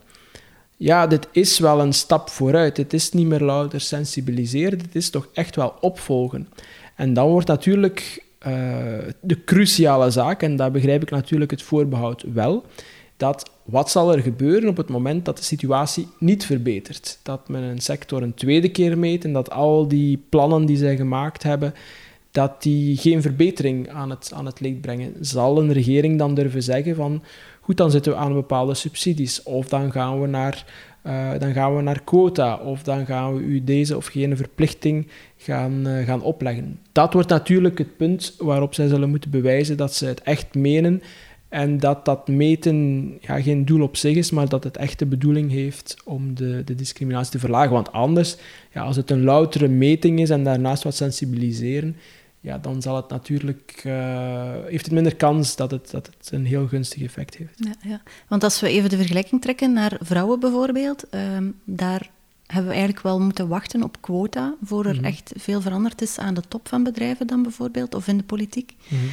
Ja, 0.76 1.06
dit 1.06 1.28
is 1.32 1.58
wel 1.58 1.80
een 1.80 1.92
stap 1.92 2.28
vooruit. 2.28 2.76
Het 2.76 2.92
is 2.92 3.12
niet 3.12 3.26
meer 3.26 3.40
louter 3.40 3.80
sensibiliseren, 3.80 4.78
dit 4.78 4.94
is 4.94 5.10
toch 5.10 5.28
echt 5.32 5.56
wel 5.56 5.74
opvolgen. 5.80 6.48
En 6.94 7.14
dan 7.14 7.28
wordt 7.28 7.48
natuurlijk 7.48 8.24
uh, 8.46 8.52
de 9.20 9.44
cruciale 9.44 10.10
zaak, 10.10 10.42
en 10.42 10.56
daar 10.56 10.70
begrijp 10.70 11.02
ik 11.02 11.10
natuurlijk 11.10 11.50
het 11.50 11.62
voorbehoud 11.62 12.24
wel, 12.32 12.64
dat 13.16 13.50
wat 13.64 13.90
zal 13.90 14.12
er 14.12 14.22
gebeuren 14.22 14.68
op 14.68 14.76
het 14.76 14.88
moment 14.88 15.24
dat 15.24 15.36
de 15.36 15.44
situatie 15.44 16.08
niet 16.18 16.46
verbetert? 16.46 17.18
Dat 17.22 17.48
men 17.48 17.62
een 17.62 17.80
sector 17.80 18.22
een 18.22 18.34
tweede 18.34 18.68
keer 18.68 18.98
meet 18.98 19.24
en 19.24 19.32
dat 19.32 19.50
al 19.50 19.88
die 19.88 20.24
plannen 20.28 20.66
die 20.66 20.76
zij 20.76 20.96
gemaakt 20.96 21.42
hebben, 21.42 21.74
dat 22.30 22.62
die 22.62 22.96
geen 22.96 23.22
verbetering 23.22 23.90
aan 23.90 24.10
het, 24.10 24.32
aan 24.34 24.46
het 24.46 24.60
licht 24.60 24.80
brengen. 24.80 25.14
Zal 25.20 25.60
een 25.60 25.72
regering 25.72 26.18
dan 26.18 26.34
durven 26.34 26.62
zeggen 26.62 26.94
van, 26.94 27.22
goed, 27.60 27.76
dan 27.76 27.90
zitten 27.90 28.12
we 28.12 28.18
aan 28.18 28.32
bepaalde 28.32 28.74
subsidies, 28.74 29.42
of 29.42 29.68
dan 29.68 29.92
gaan 29.92 30.20
we 30.20 30.26
naar 30.26 30.64
uh, 31.06 31.30
dan 31.38 31.52
gaan 31.52 31.76
we 31.76 31.82
naar 31.82 32.02
quota 32.02 32.56
of 32.56 32.82
dan 32.82 33.06
gaan 33.06 33.34
we 33.34 33.40
u 33.40 33.64
deze 33.64 33.96
of 33.96 34.06
gene 34.06 34.36
verplichting 34.36 35.06
gaan, 35.36 35.88
uh, 35.88 36.06
gaan 36.06 36.22
opleggen. 36.22 36.80
Dat 36.92 37.12
wordt 37.12 37.28
natuurlijk 37.28 37.78
het 37.78 37.96
punt 37.96 38.34
waarop 38.38 38.74
zij 38.74 38.88
zullen 38.88 39.08
moeten 39.08 39.30
bewijzen 39.30 39.76
dat 39.76 39.94
ze 39.94 40.06
het 40.06 40.22
echt 40.22 40.54
menen 40.54 41.02
en 41.54 41.78
dat 41.78 42.04
dat 42.04 42.28
meten 42.28 43.08
ja, 43.20 43.40
geen 43.40 43.64
doel 43.64 43.82
op 43.82 43.96
zich 43.96 44.16
is, 44.16 44.30
maar 44.30 44.48
dat 44.48 44.64
het 44.64 44.76
echt 44.76 44.98
de 44.98 45.06
bedoeling 45.06 45.50
heeft 45.50 45.96
om 46.04 46.34
de, 46.34 46.62
de 46.64 46.74
discriminatie 46.74 47.32
te 47.32 47.38
verlagen. 47.38 47.72
Want 47.72 47.92
anders, 47.92 48.36
ja, 48.72 48.82
als 48.82 48.96
het 48.96 49.10
een 49.10 49.24
loutere 49.24 49.68
meting 49.68 50.20
is 50.20 50.30
en 50.30 50.44
daarnaast 50.44 50.82
wat 50.82 50.94
sensibiliseren, 50.94 51.96
ja, 52.40 52.58
dan 52.58 52.82
zal 52.82 52.96
het 52.96 53.08
natuurlijk, 53.08 53.82
uh, 53.86 54.52
heeft 54.66 54.84
het 54.84 54.94
minder 54.94 55.16
kans 55.16 55.56
dat 55.56 55.70
het, 55.70 55.90
dat 55.90 56.06
het 56.18 56.30
een 56.32 56.46
heel 56.46 56.66
gunstig 56.66 57.02
effect 57.02 57.36
heeft. 57.36 57.58
Ja, 57.58 57.74
ja. 57.88 58.02
Want 58.28 58.44
als 58.44 58.60
we 58.60 58.68
even 58.68 58.90
de 58.90 58.96
vergelijking 58.96 59.40
trekken 59.40 59.72
naar 59.72 59.98
vrouwen 60.00 60.40
bijvoorbeeld, 60.40 61.04
um, 61.10 61.54
daar 61.64 62.10
hebben 62.46 62.66
we 62.66 62.76
eigenlijk 62.76 63.02
wel 63.02 63.20
moeten 63.20 63.48
wachten 63.48 63.82
op 63.82 63.96
quota 64.00 64.54
voor 64.62 64.86
er 64.86 64.94
mhm. 64.94 65.04
echt 65.04 65.32
veel 65.36 65.60
veranderd 65.60 66.02
is 66.02 66.18
aan 66.18 66.34
de 66.34 66.42
top 66.48 66.68
van 66.68 66.82
bedrijven 66.82 67.26
dan 67.26 67.42
bijvoorbeeld, 67.42 67.94
of 67.94 68.08
in 68.08 68.16
de 68.16 68.24
politiek. 68.24 68.74
Mm 68.88 68.98
-hmm. 68.98 69.08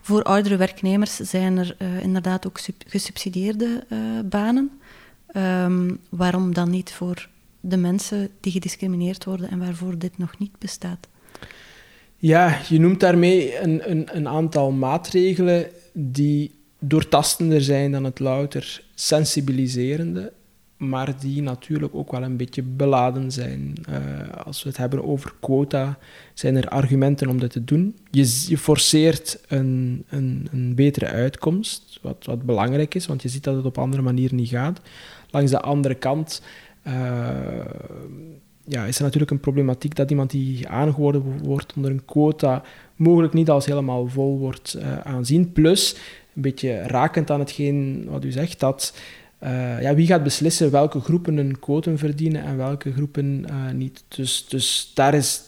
Voor 0.00 0.22
oudere 0.22 0.56
werknemers 0.56 1.16
zijn 1.16 1.58
er 1.58 1.76
uh, 1.78 2.02
inderdaad 2.02 2.46
ook 2.46 2.60
gesubsidieerde 2.86 3.84
uh, 3.88 3.98
banen. 4.24 4.70
Um, 5.36 5.98
waarom 6.08 6.54
dan 6.54 6.70
niet 6.70 6.92
voor 6.92 7.28
de 7.60 7.76
mensen 7.76 8.28
die 8.40 8.52
gediscrimineerd 8.52 9.24
worden 9.24 9.50
en 9.50 9.58
waarvoor 9.58 9.98
dit 9.98 10.18
nog 10.18 10.38
niet 10.38 10.58
bestaat? 10.58 11.08
Ja, 12.16 12.58
je 12.68 12.80
noemt 12.80 13.00
daarmee 13.00 13.60
een, 13.60 13.90
een, 13.90 14.16
een 14.16 14.28
aantal 14.28 14.70
maatregelen 14.70 15.66
die 15.92 16.54
doortastender 16.78 17.62
zijn 17.62 17.92
dan 17.92 18.04
het 18.04 18.18
louter 18.18 18.82
sensibiliserende, 18.94 20.32
maar 20.80 21.20
die 21.20 21.42
natuurlijk 21.42 21.94
ook 21.94 22.10
wel 22.10 22.22
een 22.22 22.36
beetje 22.36 22.62
beladen 22.62 23.32
zijn. 23.32 23.74
Uh, 23.88 23.96
als 24.44 24.62
we 24.62 24.68
het 24.68 24.78
hebben 24.78 25.04
over 25.04 25.32
quota, 25.40 25.98
zijn 26.34 26.56
er 26.56 26.68
argumenten 26.68 27.28
om 27.28 27.40
dit 27.40 27.50
te 27.50 27.64
doen. 27.64 27.96
Je, 28.10 28.58
forceert 28.58 29.40
een, 29.48 30.04
een, 30.08 30.48
een, 30.52 30.74
betere 30.74 31.06
uitkomst, 31.06 31.98
wat, 32.02 32.24
wat 32.24 32.42
belangrijk 32.42 32.94
is, 32.94 33.06
want 33.06 33.22
je 33.22 33.28
ziet 33.28 33.44
dat 33.44 33.56
het 33.56 33.64
op 33.64 33.78
andere 33.78 34.02
manieren 34.02 34.36
niet 34.36 34.48
gaat. 34.48 34.80
Langs 35.30 35.50
de 35.50 35.60
andere 35.60 35.94
kant 35.94 36.42
uh, 36.86 36.94
ja, 38.64 38.84
is 38.84 38.96
er 38.96 39.02
natuurlijk 39.02 39.30
een 39.30 39.40
problematiek 39.40 39.94
dat 39.94 40.10
iemand 40.10 40.30
die 40.30 40.68
aangeworven 40.68 41.38
wordt 41.44 41.72
onder 41.76 41.90
een 41.90 42.04
quota 42.04 42.62
mogelijk 42.96 43.32
niet 43.32 43.50
als 43.50 43.66
helemaal 43.66 44.06
vol 44.06 44.38
wordt 44.38 44.76
uh, 44.78 44.98
aanzien. 44.98 45.52
Plus, 45.52 45.96
een 46.34 46.42
beetje 46.42 46.82
rakend 46.82 47.30
aan 47.30 47.40
hetgeen 47.40 48.06
wat 48.08 48.24
u 48.24 48.30
zegt, 48.30 48.60
dat 48.60 48.94
uh, 49.42 49.82
ja, 49.82 49.94
wie 49.94 50.06
gaat 50.06 50.22
beslissen 50.22 50.70
welke 50.70 51.00
groepen 51.00 51.36
een 51.36 51.58
quotum 51.58 51.98
verdienen 51.98 52.42
en 52.42 52.56
welke 52.56 52.92
groepen 52.92 53.46
uh, 53.50 53.70
niet. 53.72 54.04
Dus, 54.08 54.46
dus 54.48 54.90
daar 54.94 55.14
is 55.14 55.42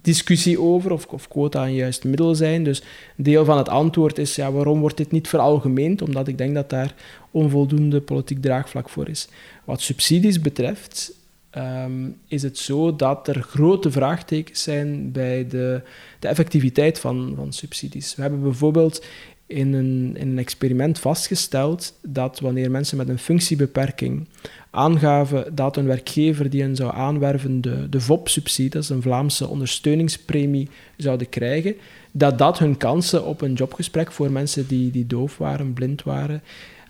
discussie 0.00 0.60
over 0.60 0.92
of, 0.92 1.06
of 1.06 1.28
quota 1.28 1.64
een 1.64 1.74
juist 1.74 2.04
middel 2.04 2.34
zijn. 2.34 2.64
Dus 2.64 2.82
deel 3.16 3.44
van 3.44 3.58
het 3.58 3.68
antwoord 3.68 4.18
is, 4.18 4.34
ja, 4.34 4.52
waarom 4.52 4.80
wordt 4.80 4.96
dit 4.96 5.10
niet 5.10 5.28
veralgemeend? 5.28 6.02
Omdat 6.02 6.28
ik 6.28 6.38
denk 6.38 6.54
dat 6.54 6.70
daar 6.70 6.94
onvoldoende 7.30 8.00
politiek 8.00 8.42
draagvlak 8.42 8.88
voor 8.88 9.08
is. 9.08 9.28
Wat 9.64 9.80
subsidies 9.80 10.40
betreft, 10.40 11.12
um, 11.56 12.16
is 12.26 12.42
het 12.42 12.58
zo 12.58 12.96
dat 12.96 13.28
er 13.28 13.42
grote 13.42 13.90
vraagtekens 13.90 14.62
zijn 14.62 15.12
bij 15.12 15.46
de, 15.46 15.80
de 16.18 16.28
effectiviteit 16.28 16.98
van, 16.98 17.32
van 17.36 17.52
subsidies. 17.52 18.14
We 18.14 18.22
hebben 18.22 18.42
bijvoorbeeld 18.42 19.04
in 19.52 19.72
een, 19.72 20.16
in 20.18 20.28
een 20.28 20.38
experiment 20.38 20.98
vastgesteld 20.98 21.98
dat 22.02 22.40
wanneer 22.40 22.70
mensen 22.70 22.96
met 22.96 23.08
een 23.08 23.18
functiebeperking 23.18 24.28
aangaven 24.70 25.54
dat 25.54 25.76
een 25.76 25.86
werkgever 25.86 26.50
die 26.50 26.62
hen 26.62 26.76
zou 26.76 26.94
aanwerven 26.94 27.60
de, 27.60 27.88
de 27.88 28.00
VOP-subsidie, 28.00 28.70
dat 28.70 28.82
is 28.82 28.88
een 28.88 29.02
Vlaamse 29.02 29.48
ondersteuningspremie, 29.48 30.68
zouden 30.96 31.28
krijgen, 31.28 31.74
dat 32.12 32.38
dat 32.38 32.58
hun 32.58 32.76
kansen 32.76 33.24
op 33.24 33.40
een 33.40 33.52
jobgesprek 33.52 34.12
voor 34.12 34.30
mensen 34.30 34.66
die, 34.66 34.90
die 34.90 35.06
doof 35.06 35.38
waren, 35.38 35.72
blind 35.72 36.02
waren, 36.02 36.42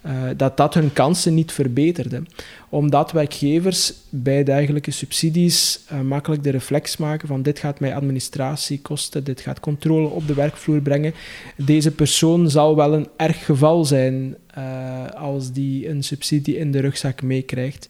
uh, 0.07 0.13
dat 0.37 0.57
dat 0.57 0.75
hun 0.75 0.93
kansen 0.93 1.35
niet 1.35 1.53
verbeterde. 1.53 2.23
Omdat 2.69 3.13
werkgevers 3.13 3.93
bij 4.09 4.45
dergelijke 4.45 4.91
subsidies 4.91 5.81
uh, 5.93 6.01
makkelijk 6.01 6.43
de 6.43 6.51
reflex 6.51 6.97
maken 6.97 7.29
van 7.29 7.43
dit 7.43 7.59
gaat 7.59 7.81
mij 7.81 7.95
administratie 7.95 8.81
kosten, 8.81 9.25
dit 9.25 9.41
gaat 9.41 9.61
controle 9.61 10.09
op 10.09 10.27
de 10.27 10.35
werkvloer 10.35 10.81
brengen. 10.81 11.15
Deze 11.57 11.91
persoon 11.91 12.51
zal 12.51 12.77
wel 12.77 12.95
een 12.95 13.09
erg 13.17 13.45
geval 13.45 13.85
zijn 13.85 14.37
uh, 14.59 15.07
als 15.07 15.53
die 15.53 15.89
een 15.89 16.03
subsidie 16.03 16.57
in 16.57 16.71
de 16.71 16.81
rugzak 16.81 17.23
meekrijgt. 17.23 17.89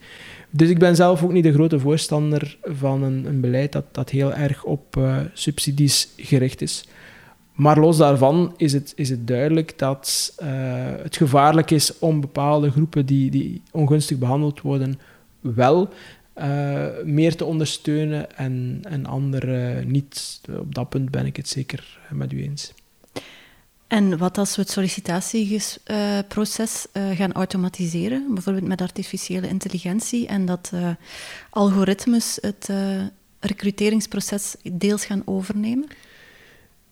Dus 0.51 0.69
ik 0.69 0.79
ben 0.79 0.97
zelf 0.97 1.23
ook 1.23 1.33
niet 1.33 1.45
de 1.45 1.53
grote 1.53 1.79
voorstander 1.79 2.59
van 2.63 3.03
een, 3.03 3.25
een 3.25 3.41
beleid 3.41 3.73
dat, 3.73 3.85
dat 3.93 4.11
heel 4.11 4.33
erg 4.33 4.65
op 4.65 5.01
subsidies 5.33 6.09
gericht 6.17 6.63
is. 6.63 6.85
Maar 7.53 7.79
los 7.79 7.97
daarvan 7.97 8.55
is 8.57 8.73
het, 8.73 8.93
is 8.97 9.09
het 9.09 9.27
duidelijk 9.27 9.79
dat 9.79 10.35
uh, 10.43 10.49
het 11.03 11.17
gevaarlijk 11.17 11.71
is 11.71 11.99
om 11.99 12.21
bepaalde 12.21 12.71
groepen 12.71 13.07
die, 13.07 13.31
die 13.31 13.63
ongunstig 13.71 14.19
behandeld 14.19 14.61
worden, 14.61 15.01
wel 15.41 15.89
uh, 16.39 16.87
meer 17.05 17.37
te 17.37 17.45
ondersteunen 17.45 18.37
en, 18.37 18.81
en 18.83 19.07
andere 19.07 19.85
niet. 19.85 20.41
Op 20.59 20.75
dat 20.75 20.89
punt 20.89 21.11
ben 21.11 21.27
ik 21.27 21.37
het 21.37 21.49
zeker 21.49 21.99
met 22.11 22.33
u 22.33 22.43
eens. 22.43 22.73
En 23.87 24.19
wat 24.19 24.39
als 24.39 24.57
we 24.57 24.63
het 24.63 24.71
sollicitatieproces 24.71 26.87
uh, 26.93 27.11
gaan 27.11 27.33
automatiseren, 27.33 28.35
bijvoorbeeld 28.35 28.67
met 28.67 28.81
artificiële 28.81 29.49
intelligentie, 29.49 30.27
en 30.27 30.47
dat 30.47 30.73
algoritmes 31.51 32.39
het 32.41 32.69
recruteringsproces 33.41 34.57
deels 34.73 35.05
gaan 35.05 35.23
overnemen? 35.25 35.89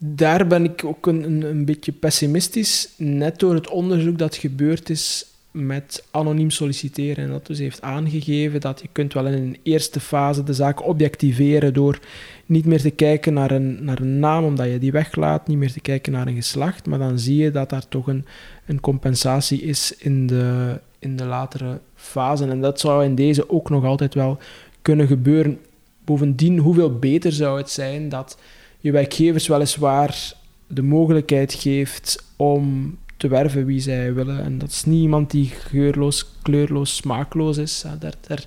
Daar 0.02 0.46
ben 0.46 0.64
ik 0.64 0.84
ook 0.84 1.06
een, 1.06 1.24
een, 1.24 1.42
een, 1.42 1.64
beetje 1.64 1.92
pessimistisch. 1.92 2.88
Net 2.96 3.38
door 3.38 3.54
het 3.54 3.68
onderzoek 3.68 4.18
dat 4.18 4.36
gebeurd 4.36 4.90
is 4.90 5.26
met 5.50 6.04
anoniem 6.10 6.50
solliciteren. 6.50 7.24
En 7.24 7.30
dat 7.30 7.46
dus 7.46 7.58
heeft 7.58 7.82
aangegeven 7.82 8.60
dat 8.60 8.80
je 8.80 8.88
kunt 8.92 9.12
wel 9.12 9.26
in 9.26 9.32
een 9.32 9.56
eerste 9.62 10.00
fase 10.00 10.42
de 10.42 10.54
zaak 10.54 10.86
objectiveren 10.86 11.74
door 11.74 11.98
niet 12.46 12.66
meer 12.66 12.80
te 12.80 12.90
kijken 12.90 13.32
naar 13.32 13.50
een, 13.50 13.84
naar 13.84 14.00
een 14.00 14.18
naam, 14.18 14.44
omdat 14.44 14.66
je 14.66 14.78
die 14.78 14.92
weglaat, 14.92 15.46
niet 15.46 15.58
meer 15.58 15.72
te 15.72 15.80
kijken 15.80 16.12
naar 16.12 16.26
een 16.26 16.34
geslacht, 16.34 16.86
maar 16.86 16.98
dan 16.98 17.18
zie 17.18 17.36
je 17.36 17.50
dat 17.50 17.70
daar 17.70 17.88
toch 17.88 18.06
een, 18.06 18.24
een 18.66 18.80
compensatie 18.80 19.62
is 19.62 19.94
in 19.98 20.26
de, 20.26 20.78
in 20.98 21.16
de 21.16 21.24
latere 21.24 21.80
fase. 21.94 22.46
En 22.46 22.60
dat 22.60 22.80
zou 22.80 23.04
in 23.04 23.14
deze 23.14 23.50
ook 23.50 23.70
nog 23.70 23.84
altijd 23.84 24.14
wel 24.14 24.38
kunnen 24.82 25.06
gebeuren. 25.06 25.58
Bovendien, 26.04 26.58
hoeveel 26.58 26.98
beter 26.98 27.32
zou 27.32 27.58
het 27.58 27.70
zijn 27.70 28.08
dat 28.08 28.38
je 28.80 28.90
werkgevers 28.92 29.46
weliswaar 29.46 30.32
de 30.66 30.82
mogelijkheid 30.82 31.52
geeft 31.54 32.24
om 32.36 32.96
te 33.16 33.28
werven 33.28 33.64
wie 33.64 33.80
zij 33.80 34.14
willen. 34.14 34.42
En 34.44 34.58
dat 34.58 34.70
is 34.70 34.84
niet 34.84 35.02
iemand 35.02 35.30
die 35.30 35.46
geurloos, 35.46 36.26
kleurloos, 36.42 36.96
smaakloos 36.96 37.56
is. 37.56 37.84
Daar, 37.98 38.14
daar 38.26 38.44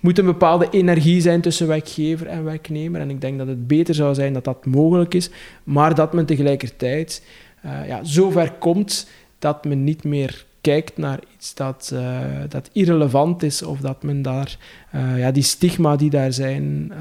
moet 0.00 0.18
een 0.18 0.24
bepaalde 0.24 0.68
energie 0.70 1.20
zijn 1.20 1.40
tussen 1.40 1.66
werkgever 1.66 2.26
en 2.26 2.44
werknemer. 2.44 3.00
En 3.00 3.10
ik 3.10 3.20
denk 3.20 3.38
dat 3.38 3.46
het 3.46 3.66
beter 3.66 3.94
zou 3.94 4.14
zijn 4.14 4.32
dat 4.32 4.44
dat 4.44 4.66
mogelijk 4.66 5.14
is, 5.14 5.30
maar 5.64 5.94
dat 5.94 6.12
men 6.12 6.26
tegelijkertijd 6.26 7.22
uh, 7.64 7.88
ja, 7.88 8.04
zover 8.04 8.52
komt 8.52 9.08
dat 9.38 9.64
men 9.64 9.84
niet 9.84 10.04
meer 10.04 10.44
kijkt 10.60 10.96
naar 10.96 11.18
iets 11.36 11.54
dat, 11.54 11.90
uh, 11.94 12.20
dat 12.48 12.70
irrelevant 12.72 13.42
is 13.42 13.62
of 13.62 13.80
dat 13.80 14.02
men 14.02 14.22
daar 14.22 14.56
uh, 14.94 15.18
ja, 15.18 15.30
die 15.30 15.42
stigma 15.42 15.96
die 15.96 16.10
daar 16.10 16.32
zijn 16.32 16.92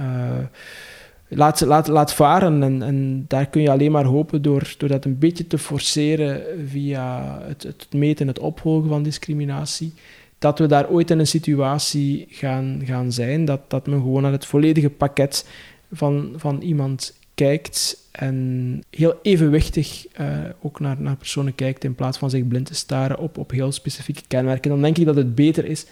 laat, 1.27 1.61
laat, 1.61 1.87
laat 1.87 2.13
varen. 2.13 2.63
En, 2.63 2.81
en 2.81 3.25
daar 3.27 3.45
kun 3.47 3.61
je 3.61 3.71
alleen 3.71 3.91
maar 3.91 4.05
hopen 4.05 4.41
door, 4.41 4.73
door 4.77 4.89
dat 4.89 5.05
een 5.05 5.19
beetje 5.19 5.47
te 5.47 5.57
forceren 5.57 6.41
via 6.67 7.39
het, 7.47 7.63
het 7.63 7.87
meten, 7.91 8.27
het 8.27 8.39
opvolgen 8.39 8.89
van 8.89 9.03
discriminatie. 9.03 9.93
Dat 10.39 10.59
we 10.59 10.65
daar 10.65 10.89
ooit 10.89 11.11
in 11.11 11.19
een 11.19 11.27
situatie 11.27 12.25
gaan, 12.29 12.81
gaan 12.85 13.11
zijn, 13.11 13.45
dat, 13.45 13.61
dat 13.67 13.87
men 13.87 13.99
gewoon 13.99 14.21
naar 14.21 14.31
het 14.31 14.45
volledige 14.45 14.89
pakket 14.89 15.47
van, 15.91 16.33
van 16.35 16.61
iemand 16.61 17.13
kijkt 17.35 17.97
en 18.11 18.83
heel 18.89 19.19
evenwichtig 19.21 20.05
uh, 20.19 20.27
ook 20.61 20.79
naar, 20.79 20.95
naar 20.99 21.15
personen 21.15 21.55
kijkt 21.55 21.83
in 21.83 21.95
plaats 21.95 22.17
van 22.17 22.29
zich 22.29 22.47
blind 22.47 22.65
te 22.65 22.75
staren 22.75 23.19
op, 23.19 23.37
op 23.37 23.51
heel 23.51 23.71
specifieke 23.71 24.21
kenmerken. 24.27 24.69
Dan 24.69 24.81
denk 24.81 24.97
ik 24.97 25.05
dat 25.05 25.15
het 25.15 25.35
beter 25.35 25.65
is 25.65 25.85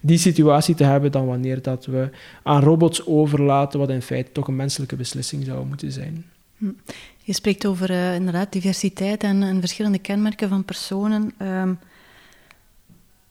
die 0.00 0.18
situatie 0.18 0.74
te 0.74 0.84
hebben 0.84 1.12
dan 1.12 1.26
wanneer 1.26 1.62
dat 1.62 1.86
we 1.86 2.10
aan 2.42 2.62
robots 2.62 3.06
overlaten, 3.06 3.78
wat 3.78 3.90
in 3.90 4.02
feite 4.02 4.32
toch 4.32 4.48
een 4.48 4.56
menselijke 4.56 4.96
beslissing 4.96 5.44
zou 5.44 5.66
moeten 5.66 5.92
zijn. 5.92 6.24
Hm. 6.56 6.70
Je 7.22 7.32
spreekt 7.32 7.66
over 7.66 7.90
uh, 7.90 8.14
inderdaad 8.14 8.52
diversiteit 8.52 9.22
en, 9.22 9.42
en, 9.42 9.60
verschillende 9.60 9.98
kenmerken 9.98 10.48
van 10.48 10.64
personen. 10.64 11.32
Um, 11.42 11.78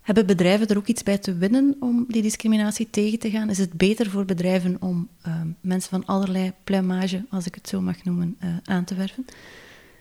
hebben 0.01 0.25
bedrijven 0.25 0.67
er 0.67 0.77
ook 0.77 0.87
iets 0.87 1.03
bij 1.03 1.17
te 1.17 1.33
winnen 1.33 1.75
om 1.79 2.05
die 2.07 2.21
discriminatie 2.21 2.87
tegen 2.89 3.19
te 3.19 3.29
gaan? 3.29 3.49
Is 3.49 3.57
het 3.57 3.73
beter 3.73 4.09
voor 4.09 4.25
bedrijven 4.25 4.77
om 4.79 5.07
um, 5.27 5.55
mensen 5.61 5.89
van 5.89 6.05
allerlei 6.05 6.51
pluimage, 6.63 7.25
als 7.29 7.45
ik 7.45 7.55
het 7.55 7.69
zo 7.69 7.81
mag 7.81 8.03
noemen, 8.03 8.37
uh, 8.43 8.49
aan 8.63 8.83
te 8.83 8.95
werven? 8.95 9.25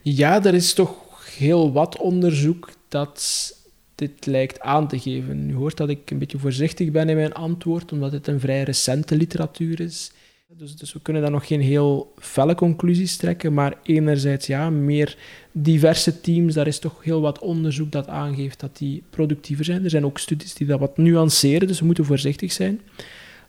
Ja, 0.02 0.44
er 0.44 0.54
is 0.54 0.74
toch 0.74 1.26
heel 1.36 1.72
wat 1.72 1.98
onderzoek 1.98 2.70
dat 2.88 3.52
dit 3.98 4.26
lijkt 4.26 4.60
aan 4.60 4.88
te 4.88 4.98
geven. 4.98 5.50
U 5.50 5.54
hoort 5.54 5.76
dat 5.76 5.88
ik 5.88 6.10
een 6.10 6.18
beetje 6.18 6.38
voorzichtig 6.38 6.90
ben 6.90 7.08
in 7.08 7.16
mijn 7.16 7.32
antwoord, 7.32 7.92
omdat 7.92 8.12
het 8.12 8.26
een 8.26 8.40
vrij 8.40 8.62
recente 8.62 9.16
literatuur 9.16 9.80
is. 9.80 10.12
Dus, 10.56 10.76
dus 10.76 10.92
we 10.92 11.00
kunnen 11.00 11.22
daar 11.22 11.30
nog 11.30 11.46
geen 11.46 11.60
heel 11.60 12.12
felle 12.18 12.54
conclusies 12.54 13.16
trekken, 13.16 13.54
maar 13.54 13.74
enerzijds 13.82 14.46
ja, 14.46 14.70
meer 14.70 15.16
diverse 15.52 16.20
teams, 16.20 16.54
daar 16.54 16.66
is 16.66 16.78
toch 16.78 17.04
heel 17.04 17.20
wat 17.20 17.38
onderzoek 17.38 17.92
dat 17.92 18.08
aangeeft 18.08 18.60
dat 18.60 18.76
die 18.76 19.02
productiever 19.10 19.64
zijn. 19.64 19.84
Er 19.84 19.90
zijn 19.90 20.04
ook 20.04 20.18
studies 20.18 20.54
die 20.54 20.66
dat 20.66 20.80
wat 20.80 20.96
nuanceren, 20.96 21.68
dus 21.68 21.78
we 21.80 21.86
moeten 21.86 22.04
voorzichtig 22.04 22.52
zijn. 22.52 22.80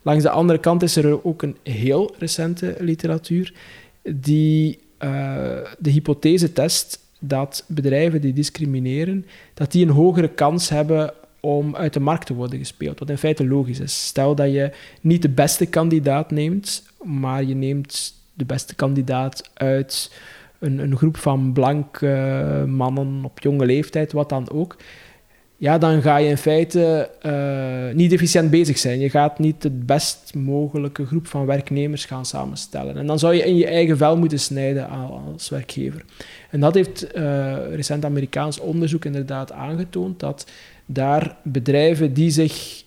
Langs 0.02 0.22
de 0.22 0.30
andere 0.30 0.58
kant 0.58 0.82
is 0.82 0.96
er 0.96 1.24
ook 1.24 1.42
een 1.42 1.56
heel 1.62 2.14
recente 2.18 2.76
literatuur 2.78 3.52
die 4.02 4.78
uh, 4.98 5.58
de 5.78 5.90
hypothese 5.90 6.52
test 6.52 6.98
dat 7.20 7.64
bedrijven 7.66 8.20
die 8.20 8.32
discrimineren, 8.32 9.26
dat 9.54 9.72
die 9.72 9.84
een 9.84 9.92
hogere 9.92 10.28
kans 10.28 10.68
hebben 10.68 11.12
om 11.40 11.76
uit 11.76 11.92
de 11.92 12.00
markt 12.00 12.26
te 12.26 12.34
worden 12.34 12.58
gespeeld. 12.58 12.98
Wat 12.98 13.10
in 13.10 13.18
feite 13.18 13.46
logisch 13.46 13.80
is. 13.80 14.06
Stel 14.06 14.34
dat 14.34 14.52
je 14.52 14.72
niet 15.00 15.22
de 15.22 15.28
beste 15.28 15.66
kandidaat 15.66 16.30
neemt, 16.30 16.82
maar 17.02 17.44
je 17.44 17.54
neemt 17.54 18.14
de 18.34 18.44
beste 18.44 18.74
kandidaat 18.74 19.50
uit 19.54 20.12
een, 20.58 20.78
een 20.78 20.96
groep 20.96 21.16
van 21.16 21.52
blanke 21.52 22.64
mannen 22.68 23.24
op 23.24 23.40
jonge 23.40 23.66
leeftijd, 23.66 24.12
wat 24.12 24.28
dan 24.28 24.50
ook 24.50 24.76
ja, 25.60 25.78
dan 25.78 26.02
ga 26.02 26.16
je 26.16 26.28
in 26.28 26.36
feite 26.36 27.10
uh, 27.26 27.94
niet 27.94 28.12
efficiënt 28.12 28.50
bezig 28.50 28.78
zijn. 28.78 29.00
Je 29.00 29.10
gaat 29.10 29.38
niet 29.38 29.62
de 29.62 29.70
best 29.70 30.34
mogelijke 30.34 31.06
groep 31.06 31.26
van 31.26 31.46
werknemers 31.46 32.04
gaan 32.04 32.26
samenstellen. 32.26 32.96
En 32.96 33.06
dan 33.06 33.18
zou 33.18 33.34
je 33.34 33.44
in 33.44 33.56
je 33.56 33.66
eigen 33.66 33.96
vel 33.96 34.16
moeten 34.16 34.40
snijden 34.40 34.88
als 34.88 35.48
werkgever. 35.48 36.04
En 36.50 36.60
dat 36.60 36.74
heeft 36.74 37.16
uh, 37.16 37.56
recent 37.74 38.04
Amerikaans 38.04 38.60
onderzoek 38.60 39.04
inderdaad 39.04 39.52
aangetoond, 39.52 40.20
dat 40.20 40.46
daar 40.86 41.36
bedrijven 41.42 42.12
die 42.12 42.30
zich 42.30 42.82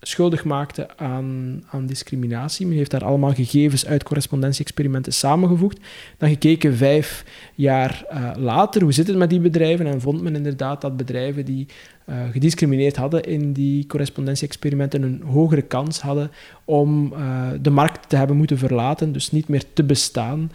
schuldig 0.00 0.44
maakten 0.44 0.98
aan, 0.98 1.62
aan 1.70 1.86
discriminatie. 1.86 2.66
Men 2.66 2.76
heeft 2.76 2.90
daar 2.90 3.04
allemaal 3.04 3.34
gegevens 3.34 3.86
uit 3.86 4.02
correspondentieexperimenten 4.02 5.12
samengevoegd. 5.12 5.78
Dan 6.18 6.28
gekeken 6.28 6.76
vijf 6.76 7.24
jaar 7.54 8.04
uh, 8.12 8.30
later, 8.36 8.82
hoe 8.82 8.92
zit 8.92 9.06
het 9.06 9.16
met 9.16 9.30
die 9.30 9.40
bedrijven? 9.40 9.86
En 9.86 10.00
vond 10.00 10.22
men 10.22 10.36
inderdaad 10.36 10.80
dat 10.80 10.96
bedrijven 10.96 11.44
die 11.44 11.66
uh, 12.06 12.16
gediscrimineerd 12.32 12.96
hadden 12.96 13.22
in 13.22 13.52
die 13.52 13.86
correspondentieexperimenten 13.86 15.02
een 15.02 15.22
hogere 15.24 15.62
kans 15.62 16.00
hadden 16.00 16.30
om 16.64 17.12
uh, 17.12 17.48
de 17.62 17.70
markt 17.70 18.08
te 18.08 18.16
hebben 18.16 18.36
moeten 18.36 18.58
verlaten, 18.58 19.12
dus 19.12 19.30
niet 19.30 19.48
meer 19.48 19.62
te 19.72 19.84
bestaan 19.84 20.52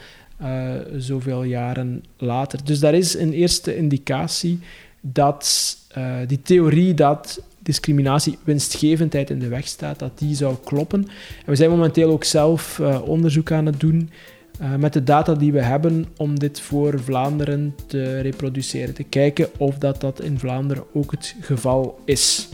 zoveel 0.97 1.43
jaren 1.43 2.03
later. 2.17 2.59
Dus 2.63 2.79
daar 2.79 2.93
is 2.93 3.17
een 3.17 3.33
eerste 3.33 3.77
indicatie 3.77 4.59
dat 5.01 5.77
die 6.27 6.41
theorie 6.41 6.93
dat 6.93 7.41
discriminatie, 7.65 8.37
winstgevendheid 8.43 9.29
in 9.29 9.39
de 9.39 9.47
weg 9.47 9.67
staat, 9.67 9.99
dat 9.99 10.19
die 10.19 10.35
zou 10.35 10.55
kloppen. 10.63 11.01
En 11.45 11.45
we 11.45 11.55
zijn 11.55 11.69
momenteel 11.69 12.11
ook 12.11 12.23
zelf 12.23 12.79
uh, 12.79 13.01
onderzoek 13.07 13.51
aan 13.51 13.65
het 13.65 13.79
doen 13.79 14.09
uh, 14.61 14.75
met 14.75 14.93
de 14.93 15.03
data 15.03 15.33
die 15.33 15.51
we 15.51 15.61
hebben 15.61 16.05
om 16.17 16.39
dit 16.39 16.59
voor 16.59 16.99
Vlaanderen 16.99 17.75
te 17.87 18.21
reproduceren. 18.21 18.93
Te 18.93 19.03
kijken 19.03 19.49
of 19.57 19.77
dat, 19.77 20.01
dat 20.01 20.21
in 20.21 20.39
Vlaanderen 20.39 20.83
ook 20.93 21.11
het 21.11 21.35
geval 21.41 21.99
is. 22.05 22.49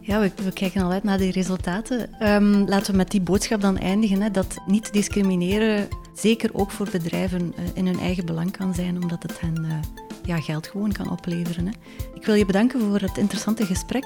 Ja, 0.00 0.20
we, 0.20 0.30
we, 0.44 0.52
kijken 0.52 0.82
al 0.82 0.90
uit 0.92 1.04
naar 1.04 1.18
die 1.18 1.32
resultaten. 1.32 2.08
Um, 2.22 2.68
laten 2.68 2.90
we 2.90 2.96
met 2.96 3.10
die 3.10 3.20
boodschap 3.20 3.60
dan 3.60 3.78
eindigen. 3.78 4.22
Hè, 4.22 4.30
dat 4.30 4.56
niet 4.66 4.92
discrimineren 4.92 5.88
zeker 6.14 6.50
ook 6.52 6.70
voor 6.70 6.88
bedrijven 6.92 7.54
uh, 7.58 7.64
in 7.74 7.86
hun 7.86 7.98
eigen 7.98 8.26
belang 8.26 8.50
kan 8.50 8.74
zijn, 8.74 9.02
omdat 9.02 9.22
het 9.22 9.40
hen 9.40 9.82
ja, 10.24 10.40
geld 10.40 10.66
gewoon 10.66 10.92
kan 10.92 11.10
opleveren. 11.10 11.66
Hè. 11.66 11.72
Ik 12.14 12.26
wil 12.26 12.34
je 12.34 12.46
bedanken 12.46 12.80
voor 12.80 13.00
het 13.00 13.16
interessante 13.16 13.66
gesprek. 13.66 14.04